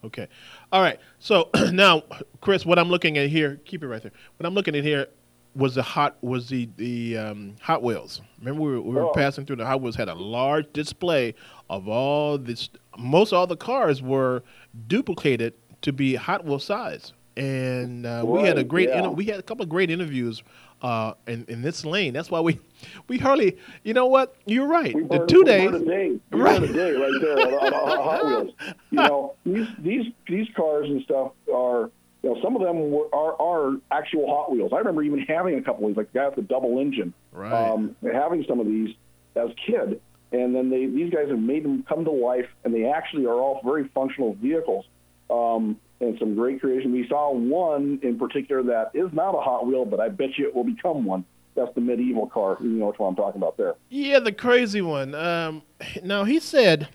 Okay. 0.04 0.28
All 0.72 0.82
right. 0.82 1.00
So 1.20 1.50
now, 1.72 2.02
Chris, 2.42 2.66
what 2.66 2.80
I'm 2.80 2.90
looking 2.90 3.18
at 3.20 3.30
here, 3.30 3.60
keep 3.66 3.84
it 3.84 3.88
right 3.88 4.02
there. 4.02 4.12
What 4.38 4.48
I'm 4.48 4.56
looking 4.56 4.76
at 4.76 4.84
here 4.84 5.08
was 5.54 5.76
the 5.76 5.84
hot 5.84 6.18
was 6.22 6.50
the 6.50 6.68
the 6.78 7.18
um, 7.18 7.56
Hot 7.62 7.84
Wheels. 7.84 8.22
Remember 8.40 8.62
we 8.62 8.72
were, 8.72 8.82
we 8.82 8.96
were 8.96 9.06
Oh. 9.10 9.12
passing 9.14 9.46
through 9.46 9.58
the 9.58 9.66
Hot 9.66 9.82
Wheels 9.82 9.96
had 9.96 10.10
a 10.10 10.16
large 10.16 10.72
display 10.74 11.36
of 11.70 11.88
all 11.88 12.38
this. 12.40 12.70
Most 12.98 13.34
all 13.34 13.46
the 13.46 13.58
cars 13.58 14.02
were 14.02 14.42
duplicated 14.88 15.54
to 15.84 15.94
be 15.94 16.16
Hot 16.16 16.46
Wheel 16.46 16.58
size, 16.60 17.14
and 17.38 18.06
uh, 18.06 18.24
we 18.26 18.44
had 18.44 18.58
a 18.58 18.64
great 18.64 18.90
yeah. 18.90 19.00
inter- 19.00 19.10
we 19.10 19.26
had 19.26 19.40
a 19.40 19.44
couple 19.44 19.64
of 19.64 19.70
great 19.70 19.90
interviews. 19.90 20.44
Uh, 20.82 21.14
in, 21.28 21.46
in 21.48 21.62
this 21.62 21.86
lane, 21.86 22.12
that's 22.12 22.32
why 22.32 22.40
we 22.40 22.60
we 23.08 23.20
hardly, 23.20 23.58
you 23.84 23.94
know 23.94 24.08
what? 24.08 24.36
You're 24.46 24.68
right. 24.68 24.96
We 24.96 25.04
the 25.04 25.08
burned- 25.08 25.30
two 25.30 25.44
days, 25.44 25.72
day. 25.84 26.20
Right. 26.32 26.74
day 26.74 26.92
right 26.94 27.22
there 27.22 27.38
on 27.38 27.74
Hot 27.74 28.26
Wheels. 28.26 28.54
You 28.90 28.98
know, 28.98 29.34
these 29.46 29.68
these 29.80 30.06
these 30.28 30.48
cars 30.56 30.90
and 30.90 31.04
stuff 31.04 31.32
are. 31.54 31.92
You 32.24 32.30
know, 32.30 32.42
some 32.44 32.56
of 32.56 32.62
them 32.62 32.92
were, 32.92 33.08
are 33.14 33.40
are 33.42 33.78
actual 33.90 34.28
Hot 34.28 34.52
Wheels. 34.52 34.72
I 34.74 34.78
remember 34.78 35.02
even 35.02 35.20
having 35.22 35.58
a 35.58 35.62
couple 35.64 35.86
of 35.86 35.90
these, 35.90 35.98
like 35.98 36.14
the 36.14 36.20
guy 36.20 36.26
with 36.28 36.36
the 36.36 36.44
double 36.44 36.80
engine. 36.80 37.16
Right. 37.32 37.52
Um, 37.52 37.96
having 38.04 38.46
some 38.48 38.60
of 38.60 38.68
these 38.68 38.96
as 39.36 39.50
a 39.50 39.56
kid, 39.56 40.00
and 40.32 40.56
then 40.56 40.70
they 40.70 40.86
these 40.86 41.12
guys 41.12 41.30
have 41.30 41.40
made 41.40 41.64
them 41.64 41.84
come 41.88 42.06
to 42.06 42.12
life, 42.12 42.48
and 42.64 42.74
they 42.74 42.86
actually 42.86 43.26
are 43.26 43.34
all 43.34 43.62
very 43.64 43.88
functional 43.88 44.36
vehicles. 44.36 44.86
Um, 45.32 45.80
and 46.02 46.18
some 46.20 46.36
great 46.36 46.60
creation. 46.60 46.92
We 46.92 47.08
saw 47.08 47.32
one 47.32 48.00
in 48.02 48.18
particular 48.18 48.64
that 48.64 48.92
is 48.94 49.14
not 49.14 49.36
a 49.36 49.42
Hot 49.42 49.68
Wheel, 49.68 49.86
but 49.86 50.00
I 50.00 50.10
bet 50.10 50.38
you 50.38 50.48
it 50.48 50.56
will 50.56 50.64
become 50.64 51.06
one. 51.06 51.24
That's 51.56 51.74
the 51.76 51.82
medieval 51.82 52.28
car. 52.28 52.58
You 52.62 52.70
know 52.70 52.88
which 52.88 53.00
one 53.00 53.10
I'm 53.10 53.16
talking 53.16 53.42
about 53.42 53.58
there. 53.58 53.76
Yeah, 53.90 54.20
the 54.20 54.32
crazy 54.32 54.82
one. 54.82 55.14
Um, 55.14 55.64
now 56.04 56.24
he 56.24 56.40
said 56.40 56.90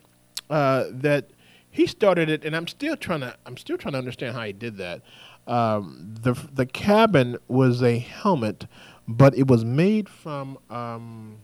uh, 0.51 0.87
that 0.91 1.31
he 1.71 1.87
started 1.87 2.29
it, 2.29 2.45
and 2.45 2.57
I'm 2.57 2.67
still 2.67 2.97
trying 2.97 3.21
to. 3.21 3.37
I'm 3.47 3.57
still 3.57 3.77
trying 3.77 3.93
to 3.93 3.99
understand 3.99 4.35
how 4.35 4.43
he 4.43 4.53
did 4.53 4.79
that. 4.79 5.03
Um, 5.47 6.15
the 6.23 6.33
the 6.53 6.67
cabin 6.67 7.37
was 7.49 7.83
a 7.83 7.99
helmet, 7.99 8.67
but 9.07 9.37
it 9.37 9.47
was 9.47 9.65
made 9.65 10.09
from 10.09 10.59
um, 10.71 11.37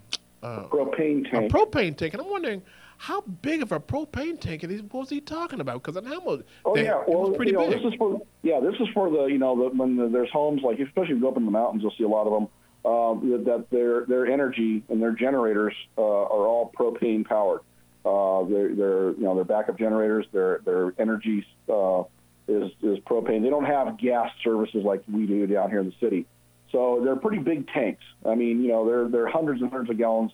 uh, 0.43 0.65
propane 0.65 1.31
tank. 1.31 1.53
A 1.53 1.55
propane 1.55 1.97
tank, 1.97 2.15
and 2.15 2.23
I'm 2.23 2.31
wondering 2.31 2.63
how 3.03 3.21
big 3.21 3.63
of 3.63 3.73
a 3.73 3.81
propane 3.81 4.39
tank 4.41 4.63
is 4.63 4.71
he, 4.71 4.81
was 4.93 5.11
he 5.11 5.21
talking 5.21 5.59
about? 5.59 5.83
Because 5.83 5.97
an 5.97 6.05
helmet, 6.07 6.47
Oh 6.65 6.77
they- 6.77 6.85
yeah, 6.85 7.03
well, 7.09 7.33
pretty 7.33 7.51
you 7.51 7.59
know, 7.59 7.69
big. 7.69 7.83
this 7.83 7.93
is 7.93 7.99
for 7.99 8.23
yeah, 8.43 8.61
this 8.61 8.75
is 8.79 8.87
for 8.95 9.11
the 9.11 9.25
you 9.25 9.39
know 9.39 9.57
the, 9.71 9.77
when 9.77 9.97
the, 9.97 10.09
there's 10.09 10.31
homes 10.31 10.63
like 10.63 10.79
especially 10.79 11.15
if 11.15 11.17
you 11.17 11.21
go 11.21 11.31
up 11.31 11.37
in 11.37 11.45
the 11.45 11.51
mountains, 11.51 11.83
you'll 11.83 11.95
see 11.99 12.05
a 12.05 12.09
lot 12.09 12.29
of 12.29 12.33
them. 12.33 12.49
Um, 12.85 13.31
that, 13.31 13.45
that 13.47 13.71
their 13.71 14.07
their 14.07 14.27
energy 14.27 14.85
and 14.89 15.03
their 15.03 15.11
generators 15.11 15.75
uh, 15.99 16.01
are 16.03 16.47
all 16.47 16.71
propane 16.79 17.25
powered. 17.27 17.61
Uh, 18.05 18.45
they're, 18.45 18.73
they're 18.75 19.11
you 19.11 19.23
know 19.25 19.35
their 19.35 19.45
backup 19.45 19.79
generators, 19.81 20.25
their 20.33 20.61
their 20.65 20.95
energy 21.01 21.45
uh, 21.69 22.03
is 22.47 22.71
is 22.83 22.99
propane. 23.01 23.43
They 23.43 23.51
don't 23.51 23.65
have 23.67 23.99
gas 23.99 24.31
services 24.45 24.85
like 24.85 25.03
we 25.13 25.27
do 25.27 25.45
down 25.49 25.71
here 25.71 25.81
in 25.81 25.87
the 25.87 25.95
city. 26.01 26.25
So 26.71 27.01
they're 27.05 27.17
pretty 27.17 27.39
big 27.39 27.67
tanks. 27.67 28.05
I 28.25 28.37
mean, 28.37 28.63
you 28.63 28.69
know, 28.69 28.87
they're 28.87 29.09
they're 29.09 29.29
hundreds 29.29 29.61
and 29.61 29.71
hundreds 29.71 29.91
of 29.91 29.99
gallons 29.99 30.31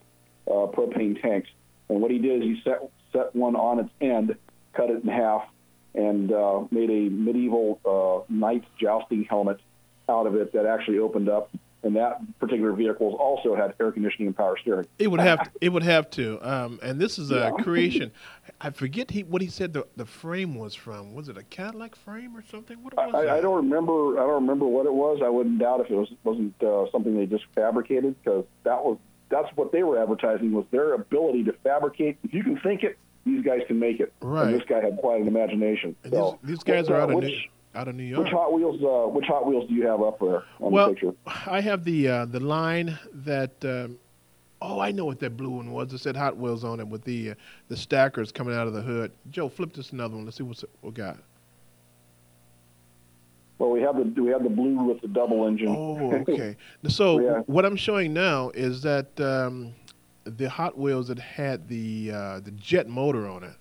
uh, 0.47 0.69
propane 0.73 1.21
tanks. 1.23 1.49
And 1.89 2.01
what 2.01 2.11
he 2.11 2.19
did 2.19 2.43
is 2.43 2.49
he 2.57 2.61
set 2.65 2.91
set 3.13 3.35
one 3.35 3.57
on 3.57 3.81
its 3.81 3.91
end, 4.01 4.37
cut 4.75 4.91
it 4.91 5.03
in 5.03 5.09
half, 5.09 5.45
and 5.95 6.31
uh, 6.33 6.61
made 6.71 6.91
a 6.91 7.09
medieval 7.11 7.81
uh, 7.85 8.33
knight 8.33 8.65
jousting 8.81 9.25
helmet 9.25 9.59
out 10.09 10.27
of 10.27 10.35
it 10.35 10.53
that 10.53 10.67
actually 10.67 10.99
opened 10.99 11.29
up. 11.29 11.51
And 11.85 11.95
that 11.95 12.19
particular 12.41 12.73
vehicle 12.73 13.15
also 13.15 13.55
had 13.55 13.73
air 13.79 13.93
conditioning 13.93 14.27
and 14.27 14.37
power 14.37 14.59
steering. 14.61 14.87
It 14.99 15.09
would 15.13 15.21
have 15.21 15.49
it 15.61 15.69
would 15.69 15.85
have 15.85 16.11
to. 16.11 16.41
Um, 16.43 16.81
and 16.83 17.01
this 17.01 17.21
is 17.21 17.31
a 17.31 17.37
Yeah. 17.37 17.51
creation. 17.63 18.11
I 18.61 18.71
forget 18.71 19.13
he 19.13 19.23
what 19.23 19.43
he 19.43 19.49
said 19.49 19.73
the, 19.73 19.87
the 19.97 20.05
frame 20.05 20.57
was 20.57 20.75
from. 20.75 21.15
Was 21.15 21.29
it 21.29 21.39
a 21.39 21.45
Cadillac 21.45 21.95
frame 21.95 22.37
or 22.37 22.43
something? 22.43 22.83
What 22.83 22.97
was 22.97 23.15
I, 23.15 23.23
it? 23.23 23.29
I 23.31 23.41
don't 23.41 23.55
remember. 23.55 24.19
I 24.19 24.27
don't 24.27 24.43
remember 24.43 24.67
what 24.67 24.87
it 24.87 24.93
was. 24.93 25.21
I 25.25 25.29
wouldn't 25.29 25.61
doubt 25.61 25.81
if 25.81 25.89
it 25.89 25.95
was 25.95 26.13
wasn't 26.25 26.61
uh, 26.65 26.91
something 26.91 27.17
they 27.17 27.27
just 27.27 27.45
fabricated 27.55 28.17
because 28.25 28.45
that 28.65 28.85
was 28.85 28.99
that's 29.31 29.49
what 29.57 29.73
they 29.73 29.83
were 29.83 30.01
advertising 30.01 30.53
was 30.53 30.65
their 30.71 30.95
ability 30.95 31.45
to 31.45 31.53
fabricate. 31.65 32.19
If 32.23 32.35
you 32.35 32.43
can 32.43 32.59
think 32.61 32.83
it, 32.83 32.99
these 33.25 33.45
guys 33.45 33.61
can 33.67 33.79
make 33.79 34.01
it. 34.01 34.13
Right. 34.21 34.47
And 34.49 34.55
this 34.55 34.67
guy 34.69 34.81
had 34.81 34.97
quite 34.99 35.21
an 35.21 35.29
imagination. 35.29 35.95
So, 36.09 36.39
these, 36.43 36.57
these 36.57 36.65
guys 36.65 36.89
are 36.89 36.97
uh, 36.97 37.03
out 37.03 37.11
of 37.11 37.17
which, 37.17 37.27
New, 37.27 37.81
out 37.81 37.89
of 37.89 37.95
New 37.95 38.05
York. 38.05 38.25
Which 38.25 38.33
Hot 38.33 38.53
Wheels? 38.53 38.83
Uh, 38.83 39.09
which 39.09 39.27
Hot 39.27 39.47
Wheels 39.47 39.69
do 39.69 39.75
you 39.75 39.87
have 39.87 40.03
up 40.03 40.19
there 40.21 40.45
on 40.61 40.73
well, 40.73 40.89
the 40.89 40.95
picture? 40.95 41.13
I 41.47 41.61
have 41.61 41.85
the 41.85 42.09
uh, 42.09 42.25
the 42.27 42.41
line 42.41 42.99
that. 43.13 43.65
Um, 43.65 43.99
oh, 44.61 44.81
I 44.81 44.91
know 44.91 45.05
what 45.05 45.21
that 45.21 45.37
blue 45.37 45.51
one 45.51 45.73
was. 45.73 45.93
It 45.93 45.99
said 45.99 46.17
Hot 46.17 46.37
Wheels 46.37 46.65
on 46.65 46.81
it 46.81 46.89
with 46.89 47.05
the 47.05 47.33
uh, 47.33 47.35
the 47.69 47.77
stackers 47.77 48.33
coming 48.33 48.55
out 48.55 48.67
of 48.67 48.73
the 48.73 48.83
hood. 48.83 49.13
Joe, 49.31 49.49
flip 49.49 49.73
this 49.73 49.93
another 49.93 50.17
one. 50.17 50.25
Let's 50.25 50.39
see 50.39 50.43
what's 50.45 50.63
what 50.63 50.71
we 50.83 50.91
got. 50.93 51.19
Well, 53.59 53.71
we 53.71 53.81
have 53.83 53.97
the 53.97 54.23
we 54.23 54.31
have 54.31 54.43
the 54.45 54.49
blue 54.49 54.85
with 54.85 55.01
the 55.01 55.09
double 55.09 55.47
engine. 55.47 55.69
Oh, 55.69 56.13
okay. 56.29 56.57
So 56.89 57.21
Yeah. 57.21 57.41
what 57.47 57.65
I'm 57.65 57.77
showing 57.77 58.13
now 58.13 58.51
is 58.51 58.83
that 58.83 59.19
um, 59.21 59.75
the 60.25 60.49
Hot 60.49 60.79
Wheels 60.79 61.09
that 61.09 61.19
had 61.19 61.69
the 61.69 62.13
uh, 62.13 62.41
the 62.41 62.53
jet 62.53 62.89
motor 62.89 63.27
on 63.29 63.43
it. 63.43 63.55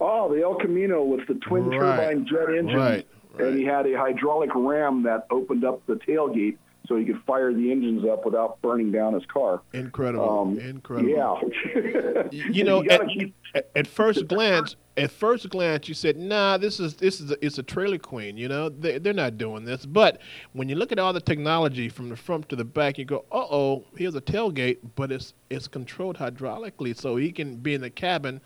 Oh, 0.00 0.32
the 0.34 0.42
El 0.42 0.54
Camino 0.56 1.02
with 1.04 1.26
the 1.26 1.34
twin 1.34 1.66
Right. 1.68 1.78
turbine 1.78 2.26
jet 2.26 2.50
engine. 2.54 2.76
Right, 2.78 3.06
And 3.38 3.58
he 3.58 3.64
had 3.64 3.86
a 3.86 3.94
hydraulic 3.96 4.50
ram 4.54 5.02
that 5.04 5.26
opened 5.30 5.64
up 5.64 5.84
the 5.86 5.94
tailgate 5.94 6.56
so 6.88 6.96
he 6.96 7.04
could 7.04 7.20
fire 7.26 7.52
the 7.52 7.70
engines 7.70 8.04
up 8.04 8.24
without 8.24 8.60
burning 8.62 8.90
down 8.92 9.14
his 9.14 9.24
car. 9.26 9.62
Incredible, 9.72 10.28
Um, 10.40 10.58
incredible. 10.58 11.08
Yeah. 11.10 12.30
You 12.32 12.64
know, 12.64 12.82
You 12.82 12.90
at, 12.90 13.08
keep- 13.08 13.34
at, 13.74 13.86
first 13.86 14.26
glance, 14.28 14.76
at 14.96 15.10
first 15.10 15.48
glance, 15.50 15.88
you 15.88 15.94
said, 15.94 16.16
"Nah, 16.16 16.56
this 16.58 16.80
is 16.80 16.94
this 16.94 17.20
is 17.20 17.30
a, 17.30 17.44
it's 17.44 17.58
a 17.58 17.62
trailer 17.62 17.98
queen." 17.98 18.36
You 18.36 18.48
know, 18.48 18.68
they, 18.68 18.98
they're 18.98 19.12
not 19.12 19.36
doing 19.38 19.64
this. 19.64 19.84
But 19.86 20.20
when 20.52 20.68
you 20.68 20.74
look 20.76 20.92
at 20.92 20.98
all 20.98 21.12
the 21.12 21.20
technology 21.20 21.88
from 21.88 22.08
the 22.08 22.16
front 22.16 22.48
to 22.50 22.56
the 22.56 22.64
back, 22.64 22.98
you 22.98 23.04
go, 23.04 23.24
"Uh 23.30 23.44
oh, 23.50 23.84
here's 23.96 24.14
a 24.14 24.20
tailgate, 24.20 24.78
but 24.94 25.12
it's 25.12 25.34
it's 25.50 25.68
controlled 25.68 26.16
hydraulically, 26.18 26.96
so 26.96 27.16
he 27.16 27.32
can 27.32 27.56
be 27.56 27.74
in 27.74 27.80
the 27.80 27.90
cabin." 27.90 28.40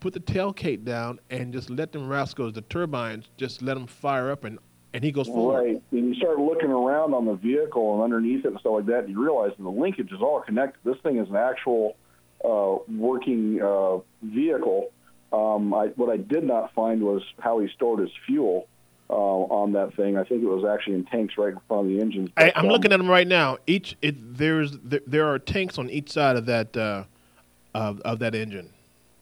Put 0.00 0.12
the 0.12 0.20
tailgate 0.20 0.84
down 0.84 1.18
and 1.30 1.50
just 1.50 1.70
let 1.70 1.92
them 1.92 2.06
rascals, 2.06 2.52
the 2.52 2.60
turbines, 2.60 3.30
just 3.38 3.62
let 3.62 3.72
them 3.72 3.86
fire 3.86 4.30
up 4.30 4.44
and, 4.44 4.58
and 4.94 5.02
he 5.02 5.10
goes 5.10 5.26
forward. 5.26 5.64
Right. 5.64 5.82
And 5.90 6.08
you 6.08 6.14
start 6.14 6.38
looking 6.38 6.70
around 6.70 7.12
on 7.14 7.26
the 7.26 7.34
vehicle 7.34 7.94
and 7.94 8.02
underneath 8.02 8.44
it 8.44 8.52
and 8.52 8.60
stuff 8.60 8.74
like 8.74 8.86
that, 8.86 9.00
and 9.00 9.10
you 9.10 9.22
realize 9.22 9.50
the 9.58 9.68
linkage 9.68 10.12
is 10.12 10.22
all 10.22 10.40
connected. 10.40 10.78
This 10.84 10.96
thing 11.02 11.18
is 11.18 11.28
an 11.28 11.36
actual 11.36 11.96
uh, 12.44 12.76
working 12.88 13.60
uh, 13.60 13.98
vehicle. 14.22 14.92
Um, 15.32 15.74
I, 15.74 15.88
what 15.96 16.10
I 16.10 16.16
did 16.16 16.44
not 16.44 16.72
find 16.74 17.02
was 17.02 17.22
how 17.40 17.58
he 17.58 17.68
stored 17.74 17.98
his 17.98 18.10
fuel 18.24 18.68
uh, 19.10 19.14
on 19.14 19.72
that 19.72 19.94
thing. 19.96 20.16
I 20.16 20.22
think 20.22 20.44
it 20.44 20.46
was 20.46 20.64
actually 20.64 20.94
in 20.94 21.04
tanks 21.06 21.36
right 21.36 21.52
in 21.52 21.60
front 21.66 21.86
of 21.86 21.92
the 21.92 22.00
engines. 22.00 22.30
I, 22.36 22.52
I'm 22.54 22.66
um, 22.66 22.70
looking 22.70 22.92
at 22.92 22.98
them 22.98 23.10
right 23.10 23.26
now. 23.26 23.58
Each 23.66 23.96
it 24.00 24.36
there's 24.38 24.78
there, 24.78 25.00
there 25.08 25.26
are 25.26 25.40
tanks 25.40 25.76
on 25.76 25.90
each 25.90 26.12
side 26.12 26.36
of 26.36 26.46
that 26.46 26.76
uh, 26.76 27.04
of 27.74 28.00
of 28.02 28.20
that 28.20 28.36
engine. 28.36 28.70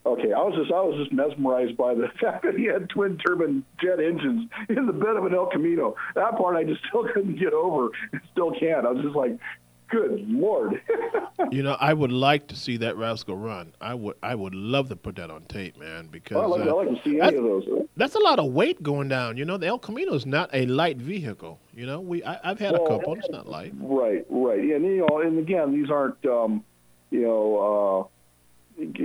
Okay, 0.05 0.32
I 0.32 0.38
was 0.38 0.55
just 0.57 0.72
I 0.72 0.80
was 0.80 0.96
just 0.98 1.12
mesmerized 1.12 1.76
by 1.76 1.94
the 1.94 2.09
fact 2.20 2.44
that 2.44 2.59
he 2.59 2.64
had 2.64 2.88
twin 2.88 3.18
turbine 3.18 3.64
jet 3.80 4.00
engines 4.00 4.50
in 4.68 4.86
the 4.86 4.92
bed 4.92 5.16
of 5.16 5.24
an 5.24 5.34
El 5.34 5.46
Camino. 5.46 5.94
That 6.14 6.36
part 6.36 6.57
I 6.57 6.64
just 6.64 6.80
still 6.88 7.07
couldn't 7.12 7.38
get 7.38 7.53
over, 7.53 7.88
and 8.12 8.20
still 8.32 8.53
can't. 8.53 8.84
I 8.84 8.90
was 8.90 9.03
just 9.03 9.14
like, 9.14 9.38
good 9.88 10.28
lord. 10.28 10.80
You 11.50 11.62
know, 11.62 11.76
I 11.78 11.92
would 11.92 12.12
like 12.12 12.46
to 12.48 12.57
see 12.57 12.76
that 12.78 12.96
rascal 12.96 13.36
run. 13.36 13.74
I 13.80 13.94
would 13.94 14.16
I 14.22 14.34
would 14.34 14.55
love 14.55 14.88
to 14.90 14.96
put 14.96 15.16
that 15.16 15.28
on 15.28 15.42
tape, 15.46 15.76
man, 15.76 16.07
because 16.11 16.36
I 16.38 16.46
like, 16.46 16.66
uh, 16.66 16.70
I 16.70 16.72
like 16.84 16.88
to 16.88 17.03
see 17.03 17.16
that's- 17.16 17.28
any 17.32 17.38
of 17.38 17.44
those. 17.44 17.88
That's 17.96 18.14
a 18.14 18.20
lot 18.20 18.38
of 18.38 18.53
weight 18.53 18.82
going 18.82 19.09
down. 19.09 19.36
You 19.36 19.44
know, 19.44 19.59
the 19.59 19.66
El 19.66 19.78
Camino 19.78 20.14
is 20.14 20.24
not 20.24 20.48
a 20.55 20.64
light 20.66 20.96
vehicle. 20.98 21.59
You 21.74 21.84
know, 21.84 22.00
we 22.00 22.24
I, 22.24 22.38
I've 22.50 22.61
had 22.61 22.74
a 22.74 22.78
couple. 22.78 23.14
It's 23.16 23.28
not 23.28 23.48
light. 23.48 23.74
Right, 23.76 24.24
right. 24.30 24.64
Yeah, 24.64 24.76
and, 24.76 24.84
you 24.86 25.07
know, 25.11 25.20
and 25.20 25.38
again, 25.38 25.72
these 25.72 25.90
aren't 25.90 26.24
um, 26.24 26.64
you 27.11 27.22
know, 27.22 28.09
uh, 28.09 28.11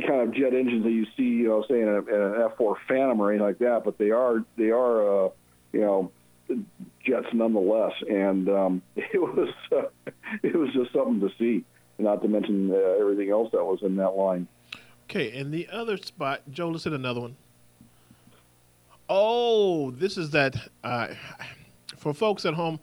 kind 0.08 0.22
of 0.22 0.34
jet 0.34 0.54
engines 0.54 0.84
that 0.84 0.92
you 0.92 1.06
see, 1.16 1.24
you 1.24 1.48
know, 1.48 1.64
say 1.68 1.82
in, 1.82 1.88
a, 1.88 1.98
in 1.98 2.22
an 2.22 2.50
F4 2.58 2.76
Phantom 2.88 3.20
or 3.20 3.32
anything 3.32 3.46
like 3.46 3.60
that, 3.60 3.84
but 3.84 3.98
they 3.98 4.12
are 4.12 4.44
they 4.58 4.70
are, 4.70 5.26
uh, 5.26 5.30
you 5.74 5.82
know, 5.82 6.12
jets 7.06 7.28
nonetheless. 7.34 7.94
And 8.10 8.50
um, 8.50 8.82
it 8.96 9.22
was 9.22 9.50
uh, 9.72 10.12
it 10.44 10.56
was 10.56 10.70
just 10.74 10.94
something 10.94 11.20
to 11.22 11.30
see, 11.38 11.64
not 11.98 12.22
to 12.22 12.28
mention 12.28 12.72
uh, 12.72 13.00
everything 13.00 13.30
else 13.30 13.52
that 13.52 13.64
was 13.64 13.80
in 13.82 13.96
that 13.98 14.12
line. 14.12 14.48
Okay, 15.10 15.38
and 15.38 15.54
the 15.54 15.70
other 15.72 15.96
spot, 15.98 16.42
Joe, 16.52 16.70
let's 16.70 16.84
hit 16.84 16.94
another 16.94 17.22
one. 17.22 17.38
Oh, 19.10 19.92
this 19.92 20.18
is 20.18 20.32
that. 20.32 20.56
Uh, 20.84 21.08
for 21.96 22.14
folks 22.14 22.46
at 22.46 22.54
home, 22.54 22.80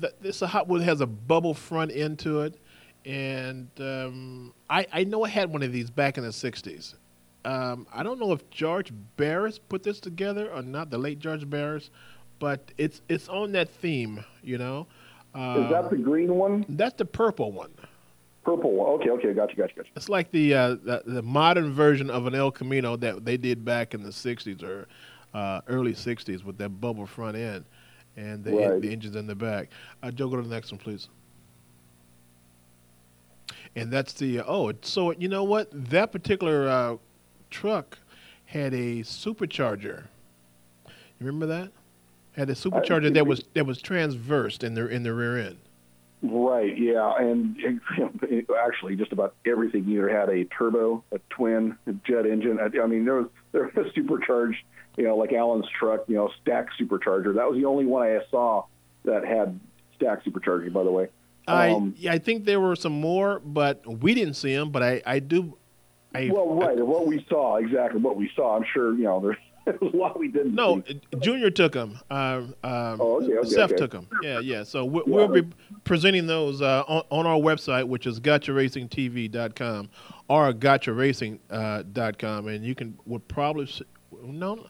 th- 0.00 0.12
this 0.20 0.42
a 0.42 0.46
Hot 0.46 0.68
Wheel 0.68 0.82
has 0.82 1.00
a 1.00 1.06
bubble 1.06 1.54
front 1.54 1.92
end 1.92 2.18
to 2.20 2.42
it, 2.42 2.58
and 3.04 3.68
um, 3.78 4.52
I, 4.74 4.86
I 4.92 5.04
know 5.04 5.24
I 5.24 5.28
had 5.28 5.52
one 5.52 5.62
of 5.62 5.72
these 5.72 5.88
back 5.88 6.18
in 6.18 6.24
the 6.24 6.30
'60s. 6.30 6.94
Um, 7.44 7.86
I 7.92 8.02
don't 8.02 8.18
know 8.18 8.32
if 8.32 8.48
George 8.50 8.92
Barris 9.16 9.58
put 9.58 9.82
this 9.84 10.00
together 10.00 10.50
or 10.50 10.62
not, 10.62 10.90
the 10.90 10.98
late 10.98 11.20
George 11.20 11.48
Barris, 11.48 11.90
but 12.40 12.72
it's 12.76 13.00
it's 13.08 13.28
on 13.28 13.52
that 13.52 13.68
theme, 13.68 14.24
you 14.42 14.58
know. 14.58 14.88
Is 15.36 15.70
that 15.70 15.90
the 15.90 15.96
green 15.96 16.34
one? 16.34 16.64
That's 16.68 16.94
the 16.94 17.04
purple 17.04 17.52
one. 17.52 17.72
Purple 18.44 18.72
one. 18.72 18.88
Okay, 19.00 19.10
okay, 19.10 19.32
gotcha, 19.32 19.56
gotcha, 19.56 19.74
gotcha. 19.76 19.90
It's 19.96 20.08
like 20.08 20.30
the, 20.32 20.54
uh, 20.54 20.68
the 20.82 21.02
the 21.06 21.22
modern 21.22 21.72
version 21.72 22.10
of 22.10 22.26
an 22.26 22.34
El 22.34 22.50
Camino 22.50 22.96
that 22.96 23.24
they 23.24 23.36
did 23.36 23.64
back 23.64 23.94
in 23.94 24.02
the 24.02 24.10
'60s 24.10 24.62
or 24.64 24.88
uh, 25.34 25.60
early 25.68 25.92
'60s 25.92 26.42
with 26.44 26.58
that 26.58 26.80
bubble 26.80 27.06
front 27.06 27.36
end 27.36 27.64
and 28.16 28.42
the, 28.44 28.52
Right. 28.52 28.80
the 28.80 28.90
engines 28.92 29.16
in 29.16 29.26
the 29.26 29.34
back. 29.34 29.70
Uh, 30.02 30.10
Joe, 30.10 30.28
go 30.28 30.36
to 30.36 30.42
the 30.42 30.54
next 30.54 30.72
one, 30.72 30.78
please. 30.78 31.08
And 33.76 33.90
that's 33.90 34.12
the 34.12 34.40
oh, 34.40 34.72
so 34.82 35.10
you 35.12 35.28
know 35.28 35.44
what? 35.44 35.68
That 35.72 36.12
particular 36.12 36.68
uh, 36.68 36.96
truck 37.50 37.98
had 38.46 38.72
a 38.72 39.00
supercharger. 39.00 40.04
You 40.86 41.26
remember 41.26 41.46
that? 41.46 41.70
Had 42.32 42.50
a 42.50 42.54
supercharger 42.54 43.12
that 43.14 43.26
was 43.26 43.44
that 43.54 43.66
was 43.66 43.80
transversed 43.80 44.62
in 44.62 44.74
the 44.74 44.86
in 44.86 45.02
the 45.02 45.12
rear 45.12 45.38
end. 45.38 45.58
Right, 46.26 46.76
yeah, 46.78 47.14
and 47.18 47.54
actually, 48.58 48.96
just 48.96 49.12
about 49.12 49.34
everything 49.46 49.86
either 49.88 50.08
had 50.08 50.30
a 50.30 50.44
turbo, 50.44 51.04
a 51.12 51.18
twin, 51.28 51.76
a 51.86 51.92
jet 51.92 52.24
engine. 52.24 52.58
I, 52.58 52.82
I 52.82 52.86
mean, 52.86 53.04
there 53.04 53.16
was 53.16 53.26
there 53.52 53.70
was 53.74 53.86
a 53.86 53.92
supercharged, 53.92 54.58
you 54.96 55.04
know, 55.04 55.16
like 55.16 55.32
Alan's 55.32 55.66
truck, 55.78 56.04
you 56.08 56.14
know, 56.14 56.30
stack 56.40 56.68
supercharger. 56.80 57.34
That 57.34 57.48
was 57.48 57.58
the 57.58 57.66
only 57.66 57.84
one 57.84 58.06
I 58.06 58.20
saw 58.30 58.64
that 59.04 59.26
had 59.26 59.60
stack 59.96 60.24
supercharging. 60.24 60.72
By 60.72 60.84
the 60.84 60.90
way, 60.90 61.08
Um, 61.46 61.94
yeah, 61.98 62.12
I 62.12 62.18
think 62.18 62.44
there 62.44 62.60
were 62.60 62.76
some 62.76 63.00
more, 63.00 63.40
but 63.44 63.82
we 64.02 64.14
didn't 64.14 64.34
see 64.34 64.54
them. 64.54 64.70
But 64.70 64.82
I 64.82 65.02
I 65.06 65.18
do. 65.18 65.56
I, 66.14 66.30
well, 66.32 66.54
right, 66.54 66.78
what 66.78 67.06
we 67.06 67.24
saw 67.28 67.56
exactly 67.56 68.00
what 68.00 68.16
we 68.16 68.30
saw. 68.36 68.56
I'm 68.56 68.64
sure 68.72 68.94
you 68.96 69.04
know 69.04 69.20
there's 69.24 69.36
there 69.64 69.78
was 69.80 69.94
a 69.94 69.96
lot 69.96 70.18
we 70.18 70.28
didn't. 70.28 70.54
No, 70.54 70.82
see. 70.86 71.00
Junior 71.20 71.50
took 71.50 71.72
them. 71.72 71.98
Um, 72.10 72.54
um, 72.62 73.00
Oh, 73.00 73.22
okay, 73.22 73.32
okay, 73.38 73.48
Seth 73.48 73.70
okay. 73.72 73.76
took 73.76 73.92
them. 73.92 74.06
Yeah, 74.22 74.40
yeah. 74.40 74.62
So 74.62 74.84
we, 74.84 74.98
Yeah. 75.06 75.14
we'll 75.14 75.28
be 75.28 75.42
presenting 75.84 76.26
those 76.26 76.60
uh, 76.60 76.84
on, 76.86 77.02
on 77.10 77.26
our 77.26 77.38
website, 77.38 77.88
which 77.88 78.06
is 78.06 78.20
gotcharacingtv.com 78.20 79.88
or 80.28 80.52
gotcharacing.com, 80.52 82.48
and 82.48 82.64
you 82.64 82.74
can 82.74 82.98
would 83.06 83.26
probably 83.28 83.68
no 84.22 84.66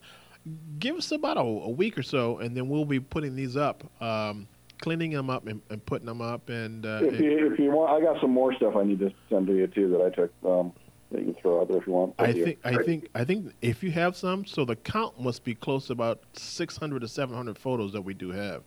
give 0.79 0.95
us 0.95 1.11
about 1.11 1.37
a, 1.37 1.41
a 1.41 1.69
week 1.69 1.97
or 1.97 2.03
so, 2.03 2.37
and 2.39 2.55
then 2.55 2.69
we'll 2.69 2.85
be 2.85 2.99
putting 2.99 3.35
these 3.35 3.57
up, 3.57 3.83
um, 4.01 4.47
cleaning 4.85 5.09
them 5.09 5.31
up 5.31 5.47
and, 5.47 5.61
and 5.71 5.83
putting 5.87 6.05
them 6.05 6.21
up, 6.21 6.47
and, 6.49 6.85
uh, 6.85 6.99
if 7.01 7.19
you, 7.19 7.51
if 7.51 7.57
you 7.57 7.71
want, 7.71 7.91
I 7.91 8.05
got 8.05 8.21
some 8.21 8.29
more 8.29 8.53
stuff 8.53 8.75
I 8.75 8.83
need 8.83 8.99
to 8.99 9.11
send 9.31 9.47
to 9.47 9.53
you 9.55 9.65
too 9.65 9.89
that 9.89 10.01
I 10.01 10.09
took. 10.11 10.31
Um, 10.45 10.73
that 11.11 11.19
you 11.19 11.33
can 11.33 11.41
throw 11.41 11.61
out 11.61 11.67
there 11.67 11.77
if 11.77 11.87
you 11.87 11.93
want. 11.93 12.13
I 12.19 12.33
think 12.33 12.59
I 12.63 12.77
think 12.83 13.07
I 13.15 13.23
think 13.23 13.53
if 13.61 13.83
you 13.83 13.91
have 13.91 14.15
some, 14.15 14.45
so 14.45 14.63
the 14.65 14.75
count 14.75 15.19
must 15.19 15.43
be 15.43 15.53
close 15.55 15.87
to 15.87 15.93
about 15.93 16.21
600 16.33 16.99
to 16.99 17.07
700 17.07 17.57
photos 17.57 17.93
that 17.93 18.01
we 18.01 18.13
do 18.13 18.31
have. 18.31 18.63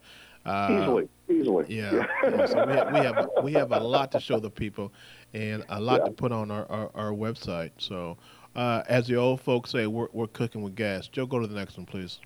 Uh, 0.47 0.69
Easily, 0.81 1.09
easily. 1.29 1.65
Yeah. 1.69 2.07
yeah, 2.23 2.47
so 2.47 2.65
we 2.65 2.73
have, 2.73 2.93
we 2.93 2.99
have 3.01 3.29
we 3.45 3.53
have 3.53 3.73
a 3.73 3.81
lot 3.81 4.11
to 4.13 4.21
show 4.21 4.41
the 4.41 4.51
people, 4.51 4.93
and 5.35 5.65
a 5.69 5.81
lot 5.81 6.01
Yeah. 6.01 6.07
to 6.07 6.11
put 6.13 6.33
on 6.33 6.51
our, 6.51 6.67
our, 6.71 6.91
our 6.95 7.11
website. 7.13 7.71
So, 7.79 8.17
uh, 8.57 8.83
as 8.89 9.07
the 9.07 9.17
old 9.17 9.41
folks 9.41 9.71
say, 9.71 9.87
we're 9.87 10.09
we're 10.13 10.29
cooking 10.29 10.63
with 10.63 10.75
gas. 10.75 11.07
Joe, 11.09 11.27
go 11.27 11.39
to 11.39 11.47
the 11.47 11.57
next 11.57 11.77
one, 11.77 11.87
please. 11.87 12.19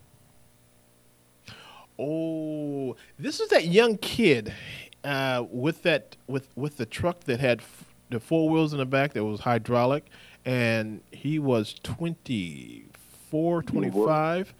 Oh, 1.98 2.96
this 3.18 3.40
is 3.40 3.48
that 3.50 3.66
young 3.66 3.96
kid 3.98 4.52
uh, 5.04 5.44
with 5.50 5.82
that 5.82 6.16
with 6.26 6.48
with 6.56 6.76
the 6.76 6.86
truck 6.86 7.20
that 7.24 7.40
had 7.40 7.60
f- 7.60 7.84
the 8.10 8.20
four 8.20 8.48
wheels 8.48 8.72
in 8.72 8.78
the 8.78 8.86
back 8.86 9.12
that 9.14 9.24
was 9.24 9.40
hydraulic, 9.40 10.06
and 10.44 11.00
he 11.10 11.38
was 11.38 11.74
24, 11.82 13.62
25. 13.62 14.54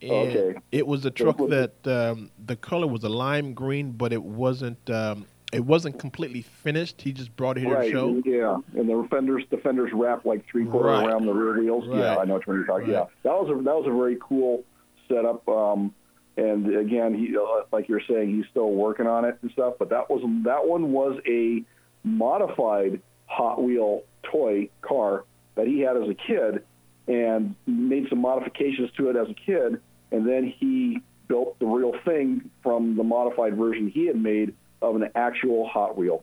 And 0.00 0.10
Okay. 0.10 0.54
it 0.70 0.86
was 0.86 1.04
a 1.04 1.10
truck 1.10 1.36
that 1.48 1.72
um, 1.86 2.30
the 2.46 2.54
color 2.54 2.86
was 2.86 3.02
a 3.02 3.08
lime 3.08 3.52
green, 3.52 3.90
but 3.92 4.12
it 4.12 4.22
wasn't 4.22 4.88
um, 4.90 5.26
it 5.52 5.64
wasn't 5.64 5.98
completely 5.98 6.42
finished. 6.42 7.02
He 7.02 7.12
just 7.12 7.34
brought 7.36 7.56
it 7.58 7.62
here 7.64 7.74
right, 7.74 7.86
to 7.86 7.90
show. 7.90 8.22
yeah, 8.24 8.58
and 8.78 8.88
the 8.88 9.06
fenders, 9.10 9.42
the 9.50 9.56
fenders 9.58 9.90
wrap 9.92 10.24
like 10.24 10.44
three 10.46 10.66
quarter 10.66 10.88
Right. 10.90 11.04
around 11.08 11.26
the 11.26 11.32
rear 11.32 11.58
wheels. 11.58 11.84
Yeah, 11.88 12.16
I 12.16 12.24
know 12.24 12.34
what 12.34 12.46
you're 12.46 12.64
talking. 12.64 12.86
Right. 12.86 12.92
Yeah, 12.92 13.04
that 13.24 13.32
was 13.32 13.50
a 13.50 13.54
that 13.62 13.74
was 13.74 13.86
a 13.88 13.92
very 13.92 14.16
cool 14.20 14.62
setup. 15.08 15.48
Um, 15.48 15.92
and 16.38 16.76
again, 16.76 17.14
he 17.14 17.36
uh, 17.36 17.64
like 17.72 17.88
you're 17.88 18.02
saying, 18.08 18.34
he's 18.34 18.46
still 18.50 18.70
working 18.70 19.06
on 19.06 19.24
it 19.24 19.36
and 19.42 19.50
stuff. 19.50 19.74
But 19.78 19.90
that 19.90 20.08
was 20.08 20.22
that 20.44 20.66
one 20.66 20.92
was 20.92 21.20
a 21.26 21.64
modified 22.04 23.02
Hot 23.26 23.62
Wheel 23.62 24.04
toy 24.22 24.70
car 24.80 25.24
that 25.56 25.66
he 25.66 25.80
had 25.80 25.96
as 25.96 26.08
a 26.08 26.14
kid, 26.14 26.62
and 27.08 27.56
made 27.66 28.08
some 28.08 28.20
modifications 28.20 28.90
to 28.96 29.10
it 29.10 29.16
as 29.16 29.28
a 29.28 29.34
kid, 29.34 29.80
and 30.12 30.26
then 30.26 30.54
he 30.58 31.02
built 31.26 31.58
the 31.58 31.66
real 31.66 31.92
thing 32.04 32.48
from 32.62 32.96
the 32.96 33.02
modified 33.02 33.56
version 33.56 33.88
he 33.88 34.06
had 34.06 34.16
made 34.16 34.54
of 34.80 34.94
an 34.94 35.10
actual 35.16 35.66
Hot 35.66 35.98
Wheel. 35.98 36.22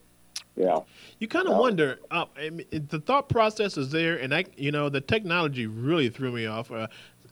Yeah. 0.56 0.80
You 1.20 1.28
kind 1.28 1.50
of 1.50 1.58
wonder. 1.58 2.00
Uh, 2.10 2.26
I 2.38 2.50
mean, 2.50 2.66
the 2.72 3.02
thought 3.02 3.28
process 3.28 3.78
is 3.78 3.92
there, 3.92 4.16
and 4.16 4.34
I, 4.34 4.46
you 4.56 4.72
know, 4.72 4.88
the 4.88 5.02
technology 5.02 5.68
really 5.68 6.08
threw 6.08 6.32
me 6.32 6.46
off. 6.46 6.72
Uh, 6.72 6.88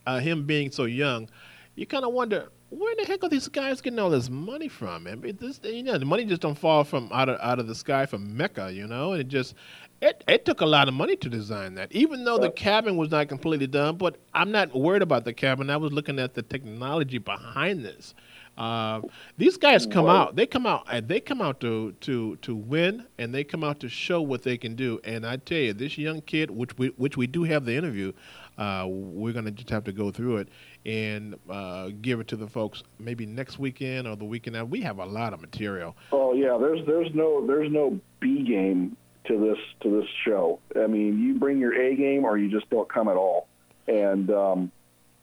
uh, 0.06 0.20
him 0.20 0.46
being 0.46 0.70
so 0.70 0.84
young, 0.84 1.30
you 1.76 1.86
kind 1.86 2.06
of 2.06 2.14
wonder 2.14 2.50
where 2.70 2.96
the 2.96 3.06
heck 3.06 3.24
are 3.24 3.30
these 3.30 3.48
guys 3.48 3.82
getting 3.82 4.00
all 4.00 4.10
this 4.10 4.30
money 4.30 4.68
from? 4.68 5.04
Man, 5.04 5.20
But 5.20 5.40
this, 5.40 5.60
you 5.64 5.84
know, 5.84 5.98
the 5.98 6.06
money 6.06 6.26
just 6.26 6.42
don't 6.42 6.58
fall 6.58 6.84
from 6.84 7.10
out 7.12 7.30
of 7.30 7.40
out 7.40 7.60
of 7.60 7.68
the 7.68 7.76
sky 7.76 8.06
from 8.06 8.36
Mecca, 8.36 8.72
you 8.74 8.88
know. 8.88 9.12
And 9.12 9.22
it 9.22 9.28
just, 9.28 9.54
it, 10.02 10.24
it 10.28 10.44
took 10.44 10.62
a 10.62 10.66
lot 10.66 10.88
of 10.88 10.94
money 10.96 11.16
to 11.18 11.30
design 11.30 11.76
that. 11.76 11.92
Even 11.92 12.24
though 12.26 12.38
the 12.40 12.50
cabin 12.50 12.98
was 12.98 13.12
not 13.12 13.28
completely 13.30 13.68
done, 13.68 13.98
but 13.98 14.18
I'm 14.34 14.52
not 14.52 14.74
worried 14.76 15.04
about 15.04 15.24
the 15.24 15.34
cabin. 15.34 15.70
I 15.70 15.78
was 15.78 15.92
looking 15.92 16.20
at 16.20 16.34
the 16.34 16.42
technology 16.42 17.20
behind 17.20 17.86
this. 17.86 18.16
Uh, 18.56 19.02
these 19.38 19.58
guys 19.58 19.88
come 19.88 20.06
Right. 20.06 20.16
out. 20.16 20.36
They 20.36 20.46
come 20.46 20.68
out. 20.68 20.86
and 20.92 21.08
They 21.08 21.20
come 21.20 21.42
out 21.42 21.60
to 21.62 21.94
to 22.02 22.36
to 22.38 22.56
win, 22.56 23.06
and 23.18 23.34
they 23.34 23.44
come 23.44 23.64
out 23.64 23.80
to 23.80 23.90
show 23.90 24.22
what 24.22 24.44
they 24.44 24.58
can 24.58 24.76
do. 24.76 25.00
And 25.04 25.26
I 25.26 25.38
tell 25.38 25.58
you, 25.58 25.74
this 25.74 25.98
young 25.98 26.22
kid, 26.22 26.52
which 26.52 26.78
we 26.78 26.88
which 26.90 27.18
we 27.18 27.26
do 27.26 27.44
have 27.46 27.66
the 27.66 27.76
interview, 27.76 28.14
uh, 28.60 28.86
we're 28.88 29.34
gonna 29.34 29.50
just 29.52 29.72
have 29.72 29.84
to 29.86 29.92
go 29.92 30.12
through 30.12 30.38
it 30.38 30.50
and 30.86 31.36
uh, 31.50 31.90
give 32.02 32.20
it 32.20 32.28
to 32.30 32.36
the 32.36 32.48
folks 32.48 32.84
maybe 33.00 33.26
next 33.26 33.60
weekend 33.60 34.08
or 34.08 34.16
the 34.16 34.26
weekend. 34.26 34.56
Now 34.56 34.66
we 34.66 34.82
have 34.82 35.00
a 35.00 35.06
lot 35.06 35.34
of 35.34 35.42
material. 35.42 35.96
Oh 36.12 36.34
yeah, 36.34 36.58
there's 36.60 36.86
there's 36.86 37.14
no 37.14 37.46
there's 37.46 37.72
no 37.72 38.00
B 38.20 38.44
game 38.44 38.98
to 39.26 39.40
this 39.40 39.58
to 39.82 40.02
this 40.02 40.10
show. 40.26 40.60
I 40.76 40.88
mean, 40.88 41.20
you 41.20 41.36
bring 41.36 41.60
your 41.60 41.74
A 41.74 41.96
game 41.96 42.26
or 42.26 42.38
you 42.38 42.52
just 42.52 42.70
don't 42.70 42.90
come 42.90 43.08
at 43.08 43.16
all. 43.16 43.48
And 43.88 44.30
um, 44.32 44.72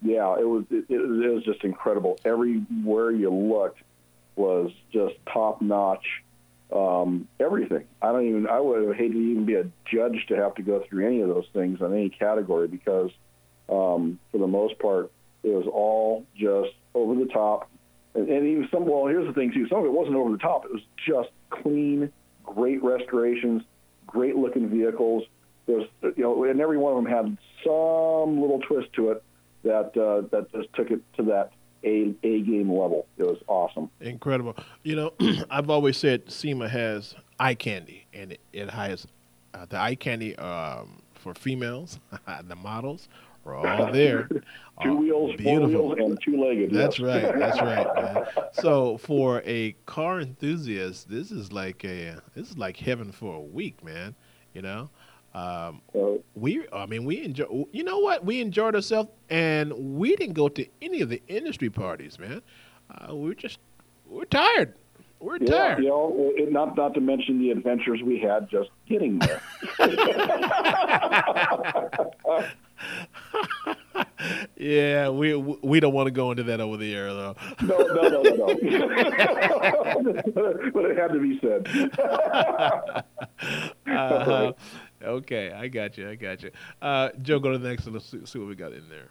yeah, 0.03 0.35
it 0.39 0.49
was 0.49 0.65
it, 0.71 0.87
it 0.89 1.35
was 1.35 1.45
just 1.45 1.65
incredible. 1.65 2.19
Everywhere 2.25 3.11
you 3.11 3.31
looked 3.31 3.81
was 4.37 4.71
just 4.93 5.15
top 5.33 5.61
notch. 5.61 6.23
Um, 6.73 7.27
everything. 7.41 7.85
I 8.01 8.13
don't 8.13 8.27
even. 8.27 8.47
I 8.47 8.61
would 8.61 8.87
have 8.87 8.97
hated 8.97 9.15
to 9.15 9.19
even 9.19 9.45
be 9.45 9.55
a 9.55 9.67
judge 9.85 10.27
to 10.29 10.37
have 10.37 10.55
to 10.55 10.63
go 10.63 10.85
through 10.89 11.07
any 11.07 11.21
of 11.21 11.29
those 11.29 11.47
things 11.53 11.83
on 11.83 11.93
any 11.93 12.11
category 12.11 12.69
because, 12.69 13.11
um, 13.69 14.21
for 14.31 14.39
the 14.39 14.47
most 14.47 14.79
part, 14.79 15.11
it 15.43 15.49
was 15.49 15.67
all 15.67 16.27
just 16.37 16.71
over 16.95 17.15
the 17.15 17.27
top. 17.27 17.71
And, 18.15 18.29
and 18.29 18.47
even 18.47 18.69
some. 18.71 18.87
Well, 18.87 19.07
here's 19.07 19.27
the 19.27 19.33
thing 19.33 19.53
too. 19.53 19.69
Some 19.69 19.79
of 19.79 19.85
it 19.85 19.93
wasn't 19.93 20.17
over 20.17 20.33
the 20.33 20.39
top. 20.39 20.65
It 20.65 20.73
was 20.73 20.83
just 21.07 21.29
clean, 21.51 22.13
great 22.45 22.83
restorations, 22.83 23.63
great 24.07 24.37
looking 24.37 24.69
vehicles. 24.69 25.25
There's, 25.67 25.87
you 26.03 26.15
know, 26.25 26.45
and 26.45 26.61
every 26.61 26.77
one 26.77 26.97
of 26.97 27.05
them 27.05 27.13
had 27.13 27.39
some 27.65 28.41
little 28.41 28.61
twist 28.67 28.93
to 28.95 29.11
it 29.11 29.23
that 29.63 29.97
uh, 29.97 30.27
that 30.33 30.51
just 30.53 30.73
took 30.75 30.91
it 30.91 31.01
to 31.17 31.23
that 31.25 31.53
a 31.85 32.15
a 32.23 32.41
game 32.41 32.71
level. 32.71 33.07
It 33.17 33.25
was 33.25 33.39
awesome. 33.47 33.91
Incredible. 34.01 34.57
You 34.83 34.97
know, 34.97 35.13
I've 35.51 35.71
always 35.71 35.97
said 35.97 36.31
SEMA 36.31 36.69
has 36.69 37.15
eye 37.39 37.55
candy, 37.55 38.07
and 38.13 38.33
it, 38.33 38.41
it 38.53 38.71
has 38.71 39.07
uh, 39.55 39.67
the 39.67 39.79
eye 39.79 39.95
candy 39.95 40.37
um, 40.37 41.03
for 41.15 41.35
females. 41.35 41.99
the 42.45 42.57
models 42.57 43.09
are 43.47 43.55
all 43.57 43.93
there. 43.93 44.29
Two 44.83 44.89
Uh, 44.93 44.95
wheels, 44.95 45.37
beautiful. 45.37 45.71
four 45.71 45.95
wheels, 45.97 46.11
and 46.11 46.19
two 46.23 46.41
legged. 46.43 46.71
That's 46.73 46.99
right. 47.01 47.39
That's 47.39 47.61
right, 47.61 47.87
man. 47.97 48.25
So 48.53 48.97
for 48.99 49.43
a 49.45 49.73
car 49.87 50.21
enthusiast, 50.21 51.09
this 51.11 51.31
is 51.31 51.53
like 51.53 51.85
a 51.85 52.17
this 52.35 52.51
is 52.51 52.57
like 52.59 52.77
heaven 52.79 53.13
for 53.13 53.35
a 53.37 53.41
week, 53.41 53.85
man. 53.85 54.15
You 54.55 54.63
know, 54.63 54.89
um, 55.35 55.83
we 56.35 56.65
I 56.73 56.87
mean 56.87 57.05
we 57.05 57.23
enjoy. 57.25 57.67
You 57.73 57.85
know 57.85 57.99
what? 57.99 58.25
We 58.25 58.41
enjoyed 58.41 58.75
ourselves, 58.75 59.11
and 59.29 59.73
we 59.99 60.17
didn't 60.17 60.35
go 60.35 60.49
to 60.49 60.67
any 60.81 61.03
of 61.03 61.09
the 61.11 61.21
industry 61.29 61.69
parties, 61.71 62.19
man. 62.19 62.41
Uh, 62.91 63.15
we 63.15 63.31
are 63.31 63.35
just 63.35 63.59
we're 64.09 64.25
tired. 64.25 64.75
We're 65.21 65.37
yeah, 65.37 65.51
tired. 65.51 65.83
You 65.85 65.91
know, 65.91 66.33
it, 66.37 66.51
not 66.51 66.75
not 66.77 66.95
to 66.95 67.01
mention 67.03 67.39
the 67.39 67.51
adventures 67.51 68.01
we 68.03 68.19
had 68.19 68.49
just 68.49 68.71
getting 68.89 69.19
there. 69.19 69.43
yeah, 74.57 75.09
we 75.09 75.37
we 75.37 75.81
don't 75.81 75.93
want 75.93 76.07
to 76.07 76.11
go 76.11 76.31
into 76.31 76.43
that 76.45 76.61
over 76.61 76.77
the 76.77 76.95
air 76.95 77.13
though. 77.13 77.35
No, 77.63 77.79
no, 77.79 78.09
no, 78.09 78.23
no, 78.23 78.33
no. 78.33 78.47
but 80.73 80.85
it 80.85 80.97
had 80.97 81.13
to 81.13 81.21
be 81.21 81.39
said. 81.41 81.67
uh-huh. 83.87 84.53
Okay, 85.03 85.53
I 85.53 85.69
got 85.69 85.97
you. 85.97 86.11
I 86.11 86.15
got 86.15 86.43
you. 86.43 86.51
Uh, 86.83 87.09
Joe, 87.23 87.39
go 87.39 87.53
to 87.53 87.59
the 87.59 87.69
next 87.69 87.87
one. 87.87 87.95
Let's 87.95 88.11
see, 88.11 88.21
see 88.25 88.39
what 88.39 88.49
we 88.49 88.55
got 88.55 88.73
in 88.73 88.87
there. 88.89 89.09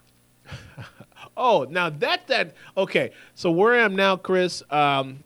oh, 1.37 1.65
now 1.69 1.89
that 1.89 2.27
that 2.27 2.55
okay. 2.77 3.11
So 3.35 3.51
where 3.51 3.73
I 3.73 3.79
am 3.79 3.95
now, 3.95 4.15
Chris. 4.15 4.63
Um, 4.69 5.23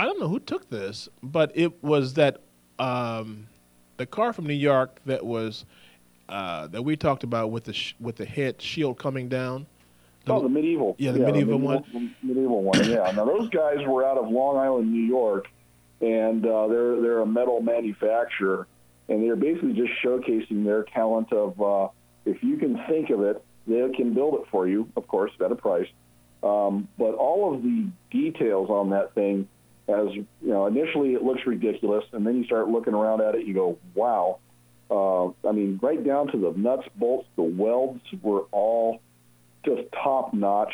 I 0.00 0.04
don't 0.04 0.20
know 0.20 0.28
who 0.28 0.38
took 0.38 0.70
this, 0.70 1.08
but 1.24 1.50
it 1.56 1.82
was 1.82 2.14
that 2.14 2.40
um, 2.78 3.48
the 3.96 4.06
car 4.06 4.32
from 4.32 4.46
New 4.46 4.54
York 4.54 5.00
that 5.06 5.26
was 5.26 5.64
uh, 6.28 6.66
that 6.68 6.82
we 6.82 6.96
talked 6.96 7.24
about 7.24 7.50
with 7.50 7.64
the 7.64 7.72
sh- 7.72 7.94
with 8.00 8.16
the 8.16 8.24
head 8.24 8.60
shield 8.60 8.98
coming 8.98 9.28
down. 9.28 9.66
The, 10.24 10.34
oh, 10.34 10.42
the 10.42 10.48
medieval. 10.48 10.94
Yeah, 10.98 11.12
the 11.12 11.20
yeah, 11.20 11.26
medieval, 11.26 11.58
medieval, 11.58 11.90
one. 11.92 12.14
Medieval 12.22 12.62
one. 12.62 12.90
Yeah. 12.90 13.10
now 13.16 13.24
those 13.24 13.48
guys 13.48 13.78
were 13.86 14.04
out 14.04 14.18
of 14.18 14.28
Long 14.28 14.56
Island, 14.58 14.92
New 14.92 15.04
York, 15.04 15.46
and 16.00 16.44
uh, 16.44 16.68
they're 16.68 17.00
they're 17.00 17.20
a 17.20 17.26
metal 17.26 17.60
manufacturer, 17.60 18.66
and 19.08 19.22
they're 19.22 19.36
basically 19.36 19.72
just 19.72 19.92
showcasing 20.04 20.64
their 20.64 20.82
talent 20.82 21.32
of 21.32 21.60
uh, 21.60 21.88
if 22.26 22.42
you 22.42 22.58
can 22.58 22.78
think 22.88 23.10
of 23.10 23.22
it, 23.22 23.42
they 23.66 23.88
can 23.96 24.12
build 24.12 24.34
it 24.34 24.42
for 24.50 24.68
you, 24.68 24.88
of 24.96 25.06
course, 25.08 25.32
at 25.42 25.50
a 25.50 25.56
price. 25.56 25.88
Um, 26.42 26.88
but 26.98 27.14
all 27.14 27.54
of 27.54 27.62
the 27.62 27.88
details 28.10 28.70
on 28.70 28.90
that 28.90 29.14
thing, 29.14 29.48
as 29.88 30.14
you 30.14 30.26
know, 30.42 30.66
initially 30.66 31.14
it 31.14 31.22
looks 31.22 31.46
ridiculous, 31.46 32.04
and 32.12 32.26
then 32.26 32.36
you 32.36 32.44
start 32.44 32.68
looking 32.68 32.92
around 32.92 33.22
at 33.22 33.34
it, 33.34 33.46
you 33.46 33.54
go, 33.54 33.78
wow 33.94 34.38
uh, 34.90 35.26
I 35.46 35.52
mean, 35.52 35.78
right 35.82 36.02
down 36.04 36.28
to 36.28 36.38
the 36.38 36.52
nuts, 36.56 36.88
bolts, 36.96 37.28
the 37.36 37.42
welds 37.42 38.00
were 38.22 38.42
all 38.52 39.00
just 39.64 39.82
top 39.92 40.32
notch. 40.32 40.72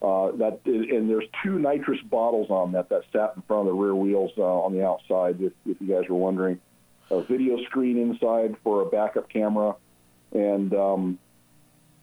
Uh, 0.00 0.32
that 0.32 0.58
and 0.64 1.08
there's 1.08 1.28
two 1.44 1.60
nitrous 1.60 2.00
bottles 2.10 2.50
on 2.50 2.72
that 2.72 2.88
that 2.88 3.02
sat 3.12 3.34
in 3.36 3.42
front 3.42 3.60
of 3.60 3.66
the 3.66 3.72
rear 3.72 3.94
wheels 3.94 4.32
uh, 4.36 4.42
on 4.42 4.72
the 4.72 4.84
outside. 4.84 5.40
If, 5.40 5.52
if 5.64 5.80
you 5.80 5.86
guys 5.86 6.08
were 6.08 6.16
wondering, 6.16 6.60
a 7.10 7.22
video 7.22 7.62
screen 7.64 7.98
inside 7.98 8.56
for 8.64 8.82
a 8.82 8.86
backup 8.86 9.28
camera, 9.28 9.76
and 10.32 10.74
um, 10.74 11.18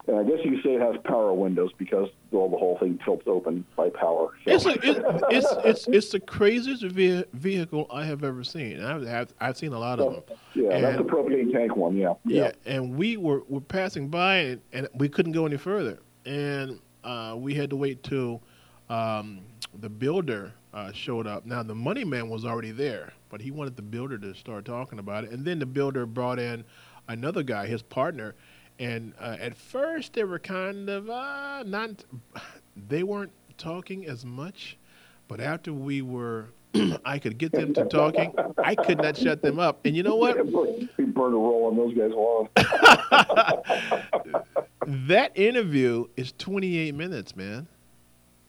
and 0.10 0.18
I 0.18 0.24
guess 0.24 0.40
you 0.44 0.52
could 0.52 0.64
say 0.64 0.72
it 0.72 0.82
has 0.82 0.96
power 1.04 1.32
windows 1.34 1.70
because 1.78 2.10
well, 2.32 2.50
the 2.50 2.58
whole 2.58 2.80
thing 2.80 3.00
tilts 3.06 3.28
open 3.28 3.64
by 3.76 3.90
power. 3.92 4.32
So. 4.44 4.52
It's, 4.52 4.66
a, 4.66 4.72
it, 4.72 4.82
it's 5.30 5.48
it's 5.64 5.88
it's 5.88 6.10
the 6.10 6.20
craziest 6.20 6.84
ve- 6.84 7.26
vehicle 7.34 7.86
I 7.92 8.06
have 8.06 8.24
ever 8.24 8.44
seen. 8.44 8.84
I've 8.84 9.08
I've, 9.08 9.34
I've 9.40 9.58
seen 9.58 9.72
a 9.72 9.80
lot 9.80 10.00
of 10.00 10.14
them. 10.14 10.24
Yeah, 10.56 10.72
and, 10.72 10.84
that's 10.84 10.98
the 10.98 11.04
propane 11.04 11.54
tank 11.54 11.76
one. 11.76 11.96
Yeah. 11.96 12.14
Yeah, 12.26 12.52
yeah. 12.66 12.74
and 12.74 12.96
we 12.96 13.18
were 13.18 13.44
were 13.48 13.62
passing 13.62 14.10
by 14.10 14.38
and, 14.38 14.62
and 14.74 14.88
we 14.96 15.10
couldn't 15.10 15.34
go 15.34 15.46
any 15.46 15.58
further, 15.58 16.00
and 16.26 16.80
uh, 17.04 17.36
we 17.38 17.54
had 17.54 17.70
to 17.70 17.76
wait 17.76 18.02
till 18.02 18.42
um, 18.90 19.42
the 19.80 19.90
builder 19.90 20.52
uh, 20.74 20.92
showed 20.92 21.28
up. 21.28 21.46
Now 21.46 21.62
the 21.62 21.76
money 21.76 22.04
man 22.04 22.30
was 22.30 22.46
already 22.46 22.72
there, 22.72 23.14
but 23.30 23.42
he 23.42 23.52
wanted 23.52 23.76
the 23.76 23.84
builder 23.84 24.18
to 24.18 24.34
start 24.34 24.66
talking 24.66 24.98
about 24.98 25.26
it, 25.26 25.30
and 25.30 25.46
then 25.46 25.60
the 25.60 25.68
builder 25.68 26.08
brought 26.08 26.40
in 26.40 26.64
another 27.10 27.44
guy, 27.44 27.68
his 27.68 27.82
partner 27.82 28.36
and 28.80 29.14
uh, 29.20 29.38
at 29.40 29.56
first 29.56 30.14
they 30.14 30.24
were 30.24 30.40
kind 30.40 30.90
of 30.90 31.08
uh, 31.10 31.64
not 31.64 32.04
they 32.88 33.04
weren't 33.04 33.32
talking 33.58 34.06
as 34.06 34.26
much 34.26 34.78
but 35.28 35.40
after 35.40 35.74
we 35.74 36.02
were 36.02 36.48
I 37.06 37.20
could 37.20 37.38
get 37.38 37.52
them 37.52 37.74
to 37.74 37.86
talking 37.86 38.34
I 38.58 38.76
could 38.76 39.00
not 39.00 39.18
shut 39.18 39.42
them 39.42 39.60
up. 39.60 39.86
And 39.86 39.98
you 39.98 40.04
know 40.04 40.16
what? 40.16 40.46
We 40.46 41.06
burned 41.06 41.34
a 41.34 41.38
roll 41.38 41.66
on 41.66 41.76
those 41.76 41.98
guys 41.98 42.12
alone 42.12 42.48
that 45.08 45.32
interview 45.36 46.06
is 46.16 46.32
28 46.38 46.96
minutes 46.96 47.36
man. 47.36 47.68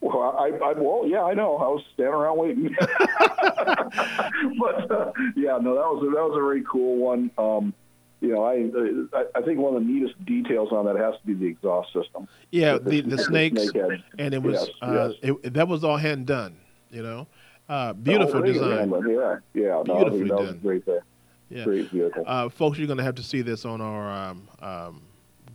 Well, 0.01 0.37
I, 0.39 0.51
I, 0.65 0.73
well, 0.73 1.03
yeah, 1.07 1.23
I 1.23 1.35
know. 1.35 1.59
I 1.59 1.69
was 1.69 1.83
standing 1.93 2.15
around 2.15 2.39
waiting, 2.39 2.75
but 4.59 4.91
uh, 4.91 5.13
yeah, 5.37 5.59
no, 5.61 5.75
that 5.75 5.85
was 5.85 6.03
a, 6.03 6.07
that 6.15 6.25
was 6.25 6.39
a 6.39 6.41
very 6.41 6.65
cool 6.71 6.97
one. 6.97 7.31
Um, 7.37 7.75
you 8.21 8.29
know, 8.29 8.45
I 8.45 9.25
I 9.35 9.43
think 9.43 9.59
one 9.59 9.75
of 9.75 9.83
the 9.83 9.89
neatest 9.89 10.23
details 10.25 10.73
on 10.73 10.85
that 10.87 10.97
has 10.97 11.15
to 11.21 11.27
be 11.27 11.35
the 11.35 11.47
exhaust 11.47 11.93
system. 11.93 12.29
Yeah, 12.51 12.75
the 12.75 13.01
the, 13.01 13.17
the 13.17 13.19
snakes, 13.19 13.63
snake 13.71 14.03
and 14.19 14.35
it 14.35 14.43
was 14.43 14.55
yes, 14.55 14.69
uh, 14.83 15.11
yes. 15.23 15.37
It, 15.43 15.55
that 15.55 15.69
was 15.69 15.85
all 15.85 15.97
hand 15.97 16.27
done. 16.27 16.57
You 16.91 17.03
know, 17.03 17.27
uh, 17.69 17.95
beautiful 17.95 18.41
oh, 18.41 18.43
design. 18.43 18.91
Yeah, 18.91 19.37
yeah, 19.55 19.83
no, 19.87 20.11
beautifully 20.11 20.29
done. 20.29 20.59
Great 20.59 20.85
there. 20.85 21.05
Yeah. 21.49 21.65
Great 21.65 21.91
vehicle. 21.91 22.25
Uh, 22.27 22.49
folks, 22.49 22.79
you're 22.79 22.87
going 22.87 22.99
to 22.99 23.05
have 23.05 23.17
to 23.17 23.23
see 23.23 23.43
this 23.43 23.65
on 23.65 23.81
our 23.81 24.11
um, 24.11 24.49
um, 24.61 25.03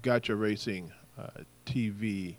Gotcha 0.02 0.36
Racing 0.36 0.92
uh, 1.20 1.28
TV. 1.66 2.36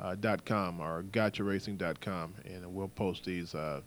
Uh, 0.00 0.16
dot 0.16 0.44
com 0.44 0.80
or 0.80 1.04
gotcharacing.com 1.12 2.34
and 2.46 2.74
we'll 2.74 2.88
post 2.88 3.24
these 3.24 3.54
uh, 3.54 3.80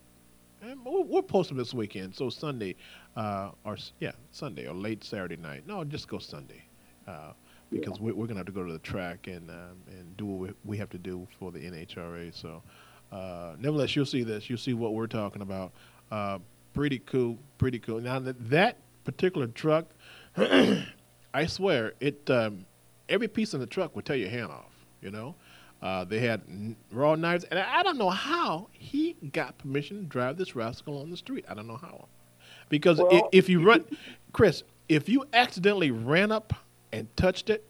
and 0.62 0.82
we'll, 0.82 1.04
we'll, 1.04 1.22
post 1.22 1.50
them 1.50 1.58
this 1.58 1.74
weekend 1.74 2.14
so 2.14 2.30
sunday 2.30 2.74
uh, 3.16 3.50
or 3.64 3.76
yeah, 3.98 4.12
Sunday 4.30 4.66
or 4.66 4.74
late 4.74 5.02
Saturday 5.02 5.36
night. 5.36 5.66
No, 5.66 5.82
just 5.84 6.06
go 6.08 6.18
Sunday, 6.18 6.62
uh, 7.08 7.32
because 7.70 7.96
yeah. 7.96 8.04
we're, 8.04 8.14
we're, 8.14 8.26
gonna 8.26 8.40
have 8.40 8.46
to 8.46 8.52
go 8.52 8.64
to 8.64 8.72
the 8.72 8.78
track 8.78 9.26
and 9.26 9.50
um, 9.50 9.82
and 9.88 10.16
do 10.16 10.26
what 10.26 10.54
we 10.64 10.76
have 10.76 10.90
to 10.90 10.98
do 10.98 11.26
for 11.38 11.50
the 11.50 11.58
NHRA. 11.58 12.34
So, 12.34 12.62
uh, 13.10 13.54
nevertheless, 13.58 13.96
you'll 13.96 14.06
see 14.06 14.22
this. 14.22 14.50
You'll 14.50 14.58
see 14.58 14.74
what 14.74 14.92
we're 14.92 15.06
talking 15.06 15.42
about. 15.42 15.72
Uh, 16.10 16.38
pretty 16.74 16.98
cool, 17.00 17.38
pretty 17.58 17.78
cool. 17.78 18.00
Now 18.00 18.18
that 18.18 18.50
that 18.50 18.78
particular 19.04 19.46
truck, 19.46 19.86
I 20.36 21.46
swear 21.46 21.94
it. 22.00 22.28
Um, 22.28 22.66
every 23.08 23.28
piece 23.28 23.54
in 23.54 23.60
the 23.60 23.66
truck 23.66 23.96
would 23.96 24.04
tear 24.04 24.16
your 24.16 24.30
hand 24.30 24.52
off. 24.52 24.72
You 25.00 25.10
know. 25.10 25.34
Uh, 25.82 26.04
they 26.04 26.20
had 26.20 26.40
n- 26.48 26.74
raw 26.90 27.14
knives, 27.14 27.44
and 27.44 27.60
I 27.60 27.82
don't 27.82 27.98
know 27.98 28.08
how 28.08 28.68
he 28.72 29.14
got 29.30 29.58
permission 29.58 29.98
to 29.98 30.02
drive 30.04 30.38
this 30.38 30.56
rascal 30.56 31.02
on 31.02 31.10
the 31.10 31.18
street. 31.18 31.44
I 31.46 31.52
don't 31.52 31.66
know 31.66 31.76
how. 31.76 32.08
Because 32.68 32.98
well, 32.98 33.28
if 33.32 33.48
you 33.48 33.64
run, 33.64 33.84
Chris, 34.32 34.62
if 34.88 35.08
you 35.08 35.24
accidentally 35.32 35.90
ran 35.90 36.32
up 36.32 36.52
and 36.92 37.14
touched 37.16 37.50
it, 37.50 37.64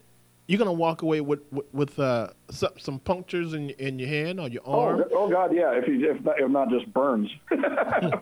you're 0.47 0.59
gonna 0.59 0.73
walk 0.73 1.03
away 1.03 1.21
with 1.21 1.41
with, 1.51 1.67
with 1.73 1.99
uh, 1.99 2.29
some, 2.51 2.71
some, 2.79 2.99
punctures 3.01 3.53
in 3.53 3.71
in 3.71 3.99
your 3.99 4.09
hand 4.09 4.39
or 4.39 4.49
your 4.49 4.63
oh, 4.65 4.81
arm. 4.81 5.05
Oh, 5.11 5.25
oh 5.25 5.31
God, 5.31 5.55
yeah. 5.55 5.73
If 5.73 5.89
you 5.89 6.11
if 6.11 6.25
not, 6.25 6.41
if 6.41 6.51
not 6.51 6.71
just 6.71 6.93
burns 6.93 7.29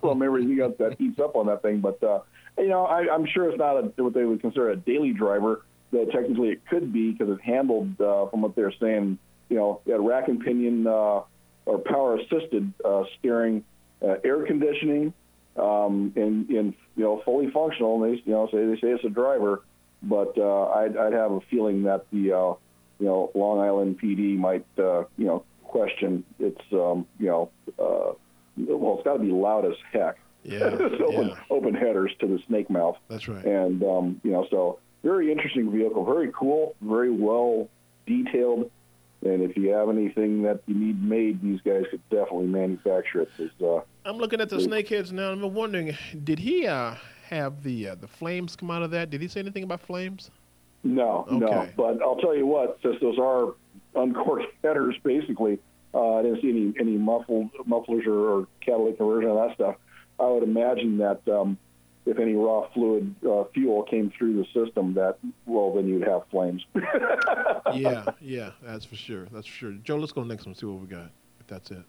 from 0.00 0.22
everything 0.22 0.60
else 0.60 0.74
that 0.78 0.96
heats 0.98 1.20
up 1.20 1.36
on 1.36 1.46
that 1.46 1.62
thing. 1.62 1.80
But 1.80 2.02
uh, 2.02 2.20
you 2.58 2.68
know, 2.68 2.86
I, 2.86 3.14
am 3.14 3.26
sure 3.26 3.50
it's 3.50 3.58
not 3.58 3.76
a, 3.76 4.02
what 4.02 4.14
they 4.14 4.24
would 4.24 4.40
consider 4.40 4.70
a 4.70 4.76
daily 4.76 5.12
driver. 5.12 5.64
That 5.92 6.10
technically 6.10 6.48
it 6.48 6.66
could 6.66 6.92
be 6.92 7.12
because 7.12 7.28
it 7.28 7.40
handled, 7.40 8.00
uh, 8.00 8.26
from 8.26 8.42
what 8.42 8.56
they're 8.56 8.72
saying, 8.80 9.16
you 9.48 9.56
know, 9.56 9.80
it 9.86 9.92
had 9.92 10.04
rack 10.04 10.26
and 10.26 10.40
pinion 10.40 10.88
uh, 10.88 11.20
or 11.66 11.78
power 11.84 12.16
assisted 12.16 12.72
uh, 12.84 13.04
steering, 13.18 13.62
uh, 14.02 14.16
air 14.24 14.44
conditioning, 14.44 15.12
um, 15.56 16.12
in, 16.16 16.46
in 16.48 16.74
you 16.96 17.04
know 17.04 17.22
fully 17.24 17.50
functional. 17.50 18.02
And 18.02 18.12
they 18.12 18.22
you 18.24 18.32
know 18.32 18.48
say 18.50 18.64
they 18.66 18.76
say 18.76 18.88
it's 18.88 19.04
a 19.04 19.10
driver, 19.10 19.62
but 20.02 20.36
uh, 20.38 20.68
I'd, 20.70 20.96
I'd 20.96 21.12
have 21.12 21.32
a 21.32 21.40
feeling 21.50 21.82
that 21.84 22.06
the 22.12 22.32
uh, 22.32 22.54
you 22.98 23.06
know 23.06 23.30
Long 23.34 23.60
Island 23.60 24.00
PD 24.00 24.36
might 24.36 24.66
uh, 24.78 25.04
you 25.16 25.26
know 25.26 25.44
question 25.64 26.24
its 26.38 26.60
um, 26.72 27.06
you 27.18 27.26
know 27.26 27.50
uh, 27.78 28.12
well 28.56 28.96
it's 28.96 29.04
got 29.04 29.14
to 29.14 29.18
be 29.18 29.30
loud 29.30 29.64
as 29.64 29.74
heck. 29.92 30.16
Yeah, 30.42 30.64
open, 30.64 31.28
yeah. 31.28 31.34
open 31.50 31.74
headers 31.74 32.12
to 32.20 32.26
the 32.26 32.38
snake 32.46 32.68
mouth. 32.68 32.98
That's 33.08 33.28
right. 33.28 33.44
And 33.44 33.82
um, 33.82 34.20
you 34.22 34.32
know 34.32 34.46
so 34.50 34.78
very 35.02 35.30
interesting 35.30 35.70
vehicle, 35.70 36.04
very 36.04 36.32
cool, 36.32 36.74
very 36.80 37.10
well 37.10 37.68
detailed. 38.06 38.70
And 39.24 39.42
if 39.42 39.56
you 39.56 39.70
have 39.70 39.88
anything 39.88 40.42
that 40.42 40.60
you 40.66 40.74
need 40.74 41.02
made, 41.02 41.42
these 41.42 41.60
guys 41.62 41.84
could 41.90 42.02
definitely 42.10 42.46
manufacture 42.46 43.22
it. 43.22 43.30
Uh, 43.62 43.80
I'm 44.04 44.18
looking 44.18 44.40
at 44.40 44.50
the 44.50 44.56
snakeheads 44.56 45.12
now. 45.12 45.32
and 45.32 45.42
I'm 45.42 45.54
wondering, 45.54 45.96
did 46.24 46.38
he 46.38 46.66
uh, 46.66 46.94
have 47.28 47.62
the 47.62 47.88
uh, 47.88 47.94
the 47.94 48.08
flames 48.08 48.56
come 48.56 48.70
out 48.70 48.82
of 48.82 48.90
that? 48.90 49.10
Did 49.10 49.22
he 49.22 49.28
say 49.28 49.40
anything 49.40 49.64
about 49.64 49.80
flames? 49.80 50.30
No, 50.82 51.26
okay. 51.30 51.38
no. 51.38 51.68
But 51.76 52.02
I'll 52.02 52.16
tell 52.16 52.36
you 52.36 52.46
what, 52.46 52.78
since 52.82 52.96
those 53.00 53.18
are 53.18 53.54
uncorked 53.94 54.46
headers, 54.62 54.96
basically, 55.02 55.58
uh, 55.94 56.16
I 56.16 56.22
didn't 56.22 56.42
see 56.42 56.50
any 56.50 56.74
any 56.78 56.98
muffled 56.98 57.50
mufflers 57.66 58.04
or, 58.06 58.12
or 58.14 58.46
catalytic 58.60 58.98
conversion 58.98 59.30
of 59.30 59.36
that 59.36 59.54
stuff. 59.54 59.76
I 60.20 60.26
would 60.28 60.42
imagine 60.42 60.98
that 60.98 61.26
um, 61.28 61.58
if 62.06 62.18
any 62.18 62.34
raw 62.34 62.68
fluid 62.74 63.14
uh, 63.28 63.44
fuel 63.54 63.82
came 63.82 64.12
through 64.16 64.34
the 64.36 64.44
system, 64.52 64.94
that 64.94 65.16
well, 65.46 65.72
then 65.74 65.88
you'd 65.88 66.06
have 66.06 66.22
flames. 66.30 66.64
yeah, 67.74 68.04
yeah, 68.20 68.50
that's 68.62 68.84
for 68.84 68.96
sure. 68.96 69.26
That's 69.32 69.46
for 69.46 69.54
sure. 69.54 69.72
Joe, 69.82 69.96
let's 69.96 70.12
go 70.12 70.22
to 70.22 70.28
the 70.28 70.34
next 70.34 70.46
one. 70.46 70.54
See 70.54 70.66
what 70.66 70.80
we 70.80 70.86
got. 70.86 71.10
If 71.40 71.46
that's 71.46 71.70
it. 71.70 71.82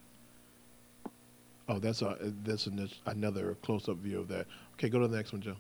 Oh, 1.68 1.80
that's 1.80 2.02
a 2.02 2.18
that's 2.44 2.70
another 3.06 3.58
close-up 3.64 3.98
view 3.98 4.20
of 4.20 4.28
that. 4.30 4.46
Okay, 4.74 4.88
go 4.90 5.00
to 5.00 5.08
the 5.08 5.18
next 5.18 5.34
one, 5.34 5.42
Joe. 5.42 5.56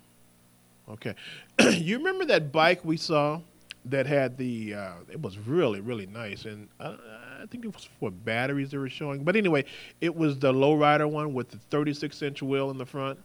Okay. 0.89 1.15
you 1.71 1.97
remember 1.97 2.25
that 2.25 2.51
bike 2.51 2.85
we 2.85 2.95
saw 2.95 3.41
that 3.85 4.05
had 4.05 4.37
the? 4.37 4.75
Uh, 4.75 4.93
it 5.11 5.21
was 5.21 5.37
really 5.37 5.81
really 5.81 6.05
nice, 6.05 6.45
and 6.45 6.69
uh, 6.79 6.95
I 7.41 7.45
think 7.47 7.65
it 7.65 7.73
was 7.73 7.89
for 7.99 8.11
batteries 8.11 8.71
they 8.71 8.77
were 8.77 8.87
showing. 8.87 9.23
But 9.23 9.35
anyway, 9.35 9.65
it 9.99 10.15
was 10.15 10.37
the 10.39 10.53
lowrider 10.53 11.09
one 11.09 11.33
with 11.33 11.49
the 11.49 11.57
36 11.57 12.21
inch 12.21 12.41
wheel 12.41 12.69
in 12.69 12.77
the 12.77 12.85
front. 12.85 13.19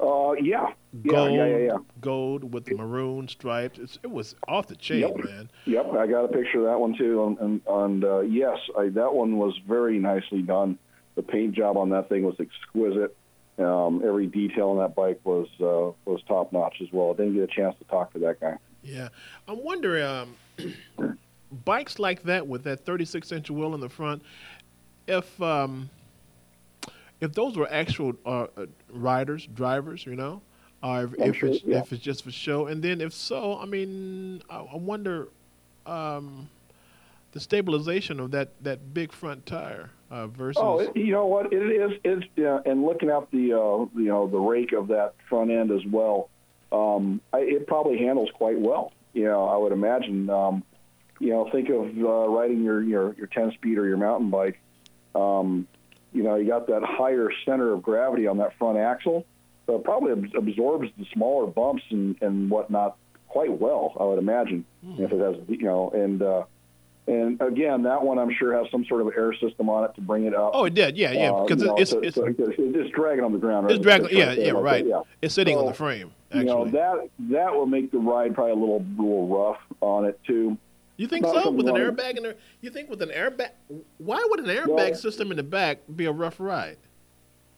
Uh, 0.00 0.32
yeah. 0.40 0.72
Gold, 1.06 1.32
yeah, 1.34 1.46
yeah, 1.46 1.46
yeah, 1.46 1.64
yeah. 1.66 1.76
gold 2.00 2.52
with 2.54 2.64
the 2.64 2.74
maroon 2.74 3.28
stripes. 3.28 3.78
It's, 3.78 3.98
it 4.02 4.10
was 4.10 4.34
off 4.48 4.66
the 4.66 4.76
chain, 4.76 5.00
Yep. 5.00 5.16
man. 5.24 5.50
Yep, 5.66 5.92
I 5.92 6.06
got 6.06 6.24
a 6.24 6.28
picture 6.28 6.58
of 6.60 6.64
that 6.64 6.80
one 6.80 6.96
too, 6.96 7.24
and, 7.24 7.38
and, 7.38 7.60
and 7.66 8.04
uh, 8.04 8.20
yes, 8.20 8.58
I, 8.78 8.88
that 8.88 9.12
one 9.14 9.36
was 9.36 9.58
very 9.68 9.98
nicely 9.98 10.42
done. 10.42 10.78
The 11.16 11.22
paint 11.22 11.54
job 11.54 11.76
on 11.76 11.90
that 11.90 12.08
thing 12.08 12.22
was 12.22 12.36
exquisite. 12.40 13.14
Um, 13.58 14.00
every 14.04 14.26
detail 14.26 14.70
on 14.70 14.78
that 14.78 14.94
bike 14.94 15.20
was 15.24 15.46
uh, 15.60 15.92
was 16.10 16.22
top 16.26 16.50
notch 16.52 16.76
as 16.80 16.88
well. 16.92 17.10
I 17.10 17.16
didn't 17.22 17.34
get 17.34 17.42
a 17.42 17.46
chance 17.46 17.76
to 17.78 17.84
talk 17.84 18.12
to 18.14 18.18
that 18.20 18.40
guy. 18.40 18.56
Yeah, 18.82 19.08
I'm 19.46 19.62
wondering, 19.62 20.02
um, 20.02 20.36
bikes 21.66 21.98
like 21.98 22.22
that 22.22 22.46
with 22.46 22.64
that 22.64 22.86
36 22.86 23.30
inch 23.32 23.50
wheel 23.50 23.74
in 23.74 23.80
the 23.80 23.88
front, 23.90 24.22
if 25.06 25.40
um, 25.42 25.90
if 27.20 27.32
those 27.32 27.56
were 27.56 27.70
actual 27.70 28.14
uh, 28.24 28.46
uh, 28.56 28.66
riders, 28.90 29.46
drivers, 29.46 30.06
you 30.06 30.16
know, 30.16 30.42
or 30.82 31.04
if, 31.04 31.14
if 31.18 31.44
it's 31.44 31.64
yeah. 31.64 31.78
if 31.78 31.92
it's 31.92 32.02
just 32.02 32.24
for 32.24 32.30
show, 32.30 32.66
and 32.66 32.82
then 32.82 33.00
if 33.00 33.12
so, 33.12 33.58
I 33.58 33.66
mean, 33.66 34.42
I, 34.48 34.58
I 34.60 34.76
wonder 34.76 35.28
um, 35.86 36.48
the 37.32 37.40
stabilization 37.40 38.20
of 38.20 38.30
that 38.30 38.62
that 38.62 38.94
big 38.94 39.12
front 39.12 39.46
tire 39.46 39.90
uh, 40.10 40.26
versus. 40.28 40.62
Oh, 40.62 40.80
it, 40.80 40.96
you 40.96 41.12
know 41.12 41.26
what? 41.26 41.52
It 41.52 41.56
is. 41.56 41.92
It's 42.04 42.26
uh, 42.38 42.62
and 42.64 42.84
looking 42.84 43.10
at 43.10 43.30
the 43.30 43.52
uh, 43.52 43.98
you 43.98 44.08
know 44.08 44.26
the 44.26 44.38
rake 44.38 44.72
of 44.72 44.88
that 44.88 45.14
front 45.28 45.50
end 45.50 45.70
as 45.70 45.84
well. 45.86 46.30
Um, 46.72 47.20
I, 47.32 47.38
it 47.40 47.66
probably 47.66 47.98
handles 47.98 48.30
quite 48.34 48.58
well. 48.58 48.92
You 49.12 49.24
know, 49.24 49.46
I 49.46 49.56
would 49.56 49.72
imagine. 49.72 50.30
Um, 50.30 50.64
you 51.18 51.30
know, 51.30 51.50
think 51.52 51.68
of 51.68 51.86
uh, 51.98 52.28
riding 52.30 52.64
your 52.64 52.82
your 52.82 53.14
your 53.14 53.26
10 53.26 53.52
speed 53.52 53.76
or 53.76 53.86
your 53.86 53.98
mountain 53.98 54.30
bike. 54.30 54.58
Um, 55.14 55.68
you 56.12 56.22
know, 56.22 56.36
you 56.36 56.46
got 56.46 56.66
that 56.68 56.82
higher 56.82 57.30
center 57.44 57.72
of 57.72 57.82
gravity 57.82 58.26
on 58.26 58.38
that 58.38 58.56
front 58.58 58.78
axle, 58.78 59.24
so 59.66 59.76
it 59.76 59.84
probably 59.84 60.12
ab- 60.12 60.34
absorbs 60.36 60.88
the 60.98 61.06
smaller 61.12 61.46
bumps 61.46 61.82
and 61.90 62.16
and 62.22 62.50
whatnot 62.50 62.96
quite 63.28 63.52
well. 63.60 63.94
I 63.98 64.04
would 64.04 64.18
imagine 64.18 64.64
if 64.98 65.12
it 65.12 65.20
has 65.20 65.36
you 65.48 65.64
know 65.66 65.90
and. 65.90 66.22
Uh, 66.22 66.44
and 67.06 67.40
again, 67.40 67.82
that 67.84 68.02
one 68.04 68.20
I'm 68.20 68.30
sure 68.32 68.56
has 68.56 68.70
some 68.70 68.84
sort 68.84 69.00
of 69.00 69.08
air 69.16 69.32
system 69.34 69.68
on 69.68 69.82
it 69.84 69.94
to 69.96 70.00
bring 70.00 70.26
it 70.26 70.34
up. 70.34 70.52
Oh, 70.54 70.66
it 70.66 70.74
did, 70.74 70.96
yeah, 70.96 71.10
yeah, 71.10 71.32
Uh, 71.32 71.42
because 71.44 71.62
know, 71.64 71.74
it's 71.76 71.90
so- 71.90 71.98
it's 72.00 72.14
so 72.14 72.26
it's 72.26 72.38
it's 72.38 72.90
dragging 72.90 73.24
on 73.24 73.32
the 73.32 73.38
ground. 73.38 73.66
Right? 73.66 73.74
it's 73.74 73.82
dragging. 73.82 74.06
It's 74.06 74.14
Yeah, 74.14 74.32
yeah, 74.32 74.52
like 74.52 74.62
right. 74.62 74.84
that, 74.84 74.90
yeah. 74.90 75.00
It's 75.20 75.34
sitting 75.34 75.56
on 75.56 75.66
the 75.66 75.72
frame. 75.74 76.12
You 76.32 76.44
know 76.44 76.58
Actually, 76.66 76.70
that 76.72 77.08
that 77.30 77.54
will 77.54 77.66
make 77.66 77.90
the 77.90 77.98
ride 77.98 78.34
probably 78.34 78.52
a 78.52 78.56
little 78.56 78.84
little 78.96 79.26
rough 79.26 79.58
on 79.80 80.04
it 80.04 80.20
too. 80.24 80.56
you 80.98 81.08
think 81.08 81.24
Not 81.24 81.42
so? 81.42 81.50
With 81.50 81.66
an 81.68 81.74
airbag 81.74 82.16
in 82.18 82.22
there, 82.22 82.36
you 82.60 82.70
think 82.70 82.88
with 82.90 83.02
an 83.02 83.08
airbag? 83.08 83.48
Why 84.04 84.26
would 84.30 84.40
an 84.40 84.46
airbag 84.46 84.68
Well- 84.68 84.94
system 84.94 85.30
in 85.30 85.36
the 85.36 85.42
back 85.42 85.80
be 85.94 86.06
a 86.06 86.12
rough 86.12 86.40
ride? 86.40 86.78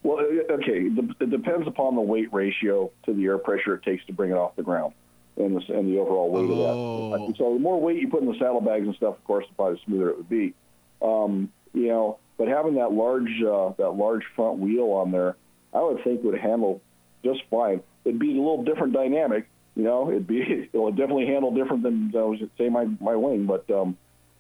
Well, 0.03 0.18
uh, 0.18 0.53
okay, 0.55 0.88
it 1.20 1.30
depends 1.30 1.68
upon 1.68 1.95
the 1.95 2.01
weight 2.01 2.32
ratio 2.32 2.90
to 3.05 3.12
the 3.14 3.24
air 3.26 3.38
pressure 3.38 3.74
it 3.74 3.84
takes 3.84 4.05
to 4.07 4.12
bring 4.12 4.30
it 4.32 4.36
off 4.36 4.57
the 4.57 4.64
ground, 4.64 4.95
and 5.36 5.55
the 5.57 5.72
and 5.78 5.88
the 5.88 5.99
overall 6.01 6.28
weight 6.30 6.51
Oh. 6.51 7.12
of 7.14 7.28
that. 7.28 7.36
So 7.36 7.55
the 7.55 7.61
more 7.61 7.80
weight 7.80 8.01
you 8.01 8.09
put 8.09 8.20
in 8.22 8.26
the 8.26 8.36
saddlebags 8.38 8.84
and 8.86 8.97
stuff, 8.97 9.14
of 9.16 9.24
course, 9.24 9.47
the 9.47 9.55
probably 9.55 9.74
the 9.76 9.80
smoother 9.86 10.11
it 10.11 10.16
would 10.16 10.28
be. 10.28 10.55
Um, 11.01 11.53
you 11.72 11.86
know, 11.86 12.18
but 12.36 12.49
having 12.49 12.74
that 12.74 12.93
large 12.93 13.40
uh, 13.45 13.70
that 13.78 13.90
large 13.93 14.24
front 14.34 14.59
wheel 14.59 14.90
on 14.90 15.12
there, 15.12 15.36
I 15.72 15.80
would 15.80 16.03
think 16.03 16.24
would 16.24 16.36
handle 16.38 16.80
just 17.24 17.43
fine. 17.49 17.80
It'd 18.05 18.18
be 18.18 18.30
a 18.36 18.40
little 18.40 18.64
different 18.64 18.93
dynamic. 18.95 19.47
You 19.76 19.84
know, 19.84 20.11
it'd 20.11 20.26
be 20.26 20.40
it 20.72 20.76
would 20.76 20.97
definitely 20.97 21.26
handle 21.26 21.53
different 21.55 21.84
than 21.84 22.11
was 22.12 22.40
say 22.59 22.68
my 22.68 22.86
my 23.01 23.14
wing, 23.14 23.47
but 23.47 23.70
um, 23.70 23.97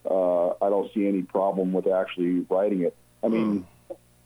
uh, 0.08 0.48
I 0.48 0.68
don't 0.68 0.92
see 0.94 1.06
any 1.06 1.22
problem 1.22 1.72
with 1.72 1.86
actually 1.86 2.46
riding 2.48 2.82
it. 2.82 2.96
I 3.22 3.28
mean, 3.28 3.66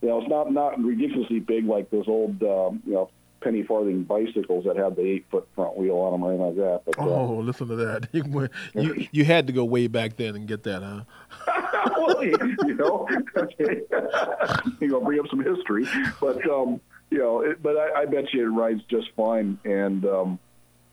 you 0.00 0.08
know, 0.08 0.20
it's 0.20 0.28
not 0.28 0.52
not 0.52 0.82
ridiculously 0.82 1.40
big 1.40 1.66
like 1.66 1.90
those 1.90 2.08
old 2.08 2.42
um, 2.42 2.82
you 2.86 2.94
know 2.94 3.10
penny 3.40 3.62
farthing 3.62 4.02
bicycles 4.02 4.64
that 4.64 4.76
have 4.76 4.96
the 4.96 5.02
eight 5.02 5.26
foot 5.30 5.46
front 5.54 5.76
wheel 5.76 5.96
on 5.96 6.12
them 6.12 6.22
or 6.24 6.30
anything 6.32 6.46
like 6.46 6.56
that. 6.56 6.82
But 6.86 6.98
uh, 6.98 7.08
Oh, 7.08 7.36
listen 7.36 7.68
to 7.68 7.76
that! 7.76 8.08
You, 8.12 8.48
you 8.74 9.08
you 9.12 9.24
had 9.24 9.46
to 9.46 9.52
go 9.52 9.64
way 9.64 9.86
back 9.86 10.16
then 10.16 10.36
and 10.36 10.46
get 10.46 10.62
that, 10.64 10.82
huh? 10.82 11.02
well, 11.98 12.24
you, 12.24 12.56
you 12.66 12.74
know, 12.74 13.08
okay. 13.36 13.82
you 14.80 14.88
know, 14.88 15.00
bring 15.00 15.20
up 15.20 15.26
some 15.28 15.44
history, 15.44 15.86
but 16.20 16.48
um, 16.48 16.80
you 17.10 17.18
know, 17.18 17.40
it, 17.40 17.62
but 17.62 17.76
I, 17.76 18.02
I 18.02 18.06
bet 18.06 18.32
you 18.32 18.44
it 18.44 18.48
rides 18.48 18.82
just 18.88 19.08
fine. 19.16 19.58
And 19.64 20.04
um, 20.06 20.38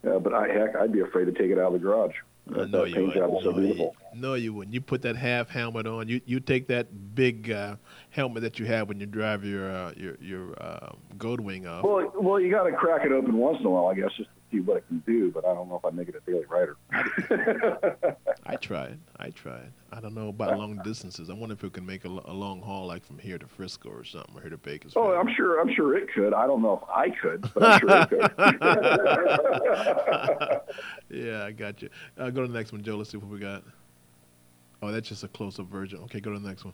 uh, 0.06 0.20
but 0.20 0.34
I 0.34 0.48
heck, 0.50 0.76
I'd 0.76 0.92
be 0.92 1.00
afraid 1.00 1.26
to 1.26 1.32
take 1.32 1.52
it 1.52 1.58
out 1.58 1.68
of 1.68 1.74
the 1.74 1.80
garage. 1.80 2.16
That- 2.48 2.70
no, 2.72 2.84
you 2.84 2.96
paint 2.96 3.14
job 3.14 3.32
wouldn't. 3.32 3.38
is 3.40 3.44
so 3.46 3.52
No, 3.52 3.58
you, 3.58 3.64
beautiful. 3.74 3.96
no, 4.14 4.34
you 4.34 4.54
wouldn't. 4.54 4.74
You 4.74 4.82
put 4.82 5.02
that 5.04 5.16
half 5.16 5.50
helmet 5.50 5.88
on. 5.88 6.08
You 6.10 6.20
you 6.26 6.40
take 6.40 6.68
that 6.68 7.16
big 7.16 7.52
uh, 7.52 7.78
helmet 8.10 8.44
that 8.44 8.60
you 8.60 8.66
have 8.66 8.90
when 8.90 9.00
you 9.00 9.06
drive 9.06 9.46
your 9.46 9.72
uh, 9.72 9.94
your 9.96 10.18
your 10.20 10.62
uh, 10.62 10.90
gold 11.18 11.40
wing 11.40 11.66
off. 11.68 11.86
Well, 11.86 12.12
well, 12.16 12.40
you 12.40 12.52
got 12.52 12.64
to 12.64 12.74
crack 12.74 13.06
it 13.06 13.12
open 13.14 13.38
once 13.38 13.60
in 13.62 13.66
a 13.66 13.70
while, 13.70 13.88
I 13.88 13.96
guess, 13.96 14.12
just 14.18 14.30
see 14.54 14.62
what 14.62 14.78
it 14.78 14.88
can 14.88 15.00
do. 15.06 15.32
But 15.32 15.46
I 15.46 15.54
don't 15.54 15.68
know 15.68 15.76
if 15.76 15.86
I'd 15.86 15.94
make 15.96 16.08
it 16.08 16.16
a 16.16 16.22
daily 16.30 16.46
rider. 16.46 16.78
I 18.46 18.56
tried. 18.56 19.00
I 19.18 19.30
tried. 19.32 19.74
I 19.92 20.00
don't 20.00 20.14
know 20.14 20.30
about 20.30 20.58
long 20.58 20.80
distances. 20.84 21.30
I 21.30 21.34
wonder 21.34 21.54
if 21.54 21.64
it 21.64 21.74
can 21.74 21.86
make 21.86 22.06
a, 22.06 22.08
a 22.08 22.34
long 22.34 22.62
haul, 22.62 22.88
like 22.88 23.04
from 23.06 23.18
here 23.18 23.38
to 23.38 23.48
Frisco 23.48 23.90
or 23.90 24.04
something, 24.04 24.36
or 24.38 24.42
here 24.42 24.50
to 24.52 24.58
Bakersfield. 24.58 25.06
Oh, 25.06 25.14
I'm 25.14 25.34
sure. 25.36 25.60
I'm 25.60 25.74
sure 25.74 25.98
it 25.98 26.08
could. 26.14 26.34
I 26.34 26.48
don't 26.48 26.62
know 26.62 26.82
if 26.82 26.90
I 26.90 27.10
could, 27.10 27.42
but 27.54 27.64
I'm 27.64 27.80
sure 27.80 27.90
it 27.90 28.10
could. 28.10 28.32
yeah, 31.28 31.46
I 31.46 31.52
got 31.52 31.82
you. 31.82 31.90
Uh, 32.18 32.30
go 32.30 32.42
to 32.42 32.48
the 32.48 32.58
next 32.58 32.72
one, 32.72 32.82
Joe. 32.84 32.96
Let's 32.96 33.10
see 33.12 33.18
what 33.18 33.30
we 33.30 33.40
got. 33.40 33.64
Oh, 34.82 34.92
that's 34.92 35.08
just 35.08 35.24
a 35.24 35.30
close-up 35.30 35.68
version. 35.68 36.00
Okay, 36.04 36.20
go 36.20 36.34
to 36.34 36.40
the 36.40 36.48
next 36.48 36.66
one. 36.66 36.74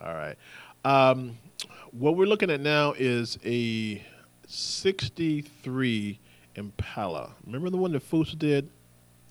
All 0.00 0.14
right. 0.14 0.36
Um, 0.84 1.38
what 1.90 2.16
we're 2.16 2.26
looking 2.26 2.50
at 2.50 2.60
now 2.60 2.94
is 2.96 3.36
a 3.44 4.00
'63 4.48 6.18
Impala. 6.56 7.34
Remember 7.46 7.70
the 7.70 7.76
one 7.76 7.92
that 7.92 8.02
Foose 8.10 8.36
did? 8.36 8.68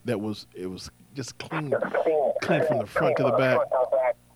That 0.06 0.22
was 0.22 0.46
it 0.56 0.68
was 0.68 0.90
just 1.16 1.38
clean, 1.40 1.74
clean 2.42 2.66
from 2.66 2.78
the 2.80 2.86
front 2.86 3.18
to 3.18 3.24
the 3.24 3.32
back. 3.32 3.58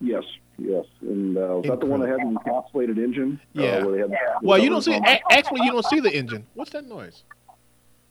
Yes, 0.00 0.24
yes. 0.58 0.84
And 1.00 1.38
uh, 1.38 1.40
was 1.40 1.66
that 1.68 1.80
the 1.80 1.86
one 1.86 2.00
that 2.00 2.08
had 2.08 2.18
the 2.18 2.24
encapsulated 2.24 2.98
engine? 2.98 3.40
Uh, 3.56 3.62
Yeah. 3.62 3.84
where 3.84 3.92
they 3.94 4.00
had 4.00 4.10
the 4.10 4.16
Well, 4.42 4.58
you 4.58 4.68
don't 4.68 4.82
see. 4.82 4.92
a- 4.94 5.20
Actually, 5.32 5.60
you 5.64 5.72
don't 5.72 5.86
see 5.86 6.00
the 6.00 6.12
engine. 6.14 6.44
What's 6.54 6.72
that 6.72 6.86
noise? 6.86 7.22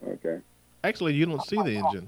Okay. 0.07 0.39
Actually, 0.84 1.13
you 1.13 1.26
don't 1.28 1.43
see 1.45 1.57
the 1.57 1.76
engine. 1.76 2.07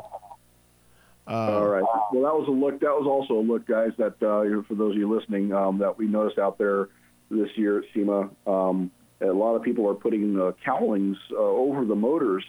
All 1.28 1.68
right. 1.68 1.84
Well, 2.12 2.24
that 2.24 2.34
was 2.36 2.48
a 2.48 2.52
look. 2.52 2.80
That 2.80 2.92
was 2.98 3.06
also 3.06 3.40
a 3.40 3.46
look, 3.46 3.68
guys. 3.68 3.92
That 3.98 4.14
uh, 4.24 4.64
for 4.68 4.74
those 4.76 4.94
of 4.96 4.98
you 4.98 5.14
listening, 5.14 5.54
um, 5.54 5.78
that 5.80 5.98
we 5.98 6.08
noticed 6.08 6.40
out 6.40 6.58
there 6.58 6.90
this 7.30 7.50
year 7.56 7.78
at 7.80 7.84
SEMA, 7.94 8.30
um, 8.48 8.90
a 9.24 9.34
lot 9.34 9.56
of 9.56 9.64
people 9.64 9.88
are 9.90 9.96
putting 9.96 10.40
uh, 10.40 10.52
cowlings 10.64 11.18
uh, 11.32 11.38
over 11.38 11.86
the 11.86 11.96
motors 11.96 12.44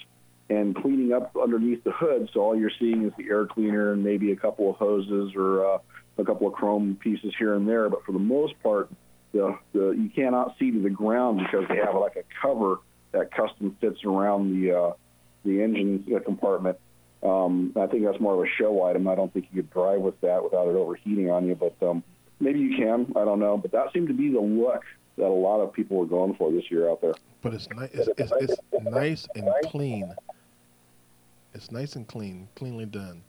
and 0.50 0.76
cleaning 0.76 1.12
up 1.12 1.34
underneath 1.40 1.82
the 1.84 1.92
hood. 1.92 2.28
So 2.32 2.40
all 2.40 2.56
you're 2.56 2.70
seeing 2.78 3.04
is 3.04 3.12
the 3.16 3.24
air 3.28 3.46
cleaner 3.46 3.92
and 3.92 4.04
maybe 4.04 4.32
a 4.32 4.36
couple 4.36 4.70
of 4.70 4.76
hoses 4.76 5.32
or 5.34 5.64
uh, 5.64 5.78
a 6.18 6.24
couple 6.24 6.46
of 6.46 6.52
chrome 6.52 6.96
pieces 7.00 7.32
here 7.38 7.54
and 7.54 7.68
there. 7.68 7.88
But 7.88 8.04
for 8.04 8.12
the 8.12 8.18
most 8.18 8.54
part, 8.62 8.90
the, 9.32 9.58
the 9.72 9.90
you 9.90 10.10
cannot 10.14 10.56
see 10.58 10.70
to 10.70 10.82
the 10.82 10.90
ground 10.90 11.40
because 11.40 11.66
they 11.68 11.76
have 11.76 11.94
like 11.94 12.16
a 12.16 12.24
cover 12.40 12.80
that 13.12 13.34
custom 13.34 13.76
fits 13.80 14.04
around 14.04 14.60
the 14.60 14.76
uh, 14.76 14.92
the 15.44 15.62
engine 15.62 16.04
compartment. 16.24 16.78
Um, 17.22 17.72
I 17.76 17.86
think 17.86 18.04
that's 18.04 18.20
more 18.20 18.34
of 18.34 18.40
a 18.40 18.50
show 18.58 18.82
item. 18.84 19.08
I 19.08 19.14
don't 19.14 19.32
think 19.32 19.46
you 19.50 19.62
could 19.62 19.72
drive 19.72 20.00
with 20.00 20.20
that 20.20 20.44
without 20.44 20.68
it 20.68 20.76
overheating 20.76 21.30
on 21.30 21.46
you, 21.46 21.54
but 21.54 21.74
um, 21.82 22.04
maybe 22.38 22.60
you 22.60 22.76
can. 22.76 23.12
I 23.16 23.24
don't 23.24 23.40
know. 23.40 23.56
But 23.56 23.72
that 23.72 23.92
seemed 23.92 24.08
to 24.08 24.14
be 24.14 24.30
the 24.30 24.40
look 24.40 24.82
that 25.16 25.26
a 25.26 25.28
lot 25.28 25.60
of 25.60 25.72
people 25.72 25.96
were 25.96 26.06
going 26.06 26.34
for 26.34 26.50
this 26.50 26.70
year 26.70 26.90
out 26.90 27.00
there. 27.00 27.14
But 27.42 27.54
it's 27.54 27.68
nice. 27.70 27.90
It's, 27.92 28.08
it's, 28.18 28.32
it's 28.40 28.60
nice 28.82 29.26
and 29.34 29.48
clean. 29.64 30.14
It's 31.54 31.70
nice 31.70 31.94
and 31.94 32.06
clean, 32.06 32.48
cleanly 32.56 32.86
done. 32.86 33.22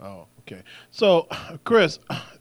Oh, 0.00 0.26
okay. 0.40 0.62
So, 0.90 1.26
Chris, 1.64 1.98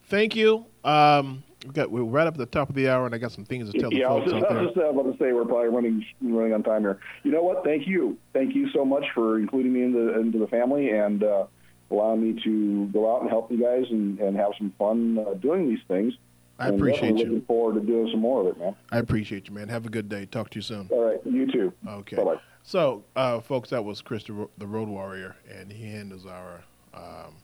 thank 0.09 0.35
you. 0.35 0.65
Um, 0.83 1.43
we 1.65 1.73
got 1.73 1.89
we're 1.89 2.03
right 2.03 2.27
up 2.27 2.35
at 2.35 2.37
the 2.37 2.45
top 2.45 2.69
of 2.69 2.75
the 2.75 2.87
hour, 2.87 3.05
and 3.05 3.15
I 3.15 3.17
got 3.17 3.31
some 3.31 3.43
things 3.43 3.71
to 3.71 3.79
tell 3.79 3.89
the 3.89 3.97
yeah, 3.97 4.09
I 4.09 4.13
was 4.13 4.31
folks 4.31 4.33
just, 4.33 4.45
out 4.45 4.57
I 4.57 4.61
was 4.61 4.73
just 4.75 4.77
about 4.77 5.11
to 5.11 5.17
say 5.17 5.33
we're 5.33 5.43
probably 5.43 5.69
running 5.69 6.05
running 6.21 6.53
on 6.53 6.63
time 6.63 6.83
here. 6.83 6.99
You 7.23 7.31
know 7.31 7.41
what? 7.41 7.63
Thank 7.63 7.87
you, 7.87 8.17
thank 8.31 8.55
you 8.55 8.69
so 8.71 8.85
much 8.85 9.05
for 9.13 9.39
including 9.39 9.73
me 9.73 9.83
into 9.83 10.19
into 10.19 10.37
the 10.37 10.47
family 10.47 10.91
and 10.91 11.23
uh, 11.23 11.47
allowing 11.89 12.21
me 12.21 12.41
to 12.43 12.85
go 12.87 13.13
out 13.13 13.21
and 13.21 13.29
help 13.29 13.51
you 13.51 13.59
guys 13.59 13.85
and, 13.89 14.19
and 14.19 14.37
have 14.37 14.51
some 14.57 14.71
fun 14.77 15.17
uh, 15.17 15.33
doing 15.33 15.67
these 15.67 15.81
things. 15.87 16.13
I 16.59 16.69
appreciate 16.69 17.01
definitely 17.01 17.23
you. 17.23 17.29
Looking 17.29 17.45
forward 17.45 17.75
to 17.75 17.85
doing 17.85 18.09
some 18.11 18.19
more 18.19 18.41
of 18.41 18.47
it, 18.47 18.59
man. 18.59 18.75
I 18.91 18.97
appreciate 18.97 19.47
you, 19.47 19.53
man. 19.53 19.69
Have 19.69 19.85
a 19.85 19.89
good 19.89 20.09
day. 20.09 20.25
Talk 20.25 20.49
to 20.51 20.55
you 20.57 20.61
soon. 20.61 20.87
All 20.91 21.03
right, 21.03 21.19
you 21.25 21.51
too. 21.51 21.73
Okay. 21.87 22.15
Bye-bye. 22.15 22.39
So, 22.63 23.03
uh, 23.15 23.39
folks, 23.39 23.69
that 23.69 23.83
was 23.83 24.01
Chris 24.01 24.23
the, 24.23 24.49
the 24.57 24.67
Road 24.67 24.89
Warrior, 24.89 25.35
and 25.49 25.71
he 25.71 25.85
handles 25.85 26.25
our 26.25 26.63
um, 26.93 27.35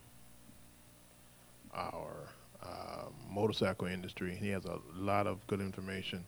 our 1.74 2.30
um, 2.64 3.14
motorcycle 3.30 3.88
industry. 3.88 4.36
He 4.36 4.49
has 4.49 4.66
a 4.66 4.80
lot 4.95 5.28
of 5.28 5.45
good 5.47 5.61
information. 5.61 6.26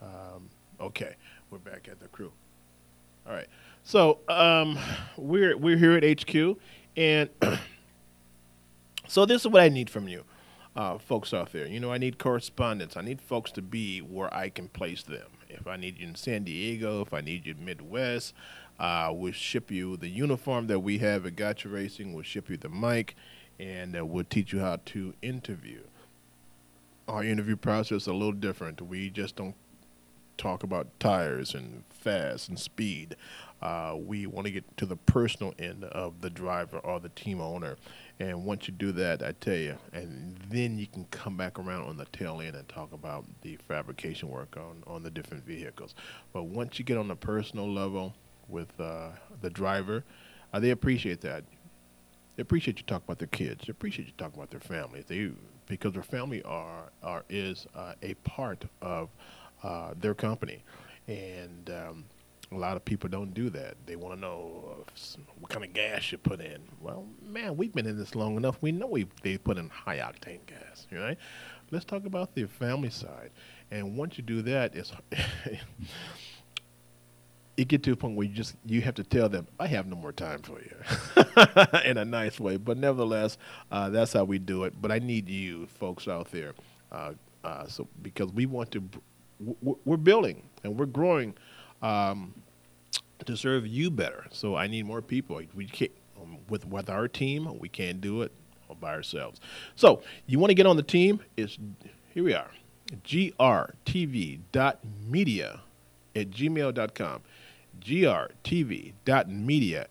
Um, 0.00 0.48
Okay, 0.80 1.16
we're 1.50 1.58
back 1.58 1.88
at 1.90 1.98
the 1.98 2.06
crew. 2.08 2.30
All 3.26 3.32
right. 3.32 3.48
So 3.82 4.20
um, 4.28 4.78
we're 5.16 5.56
we're 5.56 5.76
here 5.76 5.96
at 5.96 6.04
HQ, 6.04 6.56
and 6.96 7.28
so 9.08 9.26
this 9.26 9.42
is 9.42 9.48
what 9.48 9.60
I 9.60 9.68
need 9.68 9.90
from 9.90 10.06
you, 10.06 10.24
uh, 10.78 10.96
folks 10.96 11.34
out 11.34 11.52
there. 11.52 11.66
You 11.66 11.80
know, 11.80 11.92
I 11.92 11.98
need 11.98 12.18
correspondence. 12.18 12.96
I 12.96 13.00
need 13.02 13.20
folks 13.20 13.50
to 13.52 13.62
be 13.62 13.98
where 13.98 14.32
I 14.32 14.48
can 14.48 14.68
place 14.68 15.02
them. 15.02 15.26
If 15.48 15.66
I 15.66 15.76
need 15.76 15.98
you 15.98 16.06
in 16.06 16.14
San 16.14 16.44
Diego, 16.44 17.00
if 17.00 17.12
I 17.12 17.20
need 17.20 17.46
you 17.46 17.56
in 17.58 17.64
Midwest, 17.64 18.32
uh, 18.78 19.10
we'll 19.12 19.32
ship 19.32 19.72
you 19.72 19.96
the 19.96 20.08
uniform 20.08 20.68
that 20.68 20.78
we 20.78 20.98
have 20.98 21.26
at 21.26 21.34
Gotcha 21.34 21.68
Racing. 21.68 22.12
We'll 22.12 22.22
ship 22.22 22.48
you 22.48 22.56
the 22.56 22.68
mic, 22.68 23.16
and 23.58 23.98
uh, 23.98 24.06
we'll 24.06 24.22
teach 24.22 24.52
you 24.52 24.60
how 24.60 24.78
to 24.86 25.14
interview. 25.20 25.80
Our 27.08 27.24
interview 27.24 27.56
process 27.56 28.02
is 28.02 28.06
a 28.06 28.12
little 28.12 28.30
different. 28.30 28.80
We 28.80 29.10
just 29.10 29.34
don't 29.34 29.56
talk 30.36 30.62
about 30.62 30.86
tires 31.00 31.54
and 31.54 31.82
fast 31.90 32.48
and 32.48 32.58
speed. 32.58 33.16
Uh, 33.60 33.96
we 33.98 34.26
want 34.28 34.46
to 34.46 34.52
get 34.52 34.76
to 34.76 34.86
the 34.86 34.94
personal 34.94 35.52
end 35.58 35.82
of 35.82 36.20
the 36.20 36.30
driver 36.30 36.78
or 36.78 37.00
the 37.00 37.08
team 37.08 37.40
owner. 37.40 37.76
And 38.20 38.44
once 38.44 38.66
you 38.66 38.74
do 38.74 38.90
that, 38.92 39.22
I 39.22 39.32
tell 39.32 39.54
you, 39.54 39.76
and 39.92 40.36
then 40.50 40.76
you 40.76 40.88
can 40.88 41.04
come 41.10 41.36
back 41.36 41.58
around 41.58 41.88
on 41.88 41.96
the 41.96 42.04
tail 42.06 42.40
end 42.40 42.56
and 42.56 42.68
talk 42.68 42.92
about 42.92 43.24
the 43.42 43.56
fabrication 43.68 44.28
work 44.28 44.56
on, 44.56 44.82
on 44.88 45.04
the 45.04 45.10
different 45.10 45.44
vehicles. 45.44 45.94
But 46.32 46.44
once 46.44 46.78
you 46.78 46.84
get 46.84 46.98
on 46.98 47.06
the 47.06 47.14
personal 47.14 47.72
level 47.72 48.14
with 48.48 48.68
uh, 48.80 49.10
the 49.40 49.50
driver, 49.50 50.04
uh, 50.52 50.58
they 50.58 50.70
appreciate 50.70 51.20
that. 51.20 51.44
They 52.34 52.42
appreciate 52.42 52.78
you 52.78 52.84
talk 52.84 53.04
about 53.04 53.18
their 53.18 53.28
kids. 53.28 53.64
They 53.66 53.70
appreciate 53.70 54.06
you 54.06 54.14
talk 54.18 54.34
about 54.34 54.50
their 54.50 54.60
family. 54.60 55.04
They 55.06 55.30
because 55.66 55.92
their 55.92 56.02
family 56.02 56.42
are 56.44 56.90
are 57.02 57.24
is 57.28 57.66
uh, 57.74 57.94
a 58.02 58.14
part 58.14 58.64
of 58.80 59.10
uh, 59.62 59.94
their 60.00 60.14
company, 60.14 60.62
and 61.06 61.70
um, 61.70 62.04
a 62.50 62.56
lot 62.56 62.76
of 62.76 62.84
people 62.84 63.10
don't 63.10 63.34
do 63.34 63.50
that. 63.50 63.76
They 63.86 63.96
want 63.96 64.14
to 64.14 64.20
know 64.20 64.84
what 65.38 65.50
kind 65.50 65.64
of 65.64 65.72
gas 65.74 66.10
you 66.10 66.18
put 66.18 66.40
in. 66.40 66.62
Well, 66.80 67.06
man, 67.22 67.56
we've 67.56 67.72
been 67.72 67.86
in 67.86 67.98
this 67.98 68.14
long 68.14 68.36
enough. 68.36 68.56
We 68.60 68.72
know 68.72 68.86
we 68.86 69.06
they 69.22 69.36
put 69.36 69.58
in 69.58 69.68
high 69.68 69.98
octane 69.98 70.46
gas, 70.46 70.86
right? 70.92 71.18
Let's 71.70 71.84
talk 71.84 72.06
about 72.06 72.34
the 72.34 72.46
family 72.46 72.90
side. 72.90 73.30
And 73.70 73.96
once 73.96 74.16
you 74.16 74.24
do 74.24 74.40
that, 74.42 74.74
it's 74.74 74.92
it 77.58 77.68
get 77.68 77.82
to 77.82 77.92
a 77.92 77.96
point 77.96 78.16
where 78.16 78.26
you 78.26 78.32
just 78.32 78.54
you 78.64 78.80
have 78.80 78.94
to 78.94 79.04
tell 79.04 79.28
them, 79.28 79.46
"I 79.60 79.66
have 79.66 79.86
no 79.86 79.96
more 79.96 80.12
time 80.12 80.40
for 80.40 80.58
you," 80.60 80.74
in 81.84 81.98
a 81.98 82.04
nice 82.04 82.40
way. 82.40 82.56
But 82.56 82.78
nevertheless, 82.78 83.36
uh, 83.70 83.90
that's 83.90 84.14
how 84.14 84.24
we 84.24 84.38
do 84.38 84.64
it. 84.64 84.80
But 84.80 84.90
I 84.90 85.00
need 85.00 85.28
you, 85.28 85.66
folks 85.66 86.08
out 86.08 86.30
there, 86.30 86.54
uh, 86.92 87.12
uh, 87.44 87.66
so 87.66 87.88
because 88.00 88.32
we 88.32 88.46
want 88.46 88.70
to, 88.72 88.82
we're 89.84 89.96
building 89.96 90.44
and 90.64 90.78
we're 90.78 90.86
growing 90.86 91.34
um, 91.82 92.34
to 93.24 93.36
serve 93.36 93.66
you 93.66 93.90
better. 93.90 94.26
So 94.30 94.56
I 94.56 94.66
need 94.66 94.86
more 94.86 95.02
people. 95.02 95.40
We 95.54 95.66
can't 95.66 95.92
um, 96.20 96.38
with 96.48 96.66
with 96.66 96.88
our 96.90 97.08
team. 97.08 97.58
We 97.58 97.68
can't 97.68 98.00
do 98.00 98.22
it 98.22 98.32
by 98.80 98.94
ourselves. 98.94 99.40
So 99.76 100.02
you 100.26 100.38
want 100.38 100.50
to 100.50 100.54
get 100.54 100.66
on 100.66 100.76
the 100.76 100.82
team? 100.82 101.20
It's 101.36 101.58
here 102.14 102.24
we 102.24 102.34
are, 102.34 102.50
grtv.media 103.04 103.60
at 106.16 106.30
gmail.com 106.30 107.22
grtv.media 107.80 108.96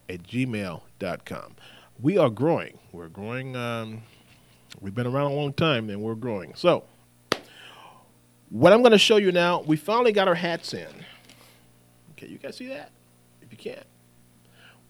at 0.10 0.24
gmail.com. 0.24 1.56
We 2.00 2.18
are 2.18 2.30
growing. 2.30 2.78
We're 2.92 3.08
growing. 3.08 3.56
Um, 3.56 4.04
we've 4.80 4.94
been 4.94 5.08
around 5.08 5.32
a 5.32 5.36
long 5.36 5.54
time 5.54 5.90
and 5.90 6.02
we're 6.02 6.16
growing. 6.16 6.54
So, 6.56 6.84
what 8.50 8.72
I'm 8.72 8.82
going 8.82 8.92
to 8.92 8.98
show 8.98 9.18
you 9.18 9.32
now, 9.32 9.62
we 9.62 9.78
finally 9.78 10.12
got 10.12 10.28
our 10.28 10.36
hats 10.36 10.74
in. 10.74 10.88
Okay, 12.18 12.28
you 12.28 12.38
guys 12.40 12.56
see 12.58 12.68
that? 12.68 12.92
If 13.42 13.52
you 13.52 13.58
can't. 13.58 13.86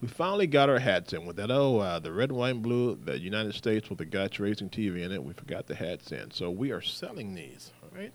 We 0.00 0.08
finally 0.08 0.46
got 0.46 0.70
our 0.70 0.78
hats 0.78 1.12
in 1.12 1.26
with 1.26 1.36
that, 1.36 1.50
oh, 1.50 1.78
uh, 1.78 1.98
the 1.98 2.12
red, 2.12 2.30
white, 2.32 2.50
and 2.50 2.62
blue, 2.62 2.94
the 3.04 3.18
United 3.18 3.54
States 3.54 3.88
with 3.90 3.98
the 3.98 4.04
Gotcha 4.04 4.42
Racing 4.42 4.70
TV 4.70 5.02
in 5.02 5.12
it. 5.12 5.22
We 5.22 5.32
forgot 5.32 5.66
the 5.66 5.74
hats 5.74 6.12
in. 6.12 6.30
So, 6.30 6.50
we 6.50 6.70
are 6.70 6.80
selling 6.80 7.34
these, 7.34 7.72
all 7.82 7.98
right? 7.98 8.12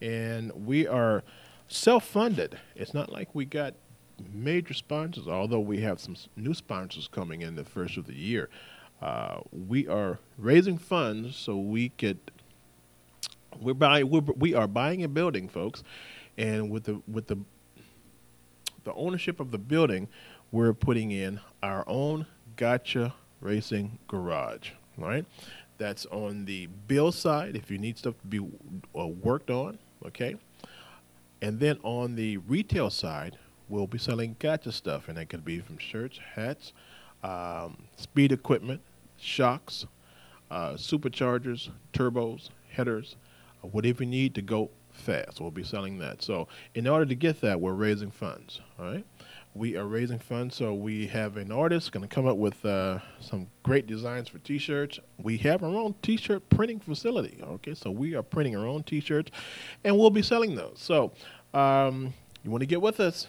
And 0.00 0.52
we 0.66 0.86
are 0.86 1.24
self 1.68 2.06
funded. 2.06 2.58
It's 2.74 2.94
not 2.94 3.12
like 3.12 3.34
we 3.34 3.44
got 3.44 3.74
major 4.32 4.74
sponsors, 4.74 5.26
although 5.26 5.60
we 5.60 5.80
have 5.80 6.00
some 6.00 6.16
new 6.36 6.54
sponsors 6.54 7.08
coming 7.08 7.42
in 7.42 7.56
the 7.56 7.64
first 7.64 7.96
of 7.96 8.06
the 8.06 8.14
year. 8.14 8.48
Uh, 9.02 9.40
we 9.52 9.88
are 9.88 10.18
raising 10.38 10.78
funds 10.78 11.36
so 11.36 11.58
we 11.58 11.90
could. 11.90 12.18
We're 13.60 13.74
buying. 13.74 14.08
We're, 14.08 14.20
we 14.20 14.54
are 14.54 14.68
buying 14.68 15.02
a 15.02 15.08
building, 15.08 15.48
folks, 15.48 15.82
and 16.38 16.70
with 16.70 16.84
the 16.84 17.02
with 17.06 17.26
the 17.26 17.38
the 18.84 18.94
ownership 18.94 19.40
of 19.40 19.50
the 19.50 19.58
building, 19.58 20.08
we're 20.52 20.72
putting 20.72 21.10
in 21.10 21.40
our 21.62 21.84
own 21.86 22.26
Gotcha 22.56 23.14
Racing 23.40 23.98
Garage. 24.08 24.70
Right, 24.96 25.26
that's 25.76 26.06
on 26.06 26.44
the 26.44 26.66
bill 26.86 27.10
side. 27.10 27.56
If 27.56 27.70
you 27.70 27.78
need 27.78 27.98
stuff 27.98 28.14
to 28.20 28.26
be 28.26 28.38
uh, 28.98 29.08
worked 29.08 29.50
on, 29.50 29.78
okay, 30.06 30.36
and 31.42 31.58
then 31.58 31.78
on 31.82 32.14
the 32.14 32.36
retail 32.38 32.90
side, 32.90 33.36
we'll 33.68 33.86
be 33.86 33.98
selling 33.98 34.36
gotcha 34.38 34.72
stuff, 34.72 35.08
and 35.08 35.18
it 35.18 35.26
could 35.28 35.44
be 35.44 35.60
from 35.60 35.78
shirts, 35.78 36.18
hats, 36.34 36.72
um, 37.22 37.76
speed 37.96 38.32
equipment, 38.32 38.80
shocks, 39.18 39.86
uh, 40.50 40.72
superchargers, 40.72 41.70
turbos, 41.92 42.50
headers, 42.74 43.16
uh, 43.62 43.68
whatever 43.68 44.04
you 44.04 44.10
need 44.10 44.34
to 44.34 44.42
go 44.42 44.70
fast. 44.94 45.40
We'll 45.40 45.50
be 45.50 45.64
selling 45.64 45.98
that. 45.98 46.22
So, 46.22 46.48
in 46.74 46.86
order 46.86 47.06
to 47.06 47.14
get 47.14 47.40
that, 47.42 47.60
we're 47.60 47.74
raising 47.74 48.10
funds. 48.10 48.60
All 48.78 48.86
right, 48.86 49.04
we 49.54 49.76
are 49.76 49.86
raising 49.86 50.18
funds. 50.18 50.56
So 50.56 50.72
we 50.74 51.06
have 51.08 51.36
an 51.36 51.52
artist 51.52 51.92
going 51.92 52.08
to 52.08 52.14
come 52.14 52.26
up 52.26 52.36
with 52.36 52.64
uh, 52.64 53.00
some 53.20 53.48
great 53.62 53.86
designs 53.86 54.28
for 54.28 54.38
T-shirts. 54.38 54.98
We 55.18 55.36
have 55.38 55.62
our 55.62 55.70
own 55.76 55.94
T-shirt 56.02 56.48
printing 56.48 56.80
facility. 56.80 57.40
Okay, 57.42 57.74
so 57.74 57.90
we 57.90 58.14
are 58.14 58.22
printing 58.22 58.56
our 58.56 58.66
own 58.66 58.82
T-shirts, 58.82 59.30
and 59.84 59.98
we'll 59.98 60.10
be 60.10 60.22
selling 60.22 60.54
those. 60.54 60.76
So. 60.78 61.12
Um, 61.52 62.12
you 62.42 62.50
want 62.50 62.60
to 62.60 62.66
get 62.66 62.82
with 62.82 63.00
us? 63.00 63.28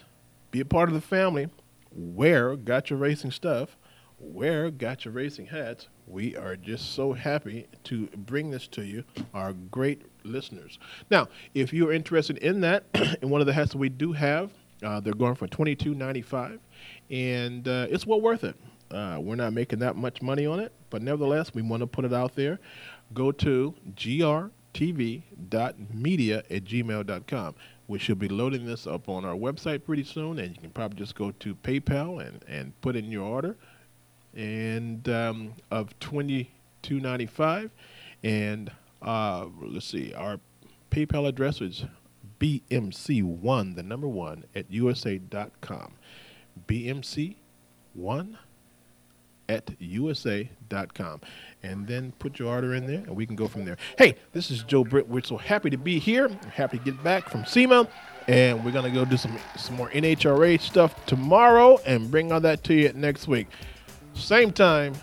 be 0.56 0.60
a 0.62 0.64
part 0.64 0.88
of 0.88 0.94
the 0.94 1.00
family, 1.02 1.48
wear 1.92 2.56
Gotcha 2.56 2.96
Racing 2.96 3.30
stuff, 3.30 3.76
wear 4.18 4.70
Gotcha 4.70 5.10
Racing 5.10 5.46
hats. 5.46 5.88
We 6.06 6.36
are 6.36 6.54
just 6.54 6.94
so 6.94 7.12
happy 7.12 7.66
to 7.84 8.06
bring 8.16 8.50
this 8.50 8.68
to 8.68 8.84
you, 8.84 9.02
our 9.34 9.52
great 9.52 10.02
listeners. 10.24 10.78
Now, 11.10 11.28
if 11.54 11.72
you're 11.72 11.92
interested 11.92 12.38
in 12.38 12.60
that, 12.60 12.84
in 13.22 13.28
one 13.28 13.40
of 13.40 13.46
the 13.46 13.52
hats 13.52 13.74
we 13.74 13.88
do 13.88 14.12
have, 14.12 14.52
uh, 14.84 15.00
they're 15.00 15.14
going 15.14 15.34
for 15.34 15.48
twenty 15.48 15.74
two 15.74 15.94
ninety 15.94 16.22
five, 16.22 16.60
and 17.10 17.66
uh, 17.66 17.86
it's 17.90 18.06
well 18.06 18.20
worth 18.20 18.44
it. 18.44 18.54
Uh, 18.90 19.18
we're 19.20 19.34
not 19.34 19.52
making 19.52 19.80
that 19.80 19.96
much 19.96 20.22
money 20.22 20.46
on 20.46 20.60
it, 20.60 20.72
but 20.90 21.02
nevertheless, 21.02 21.52
we 21.54 21.62
want 21.62 21.80
to 21.80 21.88
put 21.88 22.04
it 22.04 22.12
out 22.12 22.36
there. 22.36 22.60
Go 23.12 23.32
to 23.32 23.74
grtv.media 23.94 24.52
at 26.38 26.64
gmail.com. 26.64 27.54
We 27.88 27.98
should 27.98 28.18
be 28.18 28.28
loading 28.28 28.64
this 28.64 28.86
up 28.86 29.08
on 29.08 29.24
our 29.24 29.34
website 29.34 29.84
pretty 29.84 30.04
soon, 30.04 30.38
and 30.38 30.54
you 30.54 30.60
can 30.60 30.70
probably 30.70 30.98
just 30.98 31.16
go 31.16 31.32
to 31.32 31.54
PayPal 31.56 32.24
and, 32.24 32.44
and 32.46 32.80
put 32.80 32.94
in 32.94 33.10
your 33.10 33.24
order 33.24 33.56
and 34.36 35.08
um, 35.08 35.54
of 35.70 35.98
twenty 35.98 36.52
two 36.82 37.00
ninety 37.00 37.26
five, 37.26 37.70
and 38.22 38.70
uh, 39.02 39.46
let's 39.60 39.86
see, 39.86 40.14
our 40.14 40.38
PayPal 40.90 41.26
address 41.26 41.60
is 41.60 41.84
bmc1, 42.40 43.76
the 43.76 43.82
number 43.82 44.08
one 44.08 44.44
at 44.54 44.70
usa.com. 44.70 45.92
bmc1 46.68 48.36
at 49.48 49.70
usa.com 49.78 51.20
and 51.62 51.86
then 51.86 52.12
put 52.18 52.38
your 52.38 52.48
order 52.48 52.74
in 52.74 52.86
there 52.86 52.98
and 52.98 53.14
we 53.14 53.26
can 53.26 53.36
go 53.36 53.46
from 53.46 53.64
there. 53.64 53.76
Hey, 53.96 54.16
this 54.32 54.50
is 54.50 54.62
Joe 54.64 54.84
Britt. 54.84 55.08
We're 55.08 55.22
so 55.22 55.36
happy 55.36 55.70
to 55.70 55.76
be 55.76 55.98
here. 55.98 56.28
happy 56.52 56.78
to 56.78 56.84
get 56.84 57.02
back 57.02 57.28
from 57.28 57.44
SEMA 57.44 57.88
and 58.26 58.64
we're 58.64 58.72
going 58.72 58.84
to 58.84 58.90
go 58.90 59.04
do 59.04 59.16
some, 59.16 59.38
some 59.56 59.76
more 59.76 59.88
NHRA 59.90 60.60
stuff 60.60 61.06
tomorrow 61.06 61.78
and 61.86 62.10
bring 62.10 62.32
all 62.32 62.40
that 62.40 62.64
to 62.64 62.74
you 62.74 62.92
next 62.92 63.28
week. 63.28 63.46
Same 64.16 64.50
time, 64.50 64.94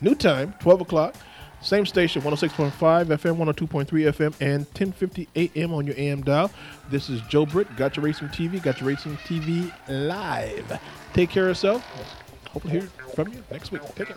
new 0.00 0.14
time, 0.14 0.54
12 0.60 0.80
o'clock. 0.80 1.14
Same 1.60 1.86
station, 1.86 2.20
106.5 2.22 2.72
FM, 2.72 3.36
102.3 3.36 3.86
FM, 3.86 4.34
and 4.40 4.66
1050 4.66 5.28
AM 5.34 5.72
on 5.72 5.86
your 5.86 5.94
AM 5.96 6.22
dial. 6.22 6.50
This 6.90 7.08
is 7.08 7.22
Joe 7.22 7.46
Britt, 7.46 7.74
Gotcha 7.76 8.02
Racing 8.02 8.28
TV, 8.28 8.62
Gotcha 8.62 8.84
Racing 8.84 9.16
TV 9.18 9.72
Live. 9.88 10.78
Take 11.14 11.30
care 11.30 11.44
of 11.44 11.50
yourself. 11.50 11.82
Hopefully 12.50 12.80
hear 12.80 12.88
from 13.14 13.32
you 13.32 13.42
next 13.50 13.72
week. 13.72 13.82
Take 13.94 14.08
care. 14.08 14.16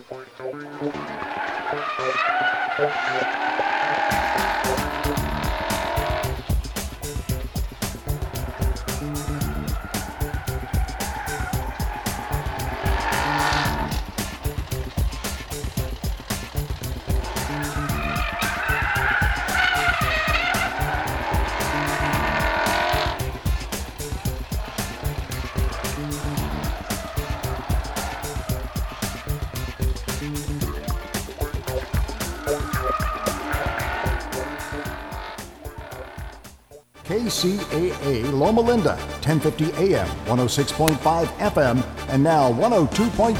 KCAA 37.38 38.32
Loma 38.32 38.60
Linda, 38.60 38.96
1050 39.22 39.94
AM, 39.94 40.08
106.5 40.26 41.28
FM, 41.38 41.86
and 42.08 42.24
now 42.24 42.50
102.3 42.52 43.34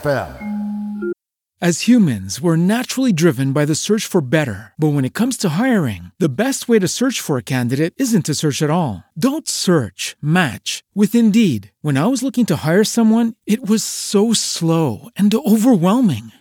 FM. 0.00 0.50
As 1.62 1.82
humans, 1.82 2.40
we're 2.40 2.56
naturally 2.56 3.12
driven 3.12 3.52
by 3.52 3.66
the 3.66 3.74
search 3.74 4.06
for 4.06 4.22
better. 4.22 4.72
But 4.78 4.94
when 4.94 5.04
it 5.04 5.12
comes 5.12 5.36
to 5.38 5.60
hiring, 5.60 6.10
the 6.18 6.34
best 6.34 6.68
way 6.68 6.78
to 6.78 6.88
search 6.88 7.20
for 7.20 7.36
a 7.36 7.42
candidate 7.42 7.92
isn't 7.98 8.24
to 8.26 8.34
search 8.34 8.62
at 8.62 8.70
all. 8.70 9.04
Don't 9.18 9.46
search, 9.46 10.16
match 10.22 10.82
with 10.94 11.14
Indeed. 11.14 11.70
When 11.82 11.98
I 11.98 12.06
was 12.06 12.22
looking 12.22 12.46
to 12.46 12.56
hire 12.56 12.84
someone, 12.84 13.34
it 13.46 13.68
was 13.68 13.84
so 13.84 14.32
slow 14.32 15.10
and 15.16 15.34
overwhelming. 15.34 16.32